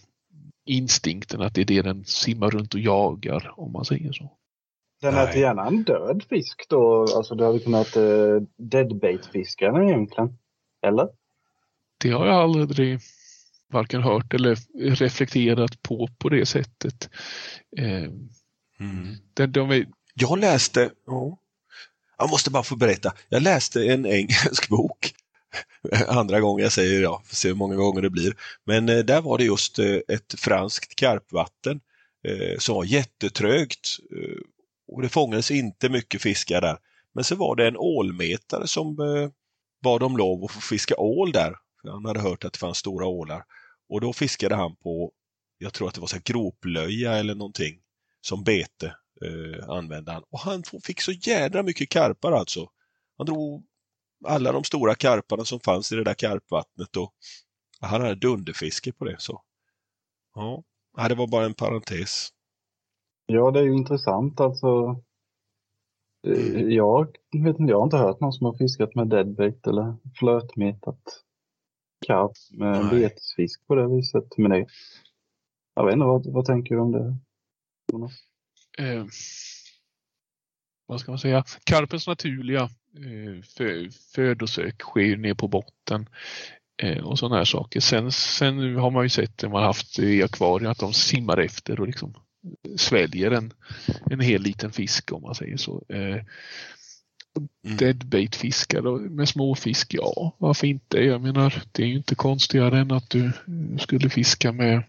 [0.65, 4.37] instinkten att det är det den simmar runt och jagar om man säger så.
[5.01, 10.37] Den äter gärna en död fisk då, alltså du hade kunnat uh, deadbait-fiska den egentligen?
[10.87, 11.09] Eller?
[12.03, 12.99] Det har jag aldrig
[13.73, 14.57] varken hört eller
[14.95, 17.09] reflekterat på på det sättet.
[17.77, 18.11] Eh,
[18.83, 19.15] Mm.
[19.33, 19.85] De, de är...
[20.13, 21.35] Jag läste, oh,
[22.17, 25.13] jag måste bara få berätta, jag läste en engelsk bok.
[26.07, 28.35] Andra gången jag säger ja, får se hur många gånger det blir.
[28.65, 31.81] Men eh, där var det just eh, ett franskt karpvatten
[32.27, 34.41] eh, som var jättetrögt eh,
[34.87, 36.77] och det fångades inte mycket fiskar där.
[37.13, 39.29] Men så var det en ålmetare som eh,
[39.83, 41.55] bad om lov att få fiska ål där.
[41.83, 43.43] Han hade hört att det fanns stora ålar.
[43.89, 45.11] Och då fiskade han på,
[45.57, 47.79] jag tror att det var så groplöja eller någonting
[48.25, 48.95] som bete
[49.25, 50.23] eh, använde han.
[50.29, 52.69] Och han fick så jädra mycket karpar alltså.
[53.17, 53.63] Han drog
[54.25, 57.13] alla de stora karparna som fanns i det där karpvattnet och
[57.79, 59.15] han hade dunderfiske på det.
[59.19, 59.41] så.
[60.35, 60.63] Ja,
[61.09, 62.29] det var bara en parentes.
[63.25, 65.01] Ja, det är ju intressant alltså.
[66.27, 66.71] Mm.
[66.71, 71.23] Jag vet inte, jag har inte hört någon som har fiskat med deadbait eller flötmetat
[72.07, 74.37] karp med betesfisk på det viset.
[74.37, 74.65] Men det,
[75.75, 77.17] jag vet inte, vad, vad tänker du om det?
[78.77, 79.05] Eh,
[80.85, 81.43] vad ska man säga?
[81.63, 86.09] Karpens naturliga eh, fö, födosök sker ner på botten
[86.81, 87.79] eh, och sådana här saker.
[87.79, 91.79] Sen, sen har man ju sett när man haft i akvarium att de simmar efter
[91.79, 92.13] och liksom
[92.77, 93.53] sväljer en,
[94.11, 95.83] en hel liten fisk om man säger så.
[95.89, 96.23] Eh,
[97.65, 97.77] Mm.
[97.77, 100.97] Deadbait-fiskar med småfisk, ja varför inte?
[100.97, 103.31] Jag menar det är ju inte konstigare än att du
[103.79, 104.83] skulle fiska med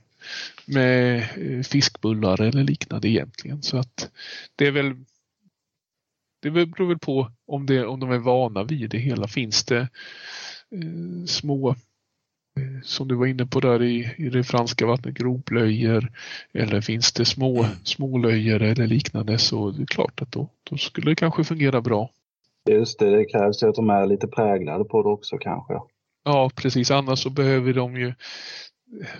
[0.66, 3.62] med eh, fiskbullar eller liknande egentligen.
[3.62, 4.10] Så att
[4.56, 4.94] det är väl
[6.44, 9.28] det beror väl på om, det, om de är vana vid det hela.
[9.28, 9.80] Finns det
[10.70, 16.12] eh, små eh, som du var inne på där i, i det franska vattnet, groplöjor
[16.52, 17.70] eller finns det små mm.
[17.84, 22.10] smålöjor eller liknande så det är klart att då, då skulle det kanske fungera bra.
[22.70, 25.74] Just det, det krävs ju att de är lite präglade på det också kanske.
[26.24, 26.90] Ja, precis.
[26.90, 28.14] Annars så behöver de ju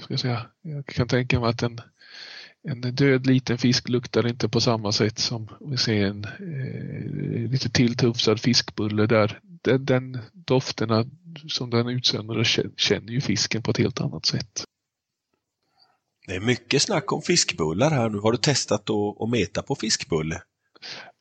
[0.01, 1.81] ska jag, säga, jag kan tänka mig att en,
[2.69, 7.71] en död liten fisk luktar inte på samma sätt som vi ser en eh, lite
[7.71, 9.41] tilltufsad fiskbulle där.
[9.43, 11.05] Den, den dofterna
[11.49, 12.45] som den utsöndrar
[12.77, 14.65] känner ju fisken på ett helt annat sätt.
[16.27, 18.19] Det är mycket snack om fiskbullar här nu.
[18.19, 20.43] Har du testat att, att meta på fiskbulle?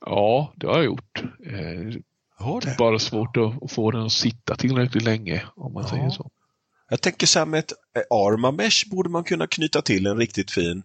[0.05, 1.23] Ja, det har jag gjort.
[1.45, 2.01] Eh,
[2.35, 2.75] Har det?
[2.77, 5.89] bara svårt att, att få den att sitta tillräckligt länge om man Ja.
[5.89, 6.31] säger så.
[6.89, 10.17] Jag tänker så här med ett eh, Arma Mesh borde man kunna knyta till en
[10.17, 10.83] riktigt fin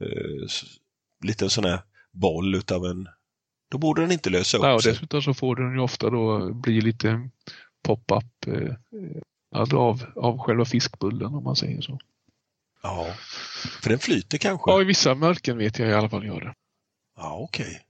[0.00, 0.48] eh,
[1.24, 1.82] liten sån här
[2.12, 3.08] boll utav en...
[3.70, 4.92] Då borde den inte lösa upp Ja, och sig.
[4.92, 7.28] dessutom så får den ju ofta då bli lite
[7.84, 8.74] pop-up eh,
[9.54, 12.00] alltså av, av själva fiskbullen om man säger så.
[12.82, 13.14] Ja,
[13.82, 14.70] för den flyter kanske?
[14.70, 16.54] Ja, i vissa märken vet jag i alla fall gör det.
[17.16, 17.80] Ja, okej.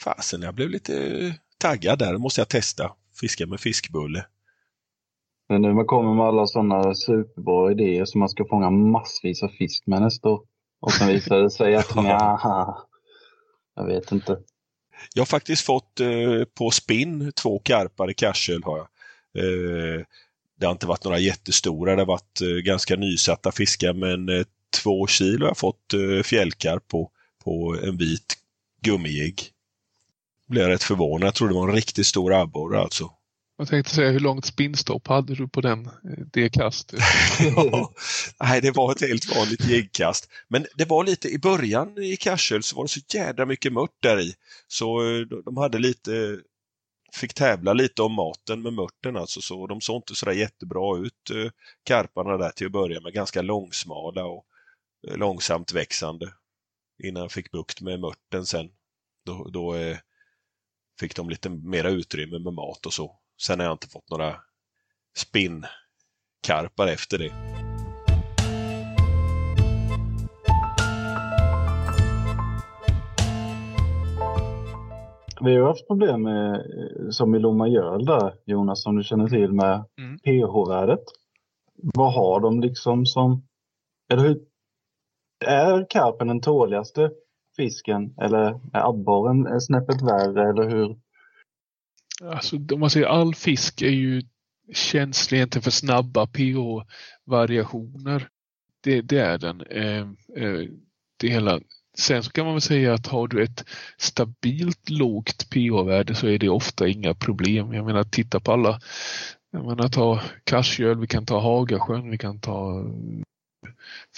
[0.00, 2.18] Fasen, jag blev lite taggad där.
[2.18, 2.92] måste jag testa.
[3.20, 4.26] Fiska med fiskbulle.
[5.50, 9.48] Men nu man kommer med alla sådana superbra idéer som man ska fånga massvis av
[9.48, 10.40] fisk med nästa år.
[10.80, 12.88] Och sen visar det sig att ja,
[13.76, 14.38] jag vet inte.
[15.14, 18.64] Jag har faktiskt fått eh, på spinn två karpar i Karsel.
[18.64, 18.86] Har jag.
[19.44, 20.04] Eh,
[20.60, 24.44] det har inte varit några jättestora, det har varit eh, ganska nysatta fiskar men eh,
[24.82, 27.10] två kilo har jag fått eh, fjällkarp på,
[27.44, 28.36] på en vit
[28.82, 29.42] gummijigg.
[30.48, 31.26] Blev jag rätt förvånad.
[31.26, 33.10] Jag trodde det var en riktigt stor abborre alltså.
[33.60, 35.92] Jag tänkte säga hur långt spinnstopp hade du på den, eh,
[36.32, 37.00] det kastet?
[37.56, 37.92] Ja,
[38.40, 40.28] Nej, det var ett helt vanligt jiggkast.
[40.48, 43.96] Men det var lite i början i Karsel så var det så jädra mycket mört
[44.02, 44.34] där i.
[44.68, 46.40] Så eh, de- hade lite,
[47.14, 49.40] fick tävla lite om maten med mörten alltså.
[49.40, 51.50] Så de såg inte sådär jättebra ut, eh,
[51.84, 53.12] karparna där till att börja med.
[53.12, 54.44] Ganska långsmala och
[55.16, 56.32] långsamt växande.
[57.04, 58.68] Innan jag fick bukt med mörten sen.
[59.26, 59.74] Då, då
[61.00, 63.19] fick de lite mera utrymme med mat och så.
[63.46, 64.34] Sen har jag inte fått några
[65.16, 67.32] spinnkarpar efter det.
[75.40, 76.66] Vi har haft problem med,
[77.10, 80.18] som i Lomma Göl där, Jonas, som du känner till med Mm.
[80.18, 81.04] pH-värdet.
[81.94, 83.42] Vad har de liksom som...
[84.12, 84.40] Eller hur,
[85.46, 87.10] är karpen den tåligaste
[87.56, 90.96] fisken eller är abborren snäppet värre eller hur?
[92.24, 94.22] Alltså, om man säger all fisk är ju
[94.72, 98.28] känslig egentligen för snabba pH-variationer.
[98.80, 99.60] Det, det är den.
[99.60, 100.00] Eh,
[100.44, 100.68] eh,
[101.16, 101.60] det hela.
[101.98, 103.64] Sen så kan man väl säga att har du ett
[103.98, 107.72] stabilt lågt pH-värde så är det ofta inga problem.
[107.72, 108.80] Jag menar titta på alla,
[109.50, 112.84] jag menar ta Karsjöl, vi kan ta Hagasjön, vi kan ta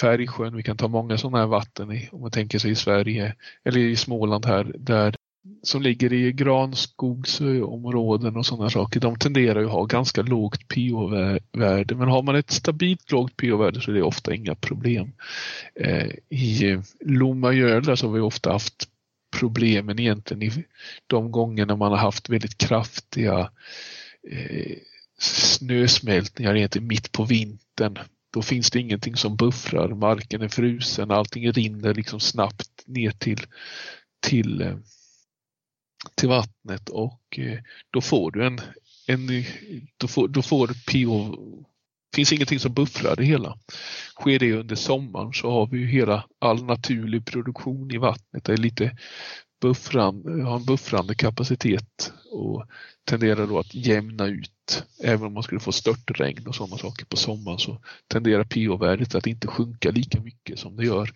[0.01, 3.37] Färgsjön, vi kan ta många sådana här vatten i, om man tänker sig i Sverige
[3.65, 5.17] eller i Småland här där
[5.63, 11.95] som ligger i granskogsområden och sådana saker, de tenderar ju att ha ganska lågt pH-värde.
[11.95, 15.13] Men har man ett stabilt lågt pH-värde så är det ofta inga problem.
[15.75, 18.89] Eh, I eh, Lomma Göla så har vi ofta haft
[19.39, 20.65] problemen egentligen i
[21.07, 23.51] de gångerna man har haft väldigt kraftiga
[24.31, 24.77] eh,
[25.19, 27.99] snösmältningar egentligen mitt på vintern.
[28.35, 33.41] Då finns det ingenting som buffrar, marken är frusen, allting rinner liksom snabbt ner till,
[34.21, 34.77] till eh,
[36.15, 37.59] till vattnet och eh,
[37.91, 38.61] då får du en,
[39.07, 39.45] en
[39.97, 40.75] då får, då får du
[42.15, 43.59] finns ingenting som buffrar det hela.
[44.21, 48.45] Sker det under sommaren så har vi ju hela all naturlig produktion i vattnet.
[48.45, 48.97] Det är lite
[49.61, 52.67] buffran, har en buffrande kapacitet och
[53.05, 54.52] tenderar då att jämna ut.
[55.05, 57.79] Även om man skulle få störtregn och sådana saker på sommaren så
[58.09, 61.11] tenderar pH-värdet att inte sjunka lika mycket som det gör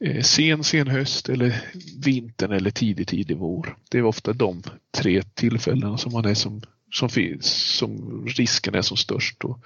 [0.00, 1.62] eh, sen, sen höst eller
[2.04, 3.76] vintern eller tidig, tidig vår.
[3.90, 8.82] Det är ofta de tre tillfällena som man är som, som, finns, som risken är
[8.82, 9.44] som störst.
[9.44, 9.60] Och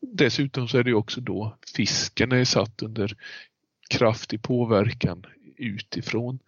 [0.00, 3.16] dessutom så är det också då fisken är satt under
[3.90, 6.38] kraftig påverkan utifrån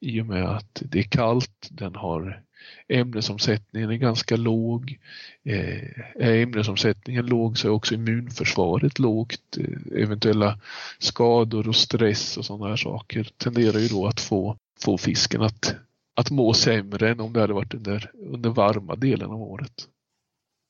[0.00, 2.42] i och med att det är kallt, den har
[2.88, 4.98] ämnesomsättningen är ganska låg.
[5.44, 9.58] Eh, är ämnesomsättningen låg så är också immunförsvaret lågt.
[9.58, 10.58] Eh, eventuella
[10.98, 15.76] skador och stress och sådana här saker tenderar ju då att få, få fisken att,
[16.14, 19.88] att må sämre än om det hade varit under, under varma delen av året.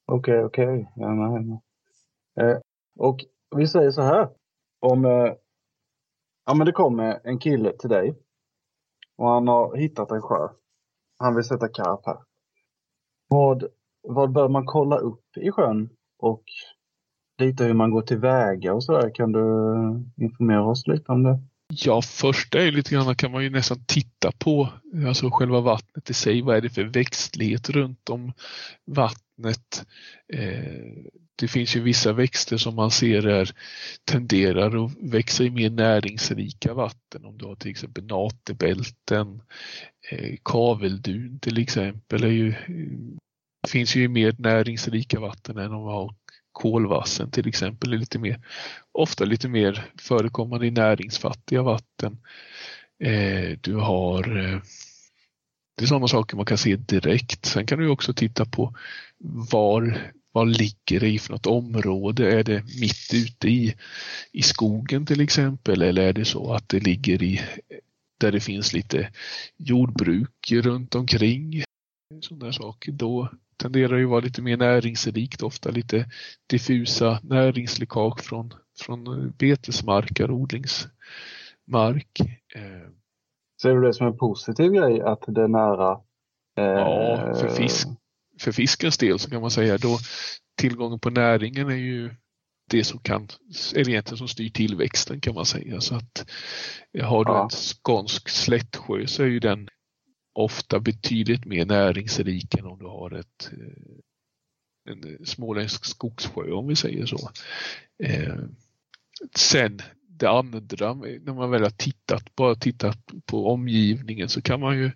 [0.06, 0.66] Okej, okej.
[0.66, 0.84] Okay.
[0.96, 1.60] Ja.
[2.40, 2.58] Eh,
[2.98, 3.24] och
[3.56, 4.28] vi säger så här.
[4.80, 5.32] Om eh,
[6.46, 8.14] ja, men det kommer en kille till dig
[9.16, 10.48] och han har hittat en sjö.
[11.18, 12.18] Han vill sätta karp här.
[13.28, 13.64] Vad,
[14.02, 15.88] vad bör man kolla upp i sjön
[16.18, 16.42] och
[17.38, 19.10] lite hur man går tillväga och sådär.
[19.14, 19.40] Kan du
[20.24, 21.38] informera oss lite om det?
[21.68, 24.68] Ja, första är lite grann kan man ju nästan titta på
[25.06, 26.42] alltså själva vattnet i sig.
[26.42, 28.32] Vad är det för växtlighet runt om
[28.84, 29.25] vattnet?
[29.36, 29.86] Vattnet.
[30.32, 33.50] Eh, det finns ju vissa växter som man ser är,
[34.04, 37.24] tenderar att växa i mer näringsrika vatten.
[37.24, 39.42] Om du har till exempel natebälten,
[40.10, 42.24] eh, kaveldun till exempel.
[42.24, 42.54] Är ju,
[43.62, 46.14] det finns ju i mer näringsrika vatten än om man har
[46.52, 47.92] kolvassen till exempel.
[47.92, 48.40] Är lite mer,
[48.92, 52.18] ofta lite mer förekommande i näringsfattiga vatten.
[53.04, 54.22] Eh, du har
[55.76, 57.46] Det är sådana saker man kan se direkt.
[57.46, 58.74] Sen kan du också titta på
[59.18, 62.38] var, var ligger det i för något område?
[62.38, 63.74] Är det mitt ute i,
[64.32, 67.40] i skogen till exempel eller är det så att det ligger i
[68.20, 69.10] där det finns lite
[69.56, 71.62] jordbruk runt omkring?
[72.20, 72.92] Sådana saker.
[72.92, 76.10] Då tenderar det att vara lite mer näringsrikt, ofta lite
[76.46, 82.20] diffusa näringsläckage från, från betesmarker och odlingsmark.
[82.54, 82.90] Eh,
[83.62, 86.00] Ser du det som en positiv grej att det är nära?
[86.58, 87.88] Eh, Ja, för, fisk,
[88.40, 89.98] för fiskens del så kan man säga då
[90.56, 92.14] tillgången på näringen är ju
[92.70, 93.28] det som kan,
[93.74, 95.80] är egentligen som styr tillväxten kan man säga.
[95.80, 96.30] Så att
[97.02, 97.44] har du Ja.
[97.44, 99.68] en skånsk slättsjö så är ju den
[100.34, 104.02] ofta betydligt mer näringsrik än om du har ett eh,
[104.88, 107.30] en småländsk skogssjö om vi säger så.
[108.04, 108.34] Eh,
[109.36, 114.78] sen det andra, när man väl har tittat, bara tittat på omgivningen så kan man
[114.78, 114.90] ju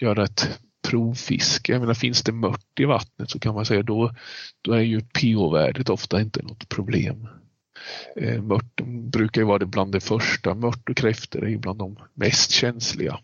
[0.00, 1.72] göra ett provfiske.
[1.72, 4.14] Jag menar, finns det mört i vattnet så kan man säga då,
[4.62, 7.28] då är ju pH-värdet ofta inte något problem.
[8.16, 8.80] Eh, mört
[9.12, 10.54] brukar ju vara det bland det första.
[10.54, 13.18] Mört och kräftor är ju bland de mest känsliga.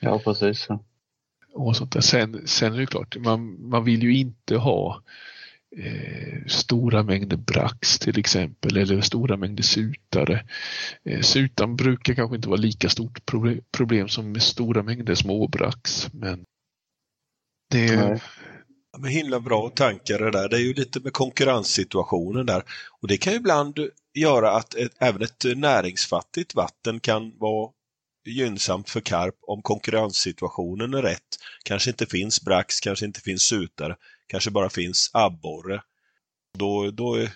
[0.00, 0.68] Ja, precis.
[1.54, 2.00] Och sånt där.
[2.00, 5.02] Sen, sen är det klart, man, man vill ju inte ha
[5.76, 10.44] eh, stora mängder brax till exempel eller stora mängder sutare.
[11.04, 16.08] Eh, sutan brukar kanske inte vara lika stort proble- problem som med stora mängder småbrax.
[16.12, 16.44] Men
[17.70, 18.22] det är.
[18.92, 20.48] Ja, men himla bra tankar det där.
[20.48, 22.62] Det är ju lite med konkurrenssituationen där.
[23.00, 23.78] Och det kan ju ibland
[24.14, 27.70] göra att ett, även ett näringsfattigt vatten kan vara
[28.26, 31.38] gynnsamt för karp om konkurrenssituationen är rätt.
[31.64, 35.82] Kanske inte finns brax, kanske inte finns sutare, kanske bara finns abborre.
[36.58, 37.30] Då, då är,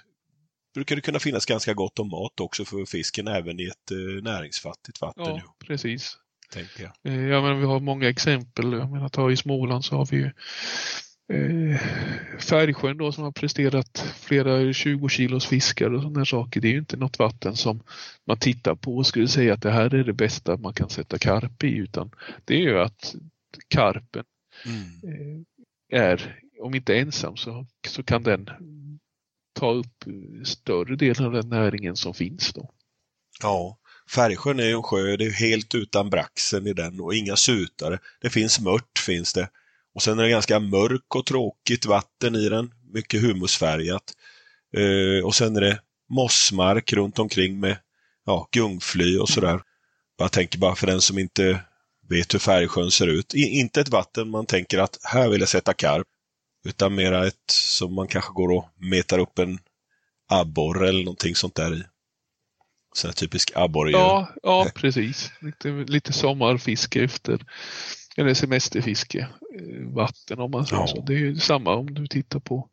[0.75, 4.23] brukar det kunna finnas ganska gott om mat också för fisken även i ett eh,
[4.23, 5.25] näringsfattigt vatten.
[5.25, 6.19] ja, ju, precis.
[6.51, 7.13] Tänker jag.
[7.13, 8.73] Eh, Ja, men vi har många exempel.
[8.73, 10.31] Jag menar, ta i Småland så har vi ju
[11.33, 11.81] eh,
[12.41, 16.61] Färgsjön då som har presterat flera 20 kilos fiskar och sådana saker.
[16.61, 17.83] Det är ju inte något vatten som
[18.27, 21.19] man tittar på och skulle säga att det här är det bästa man kan sätta
[21.19, 22.11] karp i utan
[22.45, 23.15] det är ju att
[23.69, 24.25] karpen
[24.65, 28.51] eh, är, om inte ensam så, så kan den
[29.53, 30.05] ta upp
[30.45, 32.71] större delen av den näringen som finns då.
[33.43, 33.79] Ja,
[34.11, 37.99] Färgsjön är ju en sjö, det är helt utan braxen i den och inga sutare.
[38.21, 39.49] Det finns mört finns det.
[39.95, 44.13] Och sen är det ganska mörk och tråkigt vatten i den, mycket humusfärgat.
[44.77, 47.77] Eh, och sen är det mossmark runt omkring med
[48.27, 49.61] ja, gungfly och sådär.
[50.19, 51.61] Jag tänker bara för den som inte
[52.09, 53.35] vet hur Färgsjön ser ut.
[53.35, 56.07] I, inte ett vatten man tänker att här vill jag sätta karp.
[56.65, 59.59] Utan mera ett som man kanske går och metar upp en
[60.29, 61.83] abborre eller någonting sånt där i.
[62.97, 63.91] Sån här typisk abborre.
[63.91, 65.33] Ja, ja precis.
[65.41, 67.45] Lite, lite sommarfiske efter,
[68.17, 69.19] eller semesterfiske,
[69.61, 70.87] eh, vatten om man säger Ja.
[70.87, 71.03] så.
[71.03, 72.69] Det är ju samma om du tittar på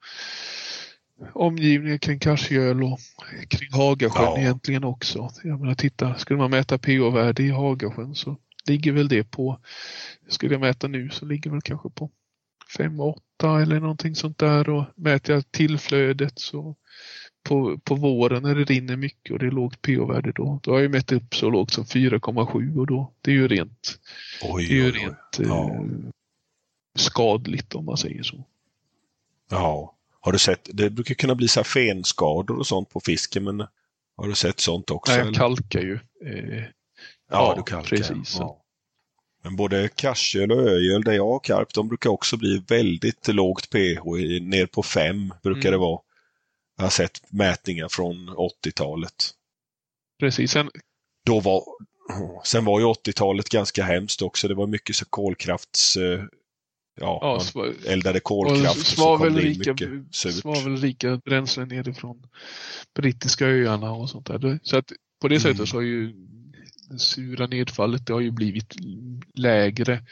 [1.33, 2.99] omgivningen kring Karsgöl och
[3.49, 4.37] kring Hagasjön Ja.
[4.39, 5.29] egentligen också.
[5.43, 8.37] Jag menar, titta, skulle man mäta pH-värde i Hagasjön så
[8.67, 9.59] ligger väl det på,
[10.29, 12.11] skulle jag mäta nu så ligger väl kanske på
[12.77, 16.75] 5-8 eller någonting sånt där och mäter jag tillflödet så
[17.43, 20.79] på, på våren när det rinner mycket och det är lågt pH-värde då, då har
[20.79, 23.99] jag mätt upp så lågt som 4,7 och då, det är ju rent,
[24.43, 25.83] Oj, det är ju rent eh, Ja.
[26.97, 28.43] skadligt om man säger så.
[29.49, 29.95] Ja.
[30.21, 33.59] Har du sett, det brukar kunna bli så fenskador och sånt på fisken, men
[34.17, 35.11] har du sett sånt också?
[35.11, 35.37] Nej, jag eller?
[35.37, 35.99] kalkar ju.
[36.25, 36.67] Eh, ja,
[37.29, 37.97] ja, du kalkar.
[37.97, 38.35] precis.
[38.39, 38.57] Ja.
[39.43, 43.69] Men både karsgöl och ögöl där jag har karp, de brukar också bli väldigt lågt
[43.69, 44.03] pH,
[44.41, 45.71] ner på 5 brukar Mm.
[45.71, 45.99] det vara.
[46.81, 49.29] Jag har sett mätningar från 80-talet.
[50.19, 50.51] precis.
[50.51, 50.69] Sen,
[51.25, 51.63] Då var,
[52.45, 54.47] sen var ju 80-talet ganska hemskt också.
[54.47, 55.97] Det var mycket så kolkrafts...
[55.97, 56.23] eh,
[57.01, 59.75] Ja, ja, sva- eldade kolkraft svavelrika,
[60.13, 62.27] svavelrika bränslen nerifrån
[62.95, 64.59] brittiska öarna och sånt där.
[64.63, 64.91] Så att
[65.21, 65.41] på det Mm.
[65.41, 66.13] sättet så har ju
[66.89, 68.73] det sura nedfallet det har ju blivit
[69.33, 70.03] lägre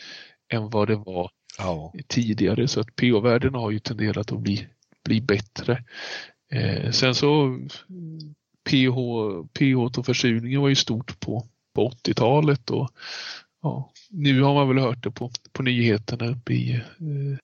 [0.54, 1.94] än vad det var Ja.
[2.08, 4.68] tidigare så att pH-värdena har ju tenderat att bli,
[5.06, 5.84] bli bättre.
[6.52, 7.60] Eh, sen så
[8.70, 8.96] pH,
[9.54, 12.92] pH och försurningen var ju stort på, på 80-talet och
[13.62, 17.38] ja, nu har man väl hört det på, på nyheterna uppe i eh,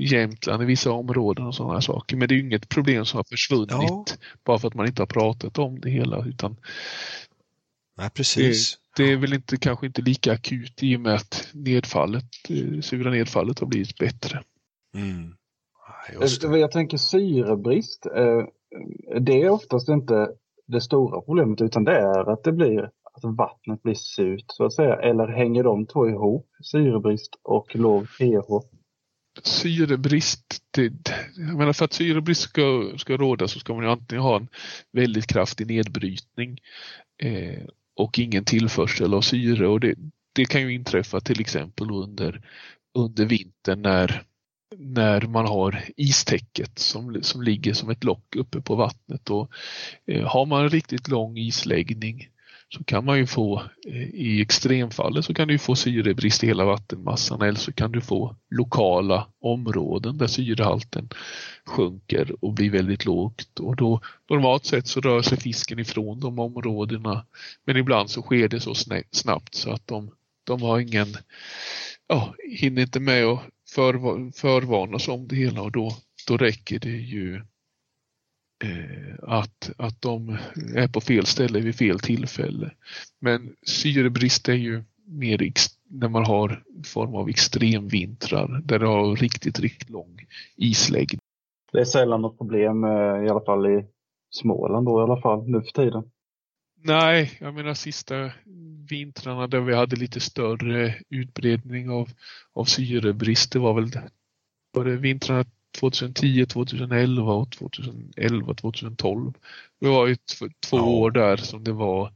[0.00, 2.16] Jämtland i vissa områden och sådana saker.
[2.16, 4.04] Men det är ju inget problem som har försvunnit Ja.
[4.44, 6.56] bara för att man inte har pratat om det hela utan
[7.96, 8.78] Nej, precis.
[8.96, 13.10] det är väl inte, kanske inte lika akut i och med att nedfallet, eh, sura
[13.10, 14.42] nedfallet har blivit bättre.
[14.94, 15.34] Mm.
[16.12, 16.48] Just det.
[16.48, 18.06] Eh, Jag tänker syrebrist.
[18.06, 18.44] eh,
[19.20, 20.28] Det är oftast inte
[20.66, 22.90] det stora problemet utan det är att det blir
[23.24, 24.94] att vattnet blir surt så att säga?
[24.96, 28.48] Eller hänger de två ihop, syrebrist och låg pH?
[29.42, 30.92] Syrebrist, det,
[31.36, 34.48] jag menar för att syrebrist ska, ska råda så ska man ju antingen ha en
[34.92, 36.58] väldigt kraftig nedbrytning
[37.22, 37.62] eh,
[37.96, 39.94] och ingen tillförsel av syre och det,
[40.32, 42.42] det kan ju inträffa till exempel under,
[42.94, 44.22] under vintern när,
[44.76, 49.30] när man har istäcket som, som ligger som ett lock uppe på vattnet.
[49.30, 49.50] Och,
[50.06, 52.28] eh, har man en riktigt lång isläggning
[52.74, 56.64] så kan man ju få eh, i extremfallet så kan du få syrebrist i hela
[56.64, 61.08] vattenmassan eller så kan du få lokala områden där syrehalten
[61.64, 64.00] sjunker och blir väldigt lågt och då
[64.30, 67.26] normalt sett så rör sig fisken ifrån de områdena
[67.64, 68.74] men ibland så sker det så
[69.10, 70.10] snabbt så att de,
[70.44, 71.06] de har ingen,
[72.08, 73.40] ja, hinner inte med att
[73.74, 73.92] för,
[74.32, 75.90] förvarnas om det hela och då,
[76.28, 77.40] då räcker det ju
[78.64, 80.38] Eh, att, att de
[80.76, 82.70] är på fel ställe vid fel tillfälle.
[83.20, 85.42] Men syrebrist är ju mer
[85.90, 90.26] när man har form av extremvintrar där det har riktigt, riktigt lång
[90.56, 91.20] isläggning.
[91.72, 93.86] Det är sällan något problem eh, i alla fall i
[94.30, 96.10] Småland då i alla fall nu för tiden.
[96.82, 98.30] Nej, jag menar sista
[98.88, 102.10] vintrarna där vi hade lite större utbredning av,
[102.52, 103.90] av syrebrist, det var väl
[104.72, 105.44] var det vintrarna
[105.78, 109.32] 2010, 2011 och 2011, 2012.
[109.80, 110.16] Det var ju
[110.60, 110.82] två ja.
[110.82, 112.12] år där som det var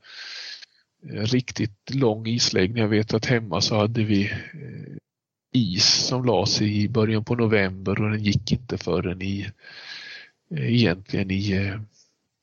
[1.10, 2.82] eh, riktigt lång isläggning.
[2.82, 4.96] Jag vet att hemma så hade vi eh,
[5.52, 9.50] is som la sig i början på november och den gick inte förrän i
[10.50, 11.72] eh, egentligen i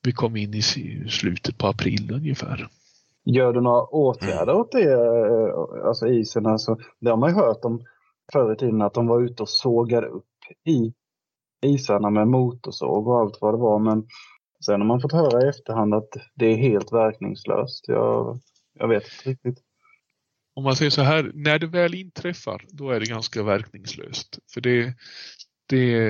[0.03, 0.61] vi kom in i
[1.09, 2.69] slutet på april ungefär.
[3.33, 4.93] Gör du några åtgärder åt det,
[5.87, 6.45] alltså isen?
[6.45, 7.85] Alltså, det har man ju hört om
[8.33, 10.25] förr i tiden att de var ute och sågade upp
[10.65, 10.93] i
[11.65, 13.79] isarna med motorsåg och allt vad det var.
[13.79, 14.07] Men
[14.65, 17.87] sen har man fått höra i efterhand att det är helt verkningslöst.
[17.87, 18.39] Jag,
[18.73, 19.63] jag vet inte riktigt.
[20.55, 24.39] Om man säger så här, när det väl inträffar, då är det ganska verkningslöst.
[24.53, 24.93] För det,
[25.69, 26.05] det,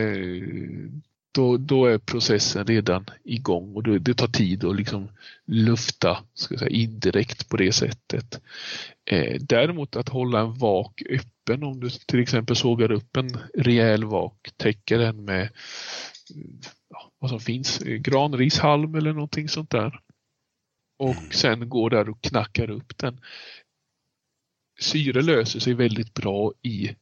[1.40, 5.10] då, då är processen redan igång och det, det tar tid att liksom
[5.46, 8.42] lufta ska säga, indirekt på det sättet.
[9.06, 14.04] Eh, däremot att hålla en vak öppen om du till exempel sågar upp en rejäl
[14.04, 15.50] vak, täcker den med
[16.90, 20.00] ja, vad som finns, granrishalm eller någonting sånt där.
[20.98, 21.32] Och mm.
[21.32, 23.22] sen går där och knackar upp den.
[24.80, 26.96] Syre löser sig väldigt bra i,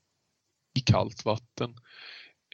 [0.74, 1.76] i kallt vatten.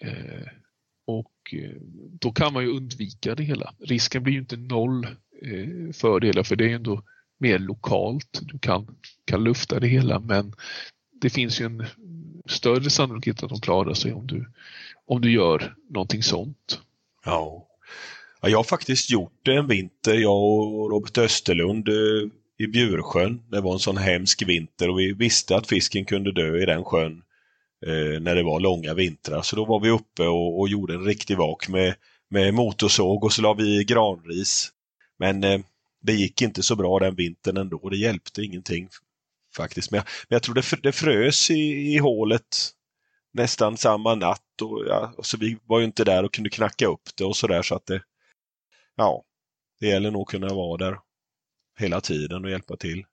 [0.01, 0.62] Eh,
[1.05, 1.81] och eh,
[2.19, 3.73] då kan man ju undvika det hela.
[3.79, 5.05] Risken blir ju inte noll
[5.41, 7.03] eh, för det hela för det är ändå
[7.37, 8.39] mer lokalt.
[8.41, 10.53] Du kan, kan lufta det hela men
[11.21, 11.85] det finns ju en
[12.45, 14.45] större sannolikhet att de klarar sig om du,
[15.05, 16.79] om du gör någonting sånt.
[17.25, 17.67] Ja.
[18.41, 23.41] ja jag har faktiskt gjort det en vinter, jag och Robert Österlund eh, i Bjursjön.
[23.49, 26.83] Det var en sån hemsk vinter och vi visste att fisken kunde dö i den
[26.83, 27.21] sjön
[27.87, 29.41] eh, när det var långa vintrar.
[29.41, 31.95] Så då var vi uppe och, och gjorde en riktig vak med,
[32.29, 34.71] med motorsåg och så la vi granris.
[35.19, 35.59] Men eh,
[36.01, 37.89] det gick inte så bra den vintern ändå.
[37.89, 38.89] Det hjälpte ingenting
[39.55, 39.91] faktiskt.
[39.91, 42.69] Men jag, men jag tror det, det frös i, i hålet
[43.33, 46.87] nästan samma natt och, ja, och så vi var ju inte där och kunde knacka
[46.87, 48.01] upp det och sådär så att det
[48.95, 49.23] Ja,
[49.79, 50.99] det gäller nog att kunna vara där
[51.79, 53.05] hela tiden och hjälpa till.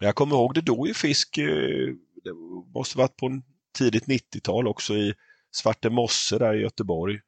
[0.00, 1.94] Jag kommer ihåg det dog ju fisk, eh,
[2.24, 2.32] det
[2.74, 5.14] måste varit på tidigt 90-tal också i
[5.50, 7.20] Svarte Mosse där i Göteborg.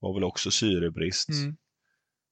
[0.00, 1.28] var väl också syrebrist.
[1.28, 1.56] Mm.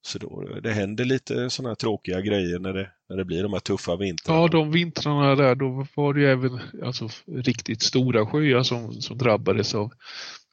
[0.01, 3.53] Så då, det händer lite sådana här tråkiga grejer när det, när det blir de
[3.53, 4.39] här tuffa vintrarna.
[4.39, 9.17] Ja, de vintrarna där, då var det ju även alltså, riktigt stora sjöar som, som
[9.17, 9.93] drabbades av,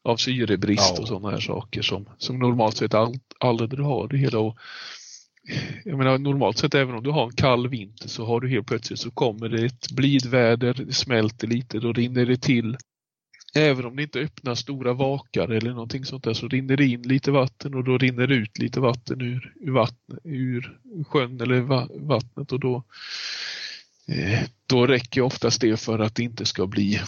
[0.03, 1.01] av syrebrist ja.
[1.01, 4.39] och sådana här saker som, som normalt sett all, aldrig har det hela.
[4.39, 4.57] Och,
[5.85, 8.67] jag menar normalt sett även om du har en kall vinter så har du helt
[8.67, 12.77] plötsligt så kommer det ett blidväder, det smälter lite, då rinner det till
[13.57, 17.01] Även om det inte öppnar stora vakar eller någonting sånt där så rinner det in
[17.01, 21.61] lite vatten och då rinner det ut lite vatten ur, ur, vatten, ur sjön eller
[22.07, 22.83] vattnet och då,
[24.07, 27.01] eh, då räcker oftast det för att det inte ska bli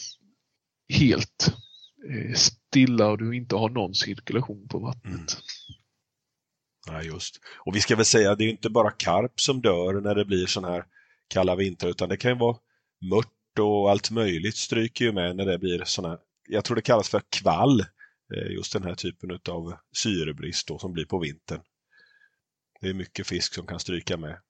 [0.93, 1.53] helt
[2.09, 5.13] eh, stilla och du inte har någon cirkulation på vattnet.
[5.13, 5.25] Mm.
[6.87, 7.39] Ja, just.
[7.65, 10.45] Och vi ska väl säga, det är inte bara karp som dör när det blir
[10.45, 10.85] sådana här
[11.27, 12.57] kalla vintrar utan det kan ju vara
[13.09, 16.17] mört och allt möjligt stryker ju med när det blir sådana
[16.49, 17.79] jag tror det kallas för kvall,
[18.35, 21.61] eh, just den här typen av syrebrist då, som blir på vintern.
[22.81, 24.41] Det är mycket fisk som kan stryka med.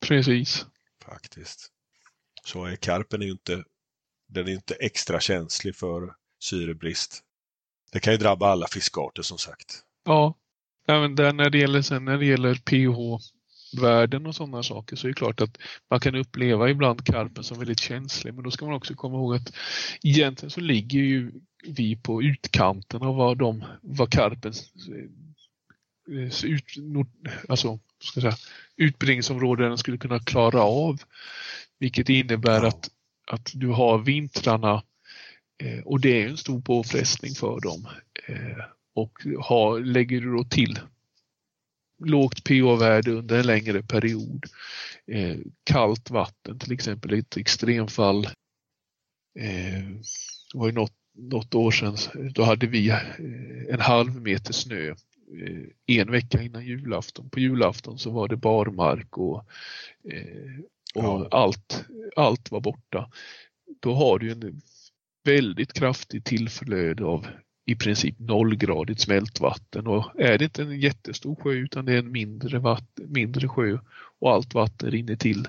[0.00, 0.66] Precis.
[1.04, 1.72] Faktiskt.
[2.44, 3.64] Så är karpen är ju inte,
[4.28, 7.22] den är inte extra känslig för syrebrist.
[7.92, 9.82] Det kan ju drabba alla fiskarter som sagt.
[10.04, 10.34] Ja,
[10.86, 13.24] även där när det gäller, sen när det gäller pH
[13.70, 15.58] pH-värden och sådana saker så är det klart att
[15.90, 19.34] man kan uppleva ibland karpen som väldigt känslig men då ska man också komma ihåg
[19.34, 19.52] att
[20.02, 21.32] egentligen så ligger ju
[21.64, 26.64] vi på utkanten av vad, de, vad karpens eh, ut,
[27.48, 28.36] alltså, ska säga,
[28.76, 31.02] utbredningsområden skulle kunna klara av.
[31.78, 32.90] Vilket innebär att,
[33.26, 34.82] att du har vintrarna
[35.62, 37.88] eh, och det är en stor påfrestning för dem.
[38.26, 38.64] Eh,
[38.94, 40.78] och har, lägger du då till
[42.00, 44.46] lågt pH-värde under en längre period.
[45.06, 48.24] Eh, kallt vatten till exempel, ett extremfall.
[49.38, 49.84] Eh,
[50.52, 51.96] det var ju något, något år sedan,
[52.34, 52.98] då hade vi eh,
[53.68, 54.94] en halv meter snö
[55.86, 57.30] en vecka innan julafton.
[57.30, 59.44] På julafton så var det barmark och, och
[60.94, 61.28] ja.
[61.30, 61.84] allt,
[62.16, 63.10] allt var borta.
[63.80, 64.60] Då har du en
[65.24, 67.26] väldigt kraftig tillflöde av
[67.70, 72.12] i princip nollgradigt smältvatten och är det inte en jättestor sjö utan det är en
[72.12, 73.78] mindre, vatten, mindre sjö
[74.20, 75.48] och allt vatten rinner till.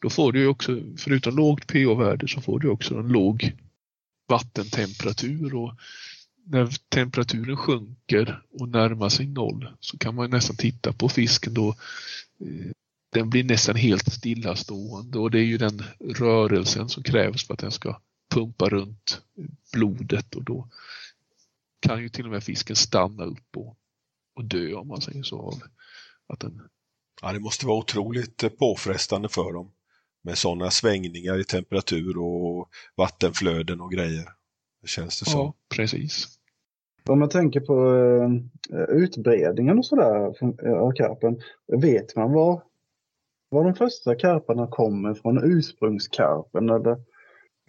[0.00, 3.52] Då får du också, förutom lågt pH-värde, så får du också en låg
[4.28, 5.74] vattentemperatur och
[6.44, 11.68] när temperaturen sjunker och närmar sig noll så kan man nästan titta på fisken då
[12.40, 12.72] eh,
[13.12, 17.60] den blir nästan helt stillastående och det är ju den rörelsen som krävs för att
[17.60, 18.00] den ska
[18.34, 19.22] pumpa runt
[19.72, 20.68] blodet och då
[21.80, 23.76] kan ju till och med fisken stanna upp och,
[24.36, 25.38] och dö om man säger så.
[25.38, 25.54] Av
[26.26, 26.68] att den...
[27.22, 29.72] Ja, det måste vara otroligt eh, påfrestande för dem
[30.22, 34.28] med sådana svängningar i temperatur och vattenflöden och grejer.
[34.82, 35.40] Det känns det som.
[35.40, 36.26] Ja, precis.
[37.08, 38.30] Om man tänker på uh,
[38.88, 40.14] utbredningen och sådär
[40.66, 41.40] av karpen,
[41.80, 42.62] vet man var,
[43.48, 46.96] var de första karparna kommer från, ursprungskarpen eller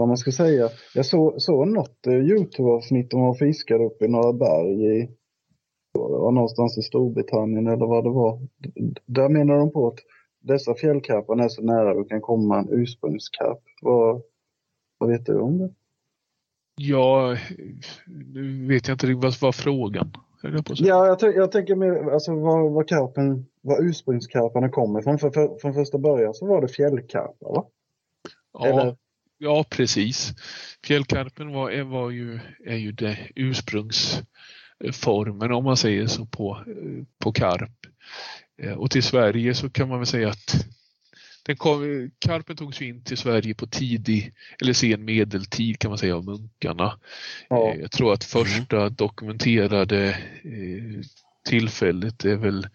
[0.02, 0.69] vad man ska säga.
[0.95, 5.10] Jag såg så något eh, Youtube-avsnitt om att fiskade uppe i några berg i
[5.94, 8.40] var någonstans i Storbritannien eller vad det var.
[9.06, 9.99] Där menar de på att
[10.40, 13.60] dessa fjällkarparna är så nära du kan komma en ursprungskarp.
[13.82, 14.22] Vad,
[14.98, 15.69] vad vet du om det?
[16.76, 17.38] Ja,
[18.34, 20.11] nu vet jag inte riktigt vad var frågan.
[20.76, 25.19] Ja, jag, jag tänker mer alltså var, var karpen, var ursprungskarparna kommer ifrån.
[25.19, 27.65] För, för, från första början så var det fjällkarpar va?
[28.53, 28.98] Ja, Eller?
[29.44, 30.34] Ja, precis.
[30.86, 36.66] Fjällkarpen var, var ju, är ju det ursprungsformen om man säger så på,
[37.20, 37.86] på karp.
[38.62, 40.66] Eh, och till Sverige så kan man väl säga att
[41.44, 46.16] den kom, karpen togs in till Sverige på tidig eller sen medeltid kan man säga
[46.16, 47.00] av munkarna.
[47.50, 47.74] Ja.
[47.74, 50.10] Eh, jag tror att första dokumenterade
[50.44, 51.02] eh,
[51.46, 52.68] tillfället är väl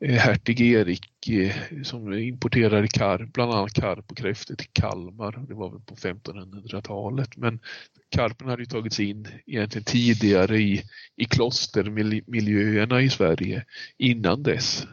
[0.00, 5.44] hertig Erik eh, som importerade karp, bland annat karp och kräftor till Kalmar.
[5.48, 7.36] Det var väl på 1500-talet.
[7.36, 7.60] Men
[8.08, 10.82] karpen hade ju tagits in egentligen tidigare i,
[11.16, 13.64] i klostermiljöerna i Sverige
[13.98, 14.86] innan dess.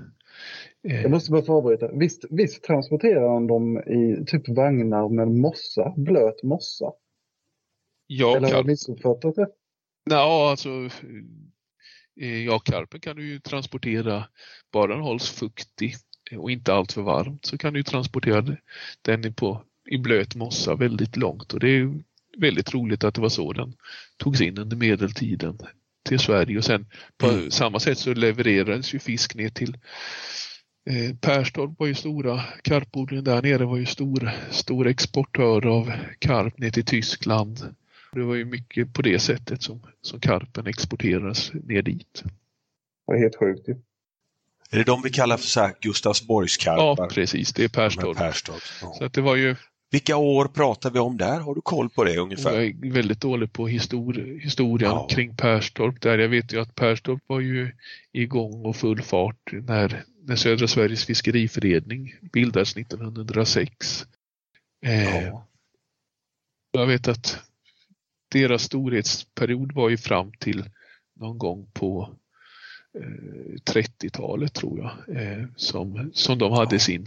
[0.87, 1.91] Eh, Jag måste bara förbereda.
[1.93, 6.91] Visst, visst transporterar han dem i typ vagnar med mossa, blöt mossa?
[8.07, 9.47] Ja, Eller har jag missuppfattat det?
[10.09, 10.69] Ja, alltså
[12.19, 14.23] Ja, karpen kan du ju transportera,
[14.71, 15.95] bara den hålls fuktig
[16.31, 18.55] och inte allt för varmt så kan du transportera
[19.01, 21.53] den på, i blöt mossa väldigt långt.
[21.53, 22.03] Och det är
[22.37, 23.73] väldigt roligt att det var så den
[24.17, 25.57] togs in under medeltiden
[26.05, 26.57] till Sverige.
[26.57, 26.85] Och sen
[27.17, 27.51] på mm.
[27.51, 29.77] samma sätt så levererades ju fisk ner till
[30.89, 36.57] eh, Perstorp var ju stora, karpodlingen där nere var ju stor, stor exportör av karp
[36.57, 37.75] ner till Tyskland
[38.11, 42.23] det var ju mycket på det sättet som, som karpen exporteras ner dit.
[43.07, 43.75] Det är helt sjukt ju.
[44.69, 47.03] Är det de vi kallar för så här Gustavsborgskarpar?
[47.03, 47.53] Ja, precis.
[47.53, 48.17] Det är Perstorp.
[48.17, 48.61] Perstorp.
[48.81, 48.93] Ja.
[48.97, 49.55] Så att det var ju...
[49.91, 51.39] Vilka år pratar vi om där?
[51.39, 52.53] Har du koll på det ungefär?
[52.53, 55.07] Jag är väldigt dålig på histor historien ja.
[55.07, 56.01] kring Perstorp.
[56.01, 57.71] Där jag vet ju att Perstorp var ju
[58.11, 64.05] igång och full fart när, när Södra Sveriges fiskeriförening bildades 1906.
[64.85, 65.47] Eh, ja.
[66.71, 67.39] Jag vet att
[68.37, 70.69] deras storhetsperiod var ju fram till
[71.19, 72.15] någon gång på
[72.99, 77.05] eh, 30-talet tror jag eh, som, som de hade sin,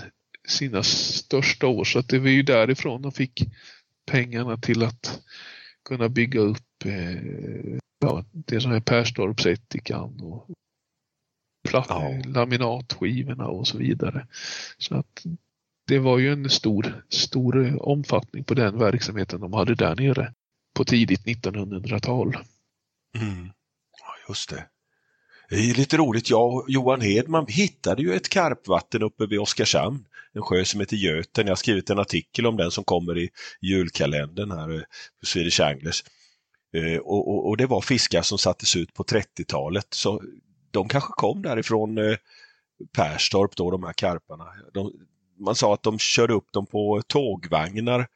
[0.48, 1.84] sina största år.
[1.84, 3.42] Så att det var ju därifrån de fick
[4.06, 5.22] pengarna till att
[5.84, 10.46] kunna bygga upp eh, ja, det som är Perstorpsättikan och
[11.72, 12.22] ja.
[12.24, 14.26] laminatskivorna och så vidare.
[14.78, 15.24] Så att
[15.86, 20.34] det var ju en stor, stor omfattning på den verksamheten de hade där nere
[20.80, 22.36] på tidigt 1900-tal.
[23.16, 23.50] Mm.
[24.00, 24.66] Ja, just det.
[25.48, 30.04] Det är lite roligt, jag och Johan Hedman hittade ju ett karpvatten uppe vid Oskarshamn,
[30.32, 31.46] en sjö som heter Göten.
[31.46, 33.28] Jag har skrivit en artikel om den som kommer i
[33.60, 34.80] julkalendern här eh,
[35.20, 36.04] på Swedish Anglers.
[36.74, 40.22] Eh, och, och, och, det var fiskar som sattes ut på 30-talet, så
[40.70, 42.16] de kanske kom därifrån eh,
[42.92, 44.44] Perstorp då, de här karparna.
[44.74, 44.92] De,
[45.38, 48.06] man sa att de körde upp dem på tågvagnar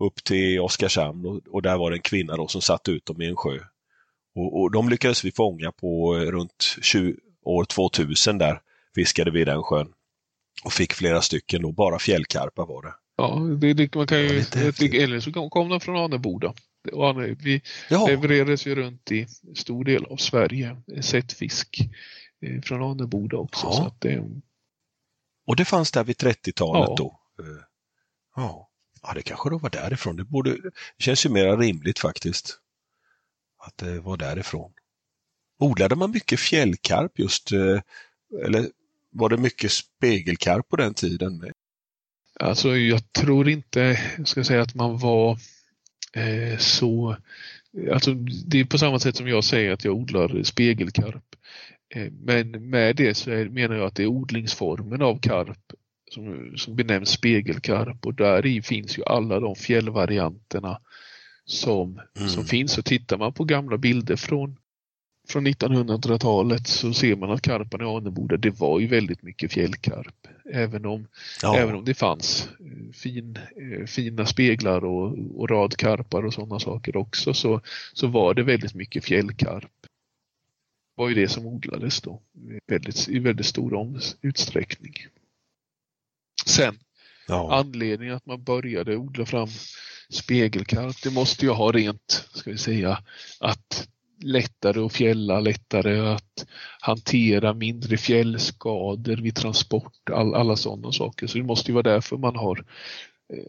[0.00, 3.22] upp till Oskarshamn och, och där var det en kvinna då som satte ut dem
[3.22, 3.58] i en sjö.
[4.34, 8.60] Och, och de lyckades vi fånga på eh, runt 20, år 2000 där,
[8.94, 9.92] fiskade vi den sjön.
[10.64, 12.94] Och fick flera stycken då, bara fjällkarpar var det.
[13.16, 14.94] Ja, det, det, man kan Ja, ju, häftigt.
[14.94, 16.54] eller så kom, de från Aneboda.
[17.38, 21.78] Vi Ja, levererades ju runt i stor del av Sverige, eh, sett fisk
[22.46, 23.66] eh, från Aneboda också.
[23.66, 23.72] Ja.
[23.72, 24.24] Så att det,
[25.46, 26.94] och det fanns där vid 30-talet Ja.
[26.98, 27.20] då.
[28.36, 28.69] Ja
[29.02, 30.16] ja, det kanske då var därifrån.
[30.16, 32.58] Det, borde, det känns ju mer rimligt faktiskt.
[33.58, 34.72] Att eh, det var därifrån.
[35.58, 37.80] Odlade man mycket fjällkarp just, eh,
[38.44, 38.66] eller
[39.10, 41.52] var det mycket spegelkarp på den tiden?
[42.40, 45.38] Alltså jag tror inte, jag ska säga att man var
[46.12, 47.16] eh, så,
[47.92, 48.14] alltså
[48.46, 51.24] det är på samma sätt som jag säger att jag odlar spegelkarp.
[51.94, 55.72] Eh, men med det så är, menar jag att det är odlingsformen av karp
[56.10, 60.80] som, som benämns spegelkarp och där i finns ju alla de fjällvarianterna
[61.44, 62.28] som, Mm.
[62.28, 62.78] som finns.
[62.78, 64.56] Och tittar man på gamla bilder från
[65.28, 70.26] från 1900-talet så ser man att karparna i Aneboda, det var ju väldigt mycket fjällkarp.
[70.52, 71.06] Även om
[71.42, 76.58] Ja, Även om det fanns eh, fin, eh, fina speglar och, och radkarpar och sådana
[76.58, 77.60] saker också så,
[77.92, 79.70] så var det väldigt mycket fjällkarp.
[80.96, 84.94] Det var ju det som odlades då i väldigt, i väldigt stor utsträckning.
[86.50, 86.78] Sen
[87.28, 87.54] ja.
[87.54, 89.48] anledningen att man började odla fram
[90.10, 92.98] spegelkarp, det måste ju ha rent, ska vi säga,
[93.40, 93.88] att
[94.22, 96.46] lättare att fjälla, lättare att
[96.80, 101.26] hantera mindre fjällskador vid transport, all, alla sådana saker.
[101.26, 102.64] Så det måste ju vara därför man har
[103.32, 103.44] eh,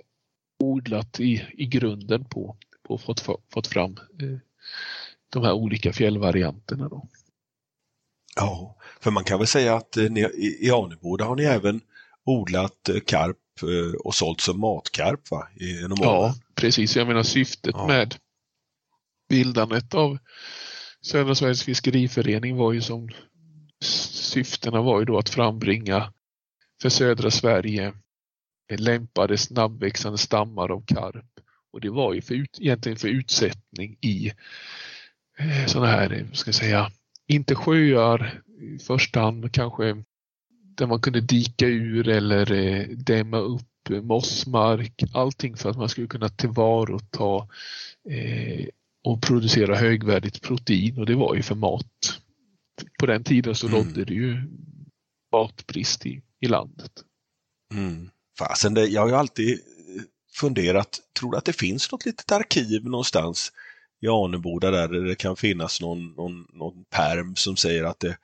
[0.59, 2.57] odlat i, i grunden på,
[2.87, 3.19] på fått,
[3.53, 4.37] fått fram eh,
[5.29, 6.89] de här olika fjällvarianterna.
[6.89, 7.07] Då.
[8.35, 11.81] Ja, för man kan väl säga att eh, ni, i, i Aneboda har ni även
[12.26, 15.48] odlat eh, karp eh, och sålt som matkarp va?
[15.56, 16.02] I, genom åren.
[16.02, 16.95] Ja, precis.
[16.95, 17.88] Jag menar syftet Ja.
[17.88, 18.15] med
[19.30, 20.18] bildandet av
[21.02, 23.10] Södra Sveriges fiskeriförening var ju som
[23.84, 26.14] syftena var ju då att frambringa
[26.81, 27.93] för södra Sverige
[28.77, 31.26] lämpade snabbväxande stammar av karp.
[31.73, 34.31] Och det var ju för ut, egentligen för utsättning i
[35.39, 36.91] eh, sådana här, eh, ska jag säga,
[37.27, 40.03] inte sjöar i första hand, kanske
[40.77, 45.03] där man kunde dika ur eller eh, dämma upp eh, mossmark.
[45.14, 47.48] Allting för att man skulle kunna tillvarata
[48.10, 48.65] eh,
[49.03, 52.19] och producera högvärdigt protein och det var ju för mat.
[52.99, 53.77] På den tiden så Mm.
[53.77, 54.38] rådde det ju
[55.31, 56.91] matbrist i, i landet.
[57.73, 58.10] Mm.
[58.39, 60.02] Fasen, det, jag har ju alltid eh,
[60.34, 63.52] funderat, tror du att det finns något litet arkiv någonstans
[64.02, 68.18] i Aneboda där det kan finnas någon, någon, någon perm som säger att det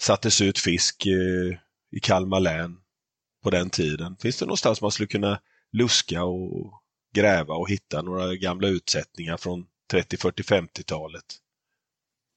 [0.00, 1.58] sattes ut fisk eh,
[1.96, 2.76] i Kalmar län
[3.42, 4.16] på den tiden.
[4.16, 5.40] Finns det någonstans man skulle kunna
[5.72, 6.82] luska och
[7.14, 11.24] gräva och hitta några gamla utsättningar från 30, 40, 50-talet?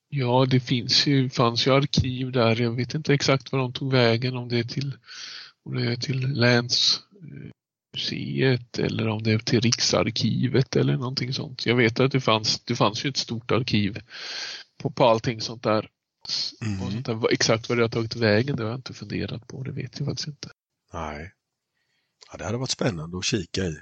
[0.10, 2.62] Ja, det finns ju, fanns ju arkiv där.
[2.62, 4.98] Jag vet inte exakt var de tog vägen, om det är till,
[5.64, 11.66] om det är till länsmuseet eller om det är till Riksarkivet eller någonting sånt.
[11.66, 14.00] Jag vet att det fanns, det fanns ju ett stort arkiv
[14.82, 15.90] på, på allting sånt där.
[16.62, 16.82] Mm.
[16.82, 17.34] Och sånt där.
[17.34, 19.64] Exakt var det har tagit vägen, det har jag inte funderat på.
[19.64, 20.50] Det vet jag faktiskt inte.
[20.94, 21.32] Nej.
[22.32, 23.78] Ja, det hade varit spännande att kika i.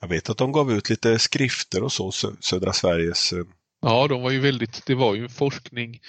[0.00, 3.44] Jag vet att de gav ut lite skrifter och så, Sö- Södra Sveriges eh,
[3.80, 6.00] Ja, de var ju väldigt, det var ju forskning.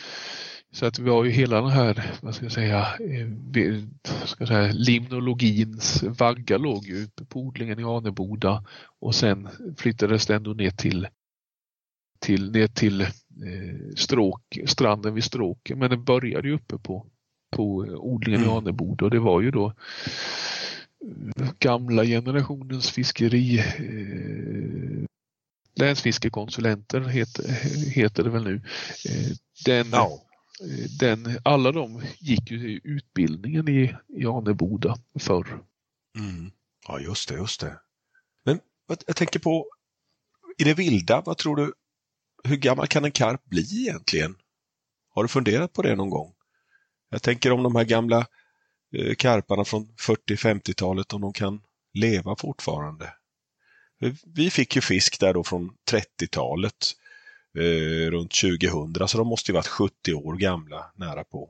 [0.71, 3.27] Så att vi har ju hela den här, vad ska jag säga, eh,
[4.25, 8.65] ska jag säga limnologins vagga låg ju uppe på odlingen i Aneboda
[8.99, 11.07] och sen flyttades den då ner till
[12.19, 13.07] till, ner till
[13.95, 15.79] stråk, stranden vid Stråken.
[15.79, 17.05] Men den började ju uppe på,
[17.51, 18.55] på eh, odlingen i Mm.
[18.57, 19.73] Aneboda och det var ju då
[21.37, 25.05] eh, gamla generationens fiskeri eh,
[25.75, 27.43] länsfiskekonsulenter heter,
[27.89, 28.55] heter det väl nu.
[29.09, 29.31] Eh,
[29.65, 35.59] Den, eh, den, alla de gick ju utbildningen i, i Aneboda förr.
[36.19, 36.51] Mm.
[36.87, 37.79] Ja, just det, just det.
[38.45, 39.65] Men vad- jag tänker på,
[40.57, 41.73] i det vilda, vad tror du,
[42.43, 44.35] hur gammal kan en karp bli egentligen?
[45.09, 46.33] Har du funderat på det någon gång?
[47.09, 48.25] Jag tänker om de här gamla
[48.95, 49.87] eh, karparna från
[50.27, 51.61] 40-50-talet, om de kan
[51.93, 53.13] leva fortfarande.
[54.25, 56.91] Vi fick ju fisk där då från 30-talet,
[57.57, 61.49] eh, runt 2000, så de måste ju varit 70 år gamla, nära på.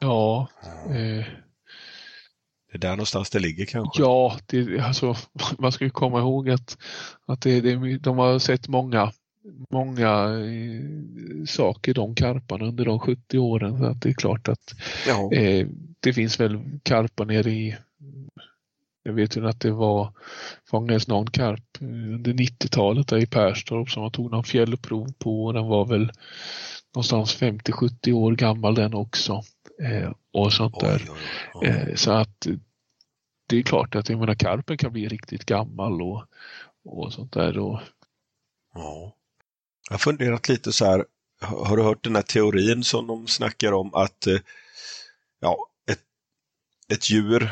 [0.00, 0.48] Ja,
[0.86, 1.26] eh,
[2.70, 4.02] Det är där någonstans det ligger kanske.
[4.02, 5.16] ja det, alltså,
[5.58, 6.78] man ska ju komma ihåg att,
[7.26, 9.12] att det, det, de har sett många
[9.70, 13.78] många eh, saker de karparna under de 70 åren.
[13.78, 14.74] Så att det är klart att
[15.32, 15.66] eh,
[16.00, 17.76] det finns väl karpar nere i
[19.02, 20.12] jag vet ju att det var
[20.70, 25.44] fångades någon karp eh, under 90-talet där i Perstorp som man tog någon fjällprov på
[25.44, 26.12] och den var väl
[26.94, 29.42] någonstans 50-70 år gammal den också.
[29.82, 31.02] Eh, och sånt där.
[31.04, 31.18] Oj, oj,
[31.54, 31.68] oj.
[31.68, 32.46] Eh, så att
[33.48, 36.24] det är klart att jag menar karpen kan bli riktigt gammal och,
[36.84, 37.58] och sånt där.
[37.58, 37.80] Och,
[38.74, 39.14] Ja.
[39.88, 41.04] Jag har funderat lite så här,
[41.40, 44.38] har du hört den här teorin som de snackar om att eh,
[45.40, 45.56] ja,
[45.90, 46.00] ett,
[46.92, 47.50] ett djur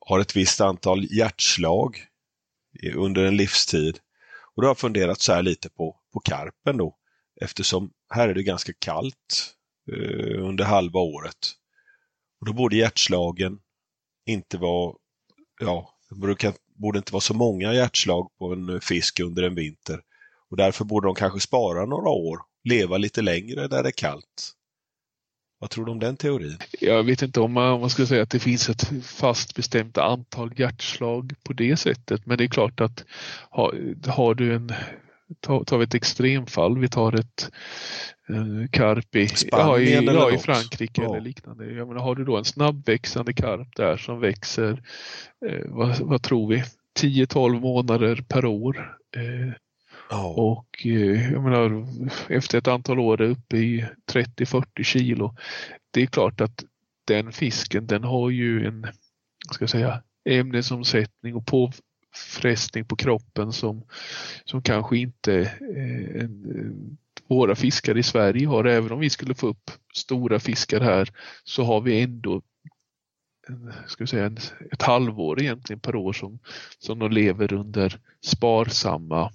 [0.00, 2.04] har ett visst antal hjärtslag
[2.94, 3.98] under en livstid.
[4.54, 6.96] Och då har jag funderat så här lite på, på karpen då,
[7.40, 9.54] eftersom här är det ganska kallt
[9.92, 11.52] eh, under halva året.
[12.40, 13.58] Och då borde hjärtslagen
[14.26, 14.94] inte vara,
[15.60, 16.16] ja, det
[16.76, 20.02] borde inte vara så många hjärtslag på en fisk under en vinter.
[20.50, 24.52] Och därför borde de kanske spara några år, leva lite längre där det är kallt.
[25.60, 26.58] Vad tror du om den teorin?
[26.80, 29.98] jag vet inte om man, om man ska säga att det finns ett fast bestämt
[29.98, 32.26] antal hjärtslag på det sättet.
[32.26, 33.04] Men det är klart att
[33.50, 34.72] har, har du en
[35.40, 37.50] ta- tar vi ett extremfall, vi tar ett
[38.28, 40.38] eh, karp i, ja, i, ja, i.
[40.38, 41.10] Frankrike Ja.
[41.10, 41.72] eller liknande.
[41.72, 44.82] Jag menar, har du då en snabbväxande karp där som växer,
[45.48, 46.64] eh, vad, vad tror vi,
[47.00, 48.96] 10-12 månader per år.
[49.16, 49.52] Eh,
[50.10, 50.38] Oh.
[50.38, 51.86] och eh, jag menar,
[52.28, 55.34] efter ett antal år är uppe i 30-40 kilo.
[55.90, 56.64] Det är klart att
[57.06, 58.86] den fisken den har ju en
[59.52, 63.84] ska jag säga, ämnesomsättning och påfrestning på kroppen som,
[64.44, 65.40] som kanske inte
[65.76, 66.98] eh, en, eh,
[67.28, 68.64] våra fiskare i Sverige har.
[68.64, 71.12] Även om vi skulle få upp stora fiskar här
[71.44, 72.42] så har vi ändå
[73.86, 74.38] ska jag säga, en,
[74.72, 76.38] ett halvår egentligen per år som,
[76.78, 79.30] som de lever under sparsamma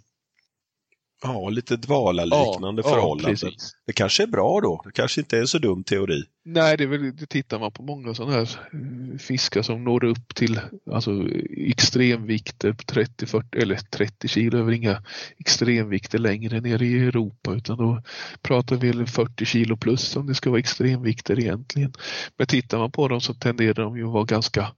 [1.23, 3.31] ja lite dvala-liknande förhållanden.
[3.31, 3.71] precis.
[3.87, 4.81] det kanske är bra då.
[4.85, 6.23] Det kanske inte är en så dum teori.
[6.45, 10.03] Nej, det är väl, det tittar man på många sådana här eh, fiskar som når
[10.03, 10.59] upp till
[10.91, 11.11] alltså,
[11.57, 15.03] extremvikter på 30-40 eller 30 kilo väl inga
[15.37, 18.01] extremvikter längre nere i Europa utan då
[18.41, 21.93] pratar vi väl 40 kilo plus om det ska vara extremvikter egentligen.
[22.37, 24.71] Men tittar man på dem så tenderar de ju att vara ganska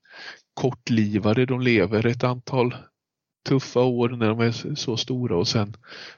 [0.53, 1.45] kortlivade.
[1.45, 2.75] De lever ett antal
[3.45, 5.73] tuffa år när de är så stora och sen,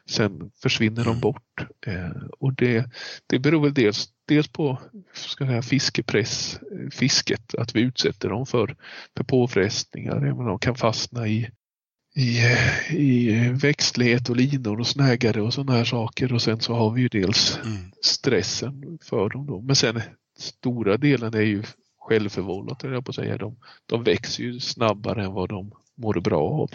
[0.10, 1.66] sen försvinner de bort.
[1.88, 2.90] Eh, och det,
[3.28, 4.80] det beror väl dels, dels på
[5.14, 8.76] ska säga, fiskepress, eh, fisket, att vi utsätter dem för,
[9.18, 10.20] för påfrestningar.
[10.20, 11.50] Menar, de kan fastna i,
[12.16, 16.74] i, eh, i växtlighet och linor och snägare och sådana här saker och sen så
[16.74, 17.60] har vi ju dels
[18.02, 19.62] stressen för dem då.
[19.62, 20.02] Men sen
[20.40, 21.64] stora delen är ju
[22.00, 23.38] självförvållat höll jag på att säga.
[23.38, 23.56] De,
[23.86, 26.70] de växer ju snabbare än vad de mår bra av.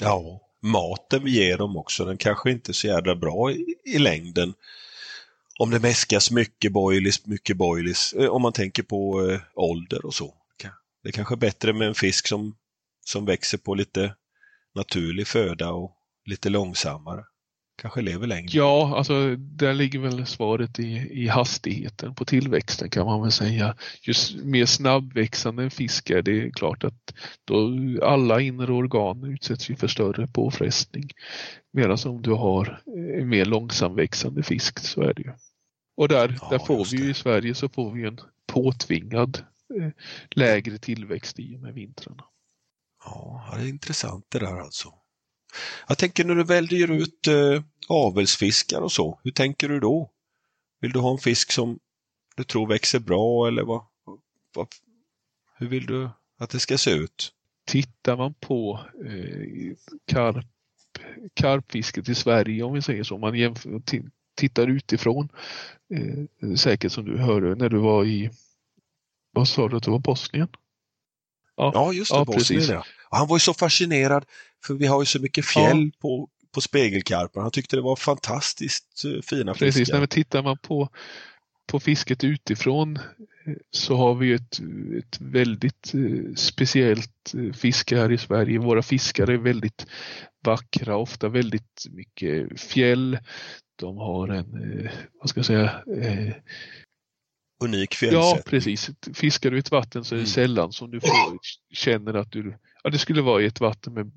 [0.00, 3.98] Ja, maten vi ger dem också, den kanske inte är så jädra bra i, i
[3.98, 4.54] längden.
[5.58, 10.14] Om det mäskas mycket boilies, mycket boilies, eh, om man tänker på eh, ålder och
[10.14, 10.34] så.
[11.04, 12.56] Det är kanske är bättre med en fisk som,
[13.04, 14.14] som växer på lite
[14.74, 15.96] naturlig föda och
[16.26, 17.24] lite långsammare.
[17.76, 18.48] Kanske lever längre.
[18.52, 23.76] Ja, alltså där ligger väl svaret i, i hastigheten på tillväxten kan man väl säga.
[24.02, 24.14] Ju
[24.44, 27.14] mer snabbväxande en fisk är, det är klart att
[27.44, 31.10] då alla inre organ utsätts ju för större påfrestning.
[31.72, 32.82] Medan om du har
[33.18, 35.32] en mer långsamväxande fisk så är det ju.
[35.96, 38.18] Och där, Ja, där får vi ju i Sverige så får vi en
[38.52, 39.38] påtvingad
[39.80, 39.90] eh,
[40.30, 42.24] lägre tillväxt i och med vintrarna.
[43.04, 44.88] Ja, det är intressant det där alltså.
[45.88, 50.10] Jag tänker när du väljer ut eh, avelsfiskar och så, hur tänker du då?
[50.80, 51.78] Vill du ha en fisk som
[52.36, 53.82] du tror växer bra eller vad,
[54.54, 54.68] vad,
[55.56, 56.08] hur vill du
[56.38, 57.32] att det ska se ut?
[57.66, 60.46] Tittar man på eh, karp,
[61.34, 65.28] karpfisket i Sverige om vi säger så, om man jämför, ti- tittar utifrån,
[65.94, 68.30] eh, säkert som du hörde när du var i,
[69.30, 70.48] vad sa du att det var Bosnien?
[71.56, 72.70] Ja, just det, ja, Bosnien precis.
[72.70, 72.84] ja.
[73.14, 74.24] Och han var ju så fascinerad,
[74.66, 77.42] för vi har ju så mycket fjäll på, på spegelkarpen.
[77.42, 79.94] Han tyckte det var fantastiskt eh, fina Precis, fiskar.
[79.94, 80.88] när vi tittar man på,
[81.66, 84.60] på fisket utifrån eh, så har vi ett,
[84.98, 88.58] ett väldigt eh, speciellt fiske här i Sverige.
[88.58, 89.86] Våra fiskare är väldigt
[90.44, 93.18] vackra, ofta väldigt mycket fjäll.
[93.76, 94.88] De har en,
[95.20, 95.70] vad ska jag säga,
[97.64, 98.42] Unik Ja, fjällsättning.
[98.50, 98.90] precis.
[99.14, 100.26] Fiskar du i ett vatten så är det Mm.
[100.26, 101.38] sällan som du får,
[101.74, 102.58] känner att du...
[102.82, 104.12] Ja, det skulle vara i ett vatten med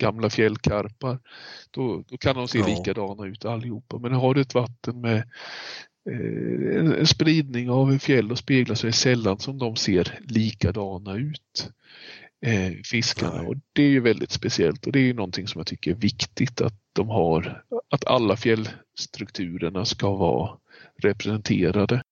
[0.00, 1.18] gamla fjällkarpar.
[1.70, 2.66] Då, då kan de se Ja.
[2.66, 3.98] likadana ut allihopa.
[3.98, 5.16] Men har du ett vatten med
[6.10, 10.18] eh, en, en spridning av fjäll och speglar så är det sällan som de ser
[10.28, 11.70] likadana ut.
[12.46, 13.42] eh, fiskarna.
[13.42, 15.94] Och det är ju väldigt speciellt och det är ju någonting som jag tycker är
[15.94, 20.58] viktigt att de har, att alla fjällstrukturerna ska vara
[21.02, 22.02] representerade.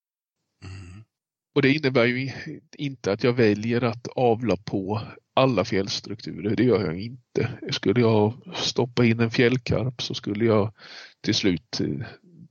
[1.54, 2.32] Och det innebär ju
[2.78, 5.00] inte att jag väljer att avla på
[5.34, 6.56] alla fjällstrukturer.
[6.56, 7.48] Det gör jag inte.
[7.70, 10.72] Skulle jag stoppa in en fjällkarp så skulle jag
[11.20, 11.80] till slut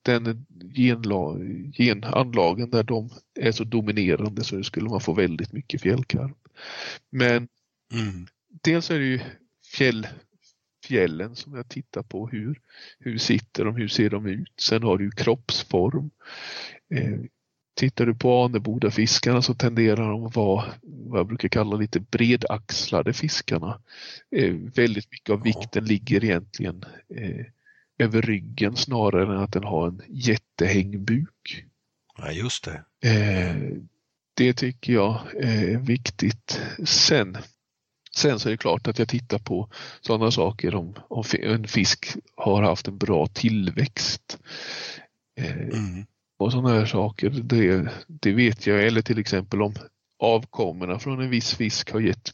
[0.02, 1.38] den genla,
[1.74, 3.10] genanlagen där de
[3.40, 6.38] är så dominerande så skulle man få väldigt mycket fjällkarp.
[7.10, 7.48] Men
[7.94, 8.28] Mm.
[8.64, 9.20] dels är det ju
[9.78, 10.08] fjäll,
[10.88, 12.28] fjällen som jag tittar på.
[12.28, 12.60] Hur,
[13.00, 13.76] hur sitter de?
[13.76, 14.54] Hur ser de ut?
[14.62, 16.10] Sen har du kroppsform.
[16.96, 17.20] Eh,
[17.76, 23.14] tittar du på Anebodafiskarna så tenderar de att vara vad jag brukar kalla lite bredaxlade
[23.14, 23.82] fiskarna.
[24.36, 26.84] Eh, väldigt mycket av vikten ligger egentligen
[27.16, 27.46] eh,
[27.98, 31.66] över ryggen snarare än att den har en jättehängbuk.
[32.18, 33.10] Ja, just det.
[33.10, 33.56] Eh,
[34.34, 36.62] det tycker jag är viktigt.
[36.86, 37.38] Sen,
[38.18, 39.70] sen så är det klart att jag tittar på
[40.02, 44.38] sådana saker om, om en fisk har haft en bra tillväxt.
[45.38, 46.06] Eh, Mm
[46.44, 48.84] och sådana här saker, det, det vet jag.
[48.88, 49.74] Eller till exempel om
[50.20, 52.34] avkommorna från en viss fisk har gett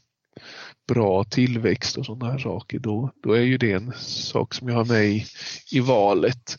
[0.88, 2.80] bra tillväxt och sådana här saker.
[2.80, 5.26] Då, då är ju det en sak som jag har med i,
[5.72, 6.58] i valet.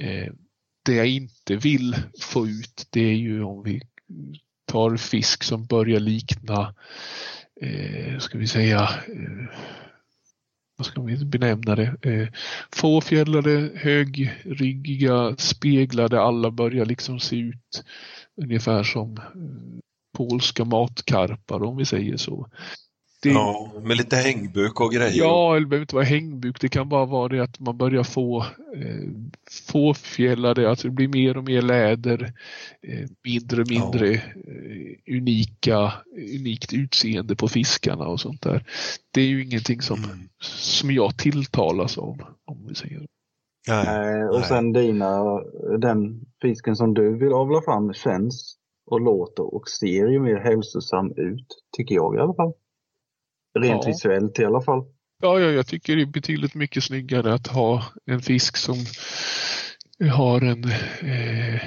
[0.00, 0.32] Eh,
[0.84, 3.80] det jag inte vill få ut det är ju om vi
[4.66, 6.74] tar fisk som börjar likna,
[7.60, 9.58] eh, ska vi säga, eh,
[10.82, 11.96] vad ska vi benämna det?
[12.02, 12.28] Eh,
[12.72, 17.84] fåfjällade, högryggiga, speglade, alla börjar liksom se ut
[18.42, 19.80] ungefär som eh,
[20.18, 22.48] polska matkarpar om vi säger så.
[23.22, 25.18] Det, Ja, med lite hängbök och grejer.
[25.18, 26.60] Ja, det behöver inte vara hängbuk.
[26.60, 28.40] Det kan bara vara det att man börjar få
[28.76, 29.08] eh,
[29.72, 32.32] fåfjällade, alltså det blir mer och mer läder,
[32.88, 35.92] eh, mindre och mindre eh, unika,
[36.40, 38.64] unikt utseende på fiskarna och sånt där.
[39.10, 40.18] Det är ju ingenting som, Mm.
[40.42, 43.06] som jag tilltalas av, om vi säger.
[43.68, 43.86] Nej.
[44.20, 44.48] Eh, och Nej.
[44.48, 45.40] sen dina,
[45.78, 51.12] den fisken som du vill avla fram känns och låter och ser ju mer hälsosam
[51.16, 51.46] ut,
[51.76, 52.52] tycker jag i alla fall.
[53.58, 53.88] Rent Ja.
[53.88, 54.84] visuellt i alla fall.
[55.22, 58.76] Ja, ja, jag tycker det är betydligt mycket snyggare att ha en fisk som
[60.12, 60.64] har en
[61.00, 61.62] eh,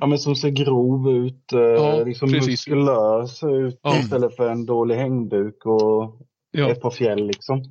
[0.00, 2.48] Ja, men som ser grov ut, eh, liksom precis.
[2.68, 3.98] muskulös ut Ja.
[4.00, 7.62] istället för en dålig hängbuk och ja, ett par fjäll liksom.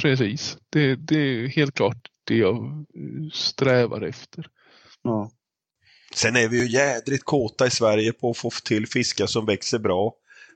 [0.00, 0.58] precis.
[0.70, 2.84] Det, det är helt klart det jag
[3.32, 4.46] strävar efter.
[5.02, 5.30] Ja.
[6.14, 9.78] Sen är vi ju jädrigt kåta i Sverige på att få till fiskar som växer
[9.78, 10.14] bra.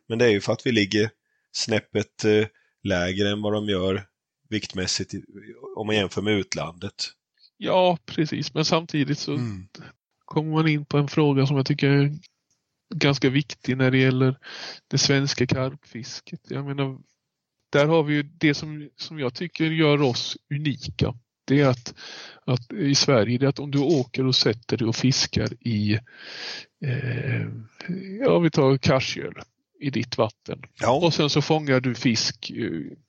[0.09, 1.11] Men det är ju för att vi ligger
[1.57, 2.47] snäppet eh,
[2.83, 4.07] lägre än vad de gör
[4.49, 5.15] viktmässigt
[5.77, 6.95] om man jämför med utlandet.
[7.57, 8.55] Ja, precis.
[8.55, 9.69] Men samtidigt så Mm.
[10.25, 12.13] kommer man in på en fråga som jag tycker är
[12.95, 14.39] ganska viktig när det gäller
[14.89, 16.41] det svenska karpfisket.
[16.49, 16.99] Jag menar,
[17.73, 21.15] där har vi ju det som, som jag tycker gör oss unika.
[21.45, 21.95] Det är att,
[22.47, 25.95] att i Sverige, det är att om du åker och sätter dig och fiskar i,
[26.85, 27.47] eh,
[28.21, 29.35] ja vi tar Karsgöl
[29.81, 30.63] i ditt vatten.
[30.81, 32.51] Ja, Och sen så fångar du fisk.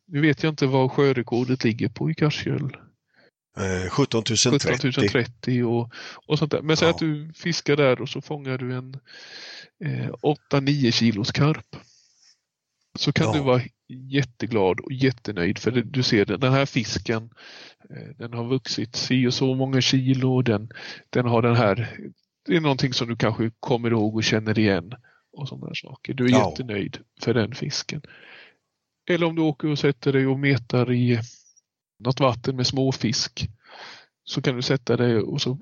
[0.08, 2.78] Nu vet jag inte vad sjörekordet ligger på i Karsgöl.
[3.58, 4.60] eh, 17 030.
[4.60, 5.92] 17 030 och,
[6.28, 6.62] och sånt där.
[6.62, 6.94] Men säg Ja.
[6.94, 8.94] att du fiskar där och så fångar du en
[9.86, 10.10] eh,
[10.52, 11.76] 8-9 kilos karp.
[13.00, 13.34] Så kan Ja.
[13.34, 17.30] du vara jätteglad och jättenöjd för det, du ser den, den här fisken
[17.90, 20.70] eh, den har vuxit si och så många kilo den,
[21.10, 21.98] den har den här
[22.46, 24.94] det är någonting som du kanske kommer ihåg och känner igen
[25.38, 26.14] och sådana saker.
[26.14, 26.50] Du är Ja.
[26.50, 28.02] jättenöjd för den fisken.
[29.10, 31.20] Eller om du åker och sätter dig och metar i
[32.00, 33.50] något vatten med småfisk
[34.24, 35.58] så kan du sätta dig och så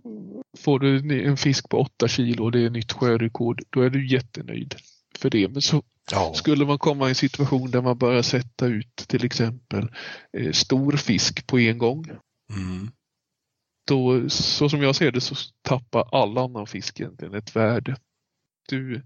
[0.58, 3.62] får du en fisk på 8 kilo och det är nytt sjörekord.
[3.70, 4.76] Då är du jättenöjd
[5.18, 5.48] för det.
[5.48, 6.34] Men så Ja.
[6.36, 9.90] skulle man komma i en situation där man börjar sätta ut till exempel
[10.38, 12.06] eh, stor fisk på en gång.
[12.56, 12.92] Mm.
[13.88, 17.96] Då, så som jag ser det så tappar all annan fisk egentligen ett värde.
[18.70, 19.02] Du.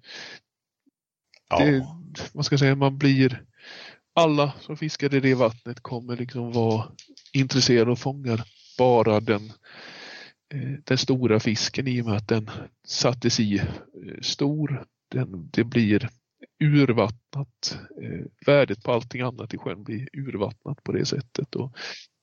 [1.57, 1.85] Det,
[2.33, 3.43] vad ska säga, man blir
[4.15, 6.85] alla som fiskar i det vattnet kommer liksom vara
[7.33, 8.43] intresserade och fångar
[8.77, 9.51] bara den,
[10.53, 12.49] eh, den stora fisken i och med att den
[12.87, 14.85] sattes i eh, stor.
[15.11, 16.09] Den, det blir
[16.63, 17.77] urvattnat.
[18.01, 21.55] Eh, värdet på allting annat i sjön blir urvattnat på det sättet.
[21.55, 21.77] Och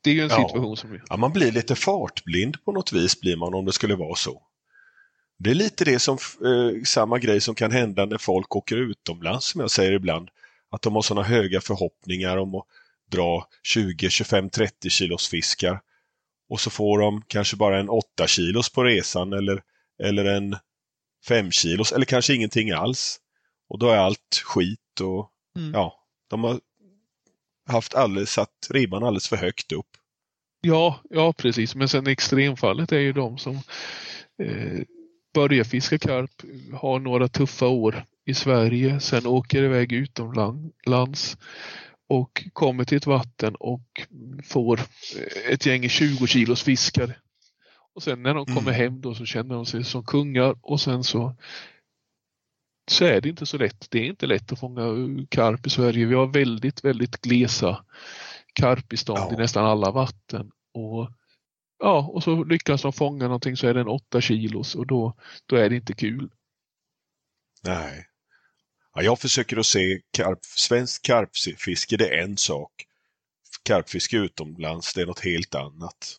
[0.05, 0.48] det är ju en Ja.
[0.48, 3.94] situation som Ja, man blir lite fartblind på något vis blir man om det skulle
[3.94, 4.43] vara så.
[5.38, 9.46] Det är lite det som, eh, samma grej som kan hända när folk åker utomlands
[9.46, 10.28] som jag säger ibland.
[10.70, 12.66] Att de har sådana höga förhoppningar om att
[13.10, 15.80] dra 20, 25, 30 kilos fiskar.
[16.48, 19.62] Och så får de kanske bara en 8 kilos på resan eller,
[20.02, 20.56] eller en
[21.28, 23.20] 5 kilos eller kanske ingenting alls.
[23.68, 25.72] Och då är allt skit och Mm.
[25.74, 26.60] ja, De har
[27.66, 29.86] haft alldeles, satt ribban alldeles för högt upp.
[30.60, 31.74] Ja, ja precis.
[31.74, 33.54] Men sen extremfallet är ju de som
[34.42, 34.80] eh,
[35.36, 36.30] börjar fiska karp,
[36.80, 41.36] har några tuffa år i Sverige, sen åker iväg utomlands
[42.08, 44.06] och kommer till ett vatten och
[44.44, 44.80] får
[45.50, 47.18] ett gäng 20 kilos fiskar.
[47.94, 48.74] Och sen när de kommer Mm.
[48.74, 51.36] hem då så känner de sig som kungar och sen så
[52.90, 53.86] så är det inte så lätt.
[53.90, 54.82] Det är inte lätt att fånga
[55.28, 56.06] karp i Sverige.
[56.06, 57.84] Vi har väldigt, väldigt glesa
[58.52, 59.38] karpbestånd i Ja.
[59.38, 60.50] nästan alla vatten.
[60.74, 61.10] Och
[61.78, 65.16] Ja, och så lyckas de fånga någonting så är den 8 kilos och då,
[65.47, 66.31] då är det inte kul.
[67.65, 68.07] Nej.
[68.94, 72.73] Ja, jag försöker att se karp, svensk karpfiske, det är en sak.
[73.62, 76.16] Karpfiske utomlands, det är något helt annat.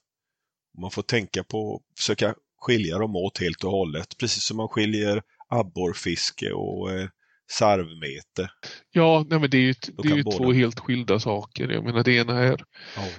[0.78, 4.18] Man får tänka på att försöka skilja dem åt helt och hållet.
[4.18, 7.10] Precis som man skiljer abborrfiske och eh,
[7.50, 8.52] sarvmete.
[8.92, 9.74] Ja, nej men det är ju,
[10.04, 10.38] det är ju båda.
[10.38, 11.70] två helt skilda saker.
[11.70, 12.64] Jag menar det ena är,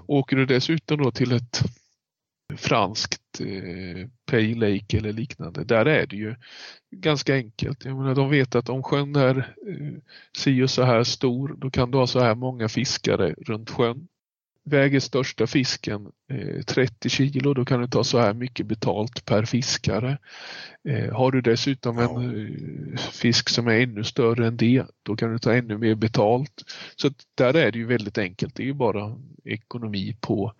[0.07, 1.61] åker du dessutom då till ett
[2.57, 6.35] franskt eh, Pay Lake eller liknande, där är det ju
[6.91, 7.85] ganska enkelt.
[7.85, 10.03] Jag menar, de vet att om sjön är eh,
[10.39, 14.09] si och så här stor, då kan du ha så här många fiskare runt sjön.
[14.65, 19.45] Väger största fisken eh, 30 kilo, då kan du ta så här mycket betalt per
[19.45, 20.19] fiskare.
[20.89, 25.33] Eh, har du dessutom en eh, fisk som är ännu större än det, då kan
[25.33, 26.65] du ta ännu mer betalt.
[26.97, 28.55] Så där är det ju väldigt enkelt.
[28.55, 30.53] Det är ju bara ekonomi på,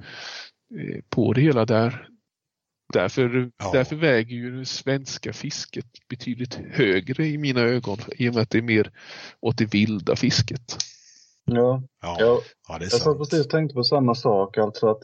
[1.11, 2.09] på det hela där.
[2.93, 3.71] Därför, Ja.
[3.73, 8.51] därför väger ju det svenska fisket betydligt högre i mina ögon i och med att
[8.51, 8.91] det är mer
[9.41, 10.77] åt det vilda fisket.
[11.45, 14.59] Ja, Ja, ja ja det är jag satt precis och tänkte på samma sak.
[14.59, 15.03] Alltså att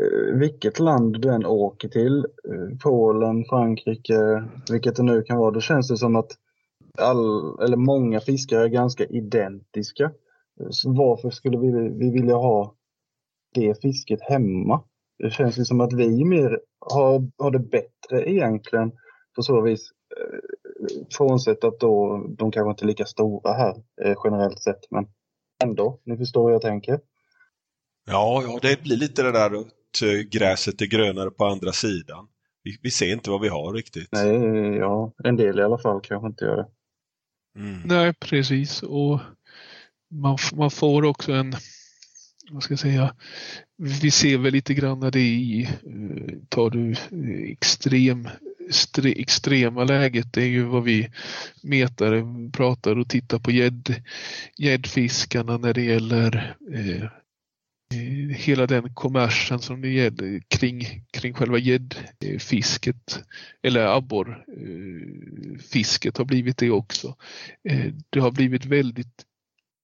[0.00, 5.50] eh, vilket land du än åker till, eh, Polen, Frankrike, vilket det nu kan vara,
[5.50, 6.30] då känns det som att
[6.98, 10.12] all, eller många fiskare är ganska identiska.
[10.70, 12.74] Så varför skulle vi, vi vilja ha
[13.54, 14.84] det fisket hemma?
[15.18, 18.92] Det känns ju som att vi mer har, har det bättre egentligen
[19.36, 19.90] på så vis.
[20.16, 20.38] Eh,
[21.16, 23.74] Frånsett att då de kanske inte är lika stora här
[24.04, 24.90] eh, generellt sett.
[24.90, 25.06] Men
[25.64, 27.00] ändå, ni förstår hur jag tänker.
[28.06, 32.28] Ja, ja, det blir lite det där att eh, gräset är grönare på andra sidan.
[32.62, 34.08] Vi, vi ser inte vad vi har riktigt.
[34.12, 36.68] Nej, ja, en del i alla fall kanske inte gör det.
[37.58, 37.80] Mm.
[37.84, 38.82] Nej, precis.
[38.82, 39.20] Och
[40.10, 41.52] man, man får också en,
[42.50, 43.14] vad ska jag säga,
[43.76, 48.28] vi ser väl lite grann när det är i, eh, tar du eh, extrem,
[48.70, 51.10] stre, extrema läget, det är ju vad vi
[51.62, 53.50] metare pratar och tittar på
[54.56, 57.08] gäddfiskarna när det gäller eh, eh
[58.36, 63.22] hela den kommersen som det gäller kring, kring själva gäddfisket
[63.62, 67.16] eller abborrfisket har blivit det också.
[68.10, 69.24] Det har blivit väldigt,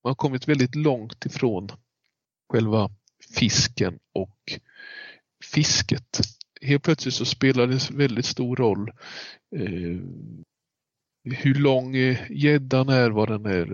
[0.05, 1.69] man har kommit väldigt långt ifrån
[2.51, 2.91] själva
[3.39, 4.59] fisken och
[5.55, 6.21] fisket.
[6.63, 8.89] Helt plötsligt så spelar det väldigt stor roll
[9.57, 10.01] eh,
[11.25, 13.67] hur lång eh, gäddan är, vad den är.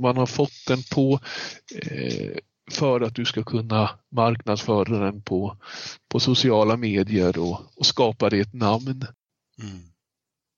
[0.00, 1.20] Man har fått den på
[1.74, 2.38] eh,
[2.70, 5.56] för att du ska kunna marknadsföra den på,
[6.08, 9.04] på sociala medier och, och skapa dig ett namn.
[9.62, 9.91] Mm.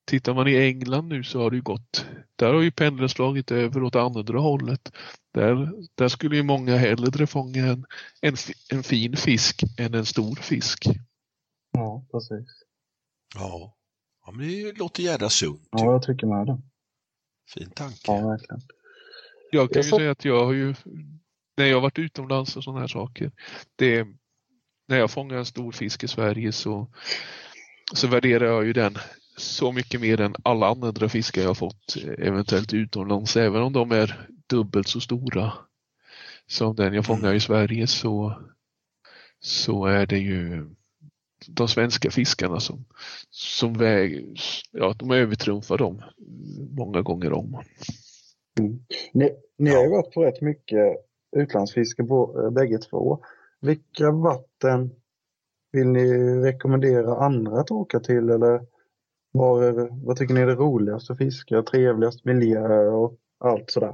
[0.05, 2.05] Tittar man i England nu så har det ju gått,
[2.35, 4.91] där har ju pendeln slagit över åt andra hållet.
[5.33, 7.85] Där, där skulle ju många hellre fånga en,
[8.21, 8.35] en,
[8.71, 10.85] en fin fisk än en stor fisk.
[11.71, 12.47] Ja, precis.
[13.35, 13.75] Ja.
[14.25, 15.67] ja, men det låter jädra sunt.
[15.71, 16.61] Ja, jag tycker med det.
[17.53, 17.97] Fin tanke.
[18.07, 18.61] Ja, verkligen.
[19.51, 20.75] Jag kan Jag ju så- säga att jag har ju,
[21.57, 23.31] när jag har varit utomlands och sådana här saker,
[23.75, 24.07] det,
[24.87, 26.91] när jag fångar en stor fisk i Sverige så,
[27.93, 28.97] så värderar jag ju den
[29.37, 33.37] så mycket mer än alla andra fiskar jag har fått eh, eventuellt utomlands.
[33.37, 35.53] Även om de är dubbelt så stora
[36.47, 38.41] som den jag fångar i Sverige så,
[39.39, 40.69] så är det ju
[41.47, 42.85] de svenska fiskarna som,
[43.29, 44.23] som väger,
[44.71, 46.01] ja, de övertrumfar dem
[46.77, 47.63] många gånger om.
[49.13, 50.95] Ni, ni har ju varit på rätt mycket
[51.35, 53.19] utlandsfiske på, eh, bägge två.
[53.61, 54.91] Vilka vatten
[55.71, 56.07] vill ni
[56.41, 58.74] rekommendera andra att åka till eller
[59.37, 63.93] var vad tycker ni är det roligaste att fiska, trevligast miljö och allt sådär?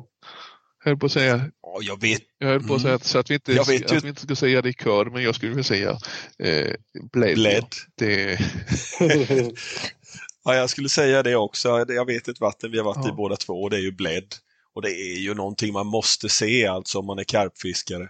[0.83, 2.21] Jag höll på att säga, Ja, jag vet.
[2.37, 4.09] jag höll på att säga att, så att vi inte, Jag vet ju- att vi
[4.09, 5.89] inte ska säga det i kör, men jag skulle vilja säga
[6.39, 6.75] eh,
[7.11, 7.35] bled.
[7.35, 7.65] Bled.
[7.95, 8.39] Det,
[10.43, 11.85] Ja, jag skulle säga det också.
[11.87, 13.13] Jag vet ett vatten vi har varit i Ja.
[13.15, 14.27] båda två och det är ju Bled.
[14.73, 18.09] Och det är ju någonting man måste se alltså om man är karpfiskare.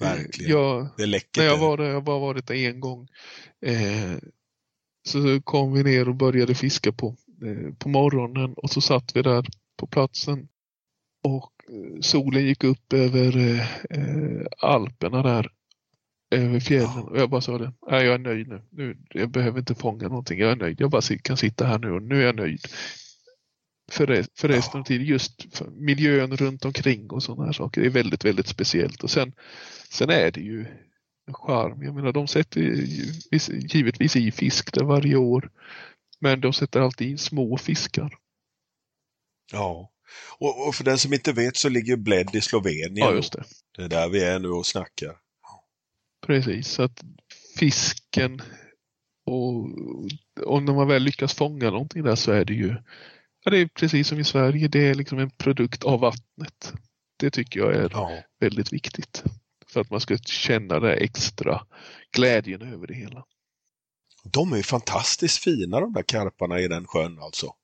[0.00, 0.50] Verkligen.
[0.52, 1.36] jag, Det är läckert.
[1.36, 3.08] när jag var där, jag har bara varit där en gång,
[3.66, 4.12] eh,
[5.08, 9.22] så kom vi ner och började fiska på, eh, på morgonen och så satt vi
[9.22, 10.48] där på platsen.
[11.24, 13.60] Och eh, solen gick upp över eh,
[13.90, 15.50] eh, Alperna där.
[16.30, 17.72] Över fjällen och jag bara sa det.
[17.90, 18.62] Nej, jag är nöjd nu.
[18.70, 18.96] nu.
[19.10, 20.38] Jag behöver inte fånga någonting.
[20.38, 20.80] Jag är nöjd.
[20.80, 22.60] Jag bara kan sitta här nu och nu är jag nöjd.
[23.90, 27.90] För, rest, för resten av tiden just miljön runt omkring och sådana här saker är
[27.90, 29.02] väldigt, väldigt speciellt.
[29.02, 29.32] Och sen,
[29.90, 30.66] sen är det ju
[31.34, 31.82] charm.
[31.82, 32.60] Jag menar de sätter
[33.74, 35.50] givetvis i fisk där varje år.
[36.20, 38.18] Men de sätter alltid in små fiskar.
[39.52, 39.90] Ja,
[40.38, 42.96] och, och, för den som inte vet så ligger Bled i Slovenien.
[42.96, 43.44] Ja, just det.
[43.76, 45.16] Det är där vi är nu och snackar.
[46.26, 47.04] Precis, så att
[47.58, 48.42] fisken
[49.26, 52.76] och, när man väl lyckas fånga någonting där så är det ju
[53.44, 56.72] ja, det är precis som i Sverige, det är liksom en produkt av vattnet.
[57.18, 58.22] Det tycker jag är ja.
[58.40, 59.24] väldigt viktigt
[59.70, 61.66] för att man ska känna det extra
[62.12, 63.24] glädjen över det hela.
[64.24, 67.54] De är fantastiskt fina de där karparna i den sjön alltså.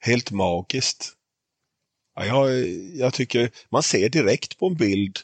[0.00, 1.12] Helt magiskt.
[2.14, 5.18] Ja, jag, jag tycker man ser direkt på en bild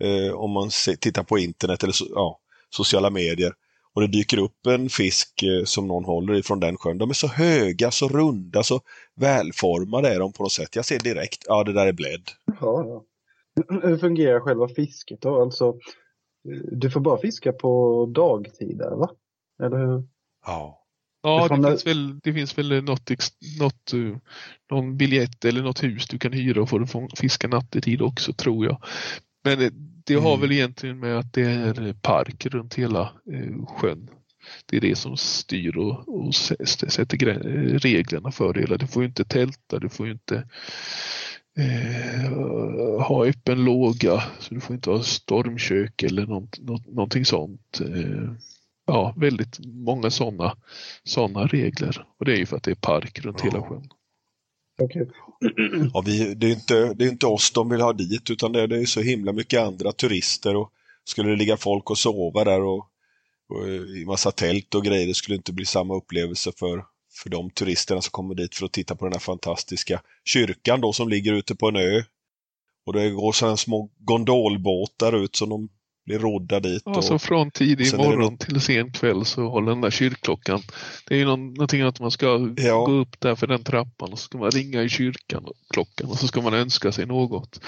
[0.00, 2.40] eh, om man ser, tittar på internet eller so, ja,
[2.70, 3.54] sociala medier
[3.94, 6.98] och det dyker upp en fisk eh, som någon håller ifrån den sjön.
[6.98, 8.80] De är så höga, så runda, så
[9.16, 10.76] välformade är de på något sätt.
[10.76, 12.30] Jag ser direkt, ja det där är blädd.
[12.46, 13.04] Ja, ja.
[13.82, 15.42] Hur fungerar själva fisket då?
[15.42, 15.78] Alltså,
[16.72, 19.10] du får bara fiska på dagtider va?
[19.62, 20.04] Eller hur?
[20.46, 20.76] Ja.
[21.22, 23.10] Ja, det, finns väl, det finns väl något,
[23.60, 24.16] något, eh,
[24.70, 28.82] någon biljett eller något hus du kan hyra och få fiska nattetid också tror jag.
[29.44, 29.70] Men det,
[30.06, 30.40] det har mm.
[30.40, 33.00] väl egentligen med att det är park runt hela
[33.32, 34.10] eh, sjön.
[34.66, 38.76] Det är det som styr och, och sätter reglerna för det hela.
[38.76, 40.48] Du får ju inte tälta, du får ju inte
[41.60, 47.80] eh, ha öppen låga, så du får inte ha stormkök eller något, något, någonting sånt.
[47.80, 48.32] Eh,
[48.86, 50.56] ja, väldigt många sådana
[51.04, 52.06] såna regler.
[52.18, 53.88] Och det är ju för att det är park runt hela sjön.
[54.82, 55.06] Okay.
[55.94, 58.66] Ja, vi, det, är inte, det är inte oss de vill ha dit utan det,
[58.66, 60.56] det är så himla mycket andra turister.
[60.56, 60.72] och
[61.04, 62.86] Skulle det ligga folk och sova där och,
[63.48, 66.84] och i massa tält och grejer, det skulle inte bli samma upplevelse för,
[67.22, 70.92] för de turisterna som kommer dit för att titta på den här fantastiska kyrkan då
[70.92, 72.02] som ligger ute på en ö.
[72.86, 75.68] Och det går sådana små gondolbåtar ut som de
[76.06, 76.82] blir rodda dit.
[76.86, 80.62] Och, alltså från tidig morgon till sen kväll så håller den där kyrkklockan.
[81.08, 82.84] Det är ju någon, någonting att man ska ja.
[82.84, 86.10] gå upp där för den trappan och så ska man ringa i kyrkan och klockan
[86.10, 87.60] och så ska man önska sig något.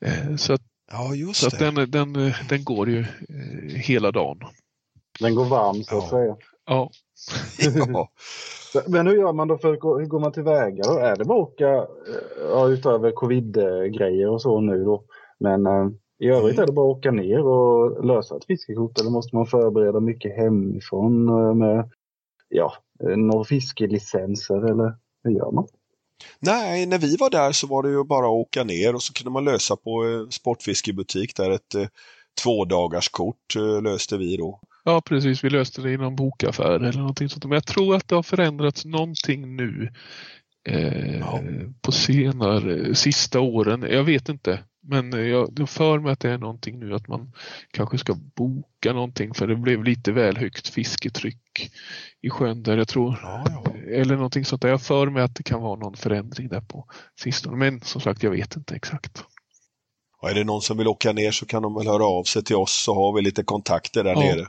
[0.00, 0.62] Eh, så att,
[0.92, 4.38] ja, så att den, den, den går ju eh, hela dagen.
[5.20, 6.10] Den går varm så att ja.
[6.10, 6.36] säga.
[6.66, 6.90] Ja.
[7.88, 8.08] ja.
[8.86, 9.68] Men hur gör man då för
[9.98, 10.98] hur går man tillväga då?
[10.98, 11.84] Är det bara att åka eh,
[12.50, 15.04] ja, utöver covid-grejer och så nu då?
[15.38, 15.66] Men
[16.20, 19.46] i övrigt är det bara att åka ner och lösa ett fiskekort eller måste man
[19.46, 21.90] förbereda mycket hemifrån eh, med
[22.48, 22.72] ja,
[23.04, 24.94] eh, några fiskelicenser eller
[25.24, 25.66] hur gör man?
[26.40, 29.12] Nej, när vi var där så var det ju bara att åka ner och så
[29.12, 31.86] kunde man lösa på sportfiskebutik där ett eh,
[32.42, 34.60] tvådagarskort eh, löste vi då.
[34.90, 37.44] Ja precis, vi löste det i någon bokaffär eller någonting sånt.
[37.44, 39.92] Men jag tror att det har förändrats någonting nu
[40.68, 41.40] eh, ja.
[41.82, 43.86] på senare, sista åren.
[43.90, 44.64] Jag vet inte.
[44.82, 47.32] Men jag, jag för mig att det är någonting nu att man
[47.70, 51.70] kanske ska boka någonting för det blev lite väl högt fisketryck
[52.22, 53.18] i sjön där jag tror.
[53.22, 53.72] Ja, ja.
[53.94, 54.68] Eller någonting sånt där.
[54.68, 56.86] Jag för mig att det kan vara någon förändring där på
[57.20, 57.56] sistone.
[57.56, 59.24] Men som sagt, jag vet inte exakt.
[60.22, 62.44] Och är det någon som vill åka ner så kan de väl höra av sig
[62.44, 64.20] till oss så har vi lite kontakter där ja.
[64.20, 64.46] nere.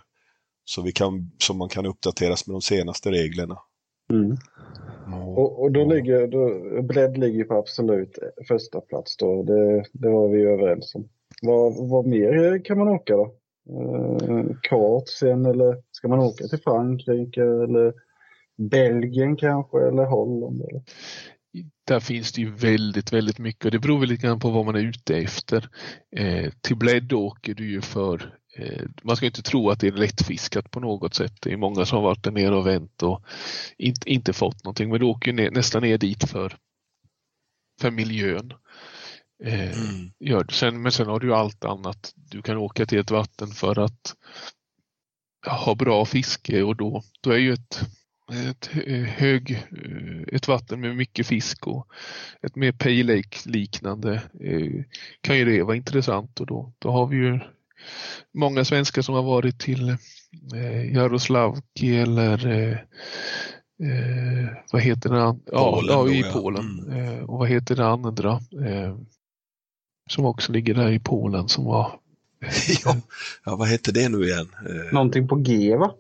[0.72, 3.58] Så, vi kan, så man kan uppdateras med de senaste reglerna.
[4.14, 4.38] Mm.
[5.38, 9.44] Och, och, då ligger, då, Bled ligger på absolut första plats då.
[9.44, 11.10] Det, det var vi överens om.
[11.42, 13.36] Vad, vad mer kan man åka då?
[13.70, 17.94] Eh, Kroatien eller ska man åka till Frankrike eller
[18.58, 20.62] Belgien kanske eller Holland?
[20.62, 20.82] Eller?
[21.88, 24.66] Där finns det ju väldigt, väldigt mycket och det beror väl lite grann på vad
[24.66, 25.70] man är ute efter.
[26.18, 28.41] Eh, till Bled åker du ju för
[29.04, 31.34] man ska inte tro att det är lättfiskat på något sätt.
[31.42, 33.24] Det är många som har varit där nere och vänt och
[33.78, 34.90] inte, inte fått någonting.
[34.90, 36.58] Men du åker ner, nästan ner dit för,
[37.82, 38.54] för miljön.
[39.44, 40.12] Eh, mm.
[40.20, 42.14] gör Sen, men sen har du allt annat.
[42.16, 44.16] Du kan åka till ett vatten för att
[45.48, 47.82] ha bra fiske och då, då är ju ett,
[48.48, 48.66] ett,
[49.08, 51.88] hög, eh, ett vatten med mycket fisk och
[52.42, 54.22] ett mer pay lake liknande
[55.22, 57.40] kan ju det vara intressant och då, då har vi ju
[58.34, 59.90] många svenskar som har varit till
[60.56, 62.78] eh, Jaroslavki eller eh,
[63.82, 65.18] eh, vad heter det?
[65.18, 66.86] Ja, Polen, ja, i Polen.
[66.88, 67.00] Mm.
[67.00, 68.32] Eh, och vad heter det andra?
[68.66, 68.98] Eh,
[70.10, 72.00] som också ligger där i Polen som var...
[72.86, 72.96] ja,
[73.46, 74.56] ja, vad heter det nu igen?
[74.70, 75.92] Eh, Någonting på G va?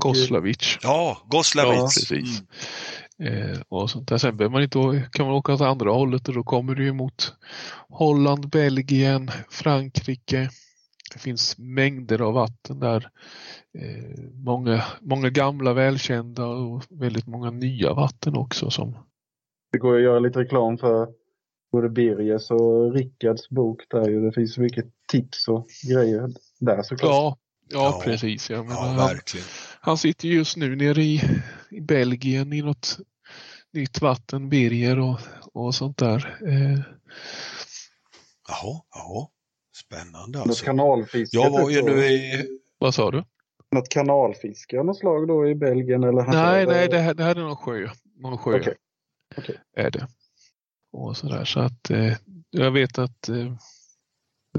[0.00, 0.78] Goslavic.
[0.82, 1.76] Ja, Goslavic.
[1.76, 2.42] Ja, precis.
[3.18, 3.50] Mm.
[3.50, 4.18] Eh, och sånt där.
[4.18, 7.32] Sen man inte, kan man åka åt andra hållet och då kommer du ju mot
[7.88, 10.50] Holland, Belgien, Frankrike.
[11.12, 13.10] Det finns mängder av vatten där.
[13.78, 18.96] Eh, många, många gamla välkända och väldigt många nya vatten också som
[19.72, 21.08] Det går att göra lite reklam för
[21.72, 24.20] både Birgers och Rickards bok där ju.
[24.20, 26.30] Det finns så mycket tips och grejer
[26.60, 27.10] där såklart.
[27.10, 27.36] Ja,
[27.68, 28.00] ja, Ja.
[28.04, 28.50] precis.
[28.50, 29.46] Jag menar, Ja, han, verkligen.
[29.80, 31.22] han sitter just nu nere i,
[31.70, 32.98] i Belgien i något
[33.72, 35.18] nytt vatten, Birger och,
[35.52, 36.38] och sånt där.
[36.48, 36.78] Eh,
[38.48, 39.30] Jaha, ja.
[39.84, 40.64] Spännande Något alltså.
[40.64, 41.36] kanalfiske.
[41.36, 41.86] Jag var typ ju då.
[41.86, 42.46] nu i...
[42.78, 43.24] vad sa du?
[43.72, 46.24] Något kanalfiske av något slag då i Belgien eller?
[46.26, 47.88] Nej, nej, det här, det här är någon sjö.
[48.16, 48.74] Någon sjö Okej.
[49.36, 49.56] Okej.
[49.76, 50.06] är det.
[50.92, 51.44] Och sådär.
[51.44, 52.12] Så att eh,
[52.50, 53.56] jag vet att eh,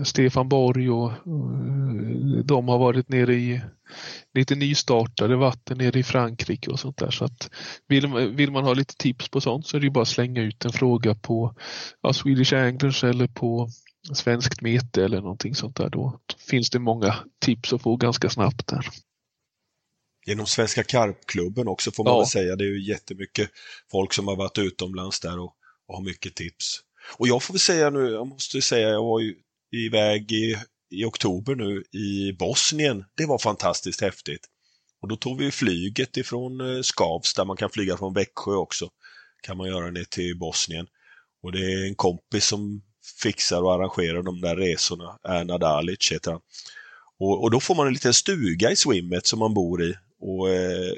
[0.04, 3.62] Stefan Borg och eh, de har varit nere i
[4.34, 7.12] lite nystartade vatten nere i Frankrike och sånt där.
[7.12, 7.50] Så att
[7.88, 10.08] vill, man- vill man ha lite tips på sånt så är det ju bara att
[10.08, 11.56] slänga ut en fråga på
[12.02, 13.70] ja, Swedish Anglers eller på
[14.16, 15.90] Svenskt Mete eller någonting sånt där.
[15.90, 16.20] Då
[16.50, 17.16] finns det många
[17.46, 18.88] tips att få ganska snabbt där.
[20.26, 22.20] Genom Svenska Karpklubben också får man Ja.
[22.20, 22.56] väl säga.
[22.56, 23.50] Det är ju jättemycket
[23.92, 25.54] folk som har varit utomlands där och,
[25.88, 26.80] och har mycket tips.
[27.18, 29.36] Och jag får väl säga nu, jag måste säga, jag var ju
[29.72, 30.58] iväg i,
[30.90, 33.06] i oktober nu i Bosnien.
[33.18, 34.46] Det var fantastiskt häftigt.
[35.02, 38.90] Och då tog vi flyget ifrån eh, Skavsta, man kan flyga från Växjö också.
[39.44, 40.88] Kan man göra ner till Bosnien.
[41.44, 42.82] Och det är en kompis som
[43.22, 46.42] fixar och arrangerar de där resorna, Ernad Alic heter han.
[47.20, 49.96] Och, och då får man en liten stuga i swimmet som man bor i.
[50.20, 50.94] Och eh,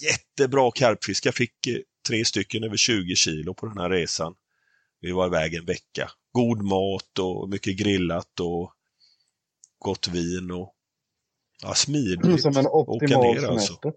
[0.00, 1.26] Jättebra karpfisk.
[1.26, 1.76] Jag fick eh,
[2.08, 4.34] tre stycken över 20 kilo på den här resan.
[5.00, 6.10] Vi var iväg en vecka.
[6.32, 8.72] God mat och mycket grillat och
[9.78, 10.74] gott vin och
[11.62, 12.42] ja, smidigt.
[12.42, 13.66] Som en optimal ner, alltså.
[13.66, 13.92] semester.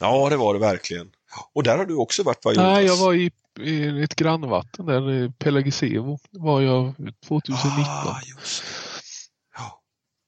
[0.00, 1.10] Ja, det var det verkligen.
[1.52, 2.74] Och där har du också varit, va Jonas?
[2.74, 3.30] Nej, jag var i,
[3.60, 6.94] i ett grannvatten där, eh, Pelagisevo, var jag
[7.26, 8.20] 2019 Ah.
[9.56, 9.82] Ja,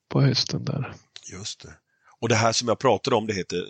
[0.08, 0.94] på hösten där.
[1.32, 1.74] just det.
[2.20, 3.66] Och det här som jag pratade om, det heter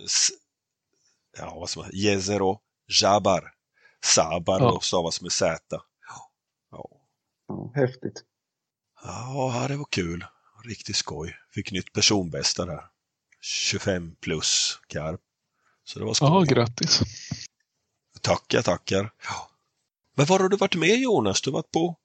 [1.39, 2.61] ja, vad som Jezero
[3.03, 3.53] Jabar.
[4.05, 4.73] Sabar Ja.
[4.73, 5.61] och stavas med Z.
[6.09, 6.31] Ja.
[7.49, 8.25] Ja, häftigt.
[9.05, 10.25] ja, det var kul.
[10.65, 11.37] Riktigt skoj.
[11.55, 12.81] Fick nytt personbästa där.
[13.41, 15.21] 25 plus karp.
[15.85, 16.29] Så det var skoj.
[16.29, 17.01] Ja, grattis.
[18.21, 19.11] Tackar, tackar.
[19.25, 19.50] Ja.
[20.17, 21.43] Men var har du varit med Jonas?
[21.43, 21.97] Du har varit på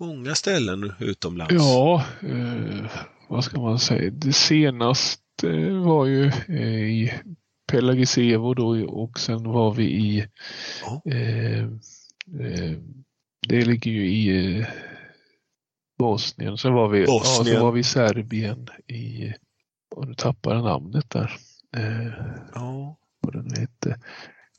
[0.00, 1.54] många ställen utomlands.
[1.54, 2.90] Ja, eh,
[3.28, 4.10] vad ska man säga?
[4.10, 7.12] Det senaste var ju eh, i
[7.72, 10.26] Pelagisevo då och sen var vi i
[10.82, 11.02] Ja.
[11.12, 11.62] eh,
[12.40, 12.78] eh,
[13.48, 14.66] det ligger ju i eh,
[15.98, 16.58] Bosnien.
[16.58, 17.44] Sen var vi, Ja, Bosnien.
[17.54, 19.32] sen var vi i Serbien i,
[19.94, 21.32] och nu tappar jag namnet där.
[21.76, 22.06] Eh,
[22.54, 22.96] Ja.
[23.20, 24.00] vad den hette.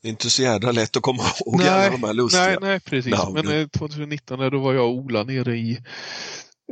[0.04, 2.42] Det är inte så jädra lätt att komma ihåg Nej, alla de här lustiga.
[2.44, 3.12] Nej, nej precis.
[3.12, 3.46] namnen.
[3.46, 5.78] Men eh, 2019 där, då var jag och Ola nere i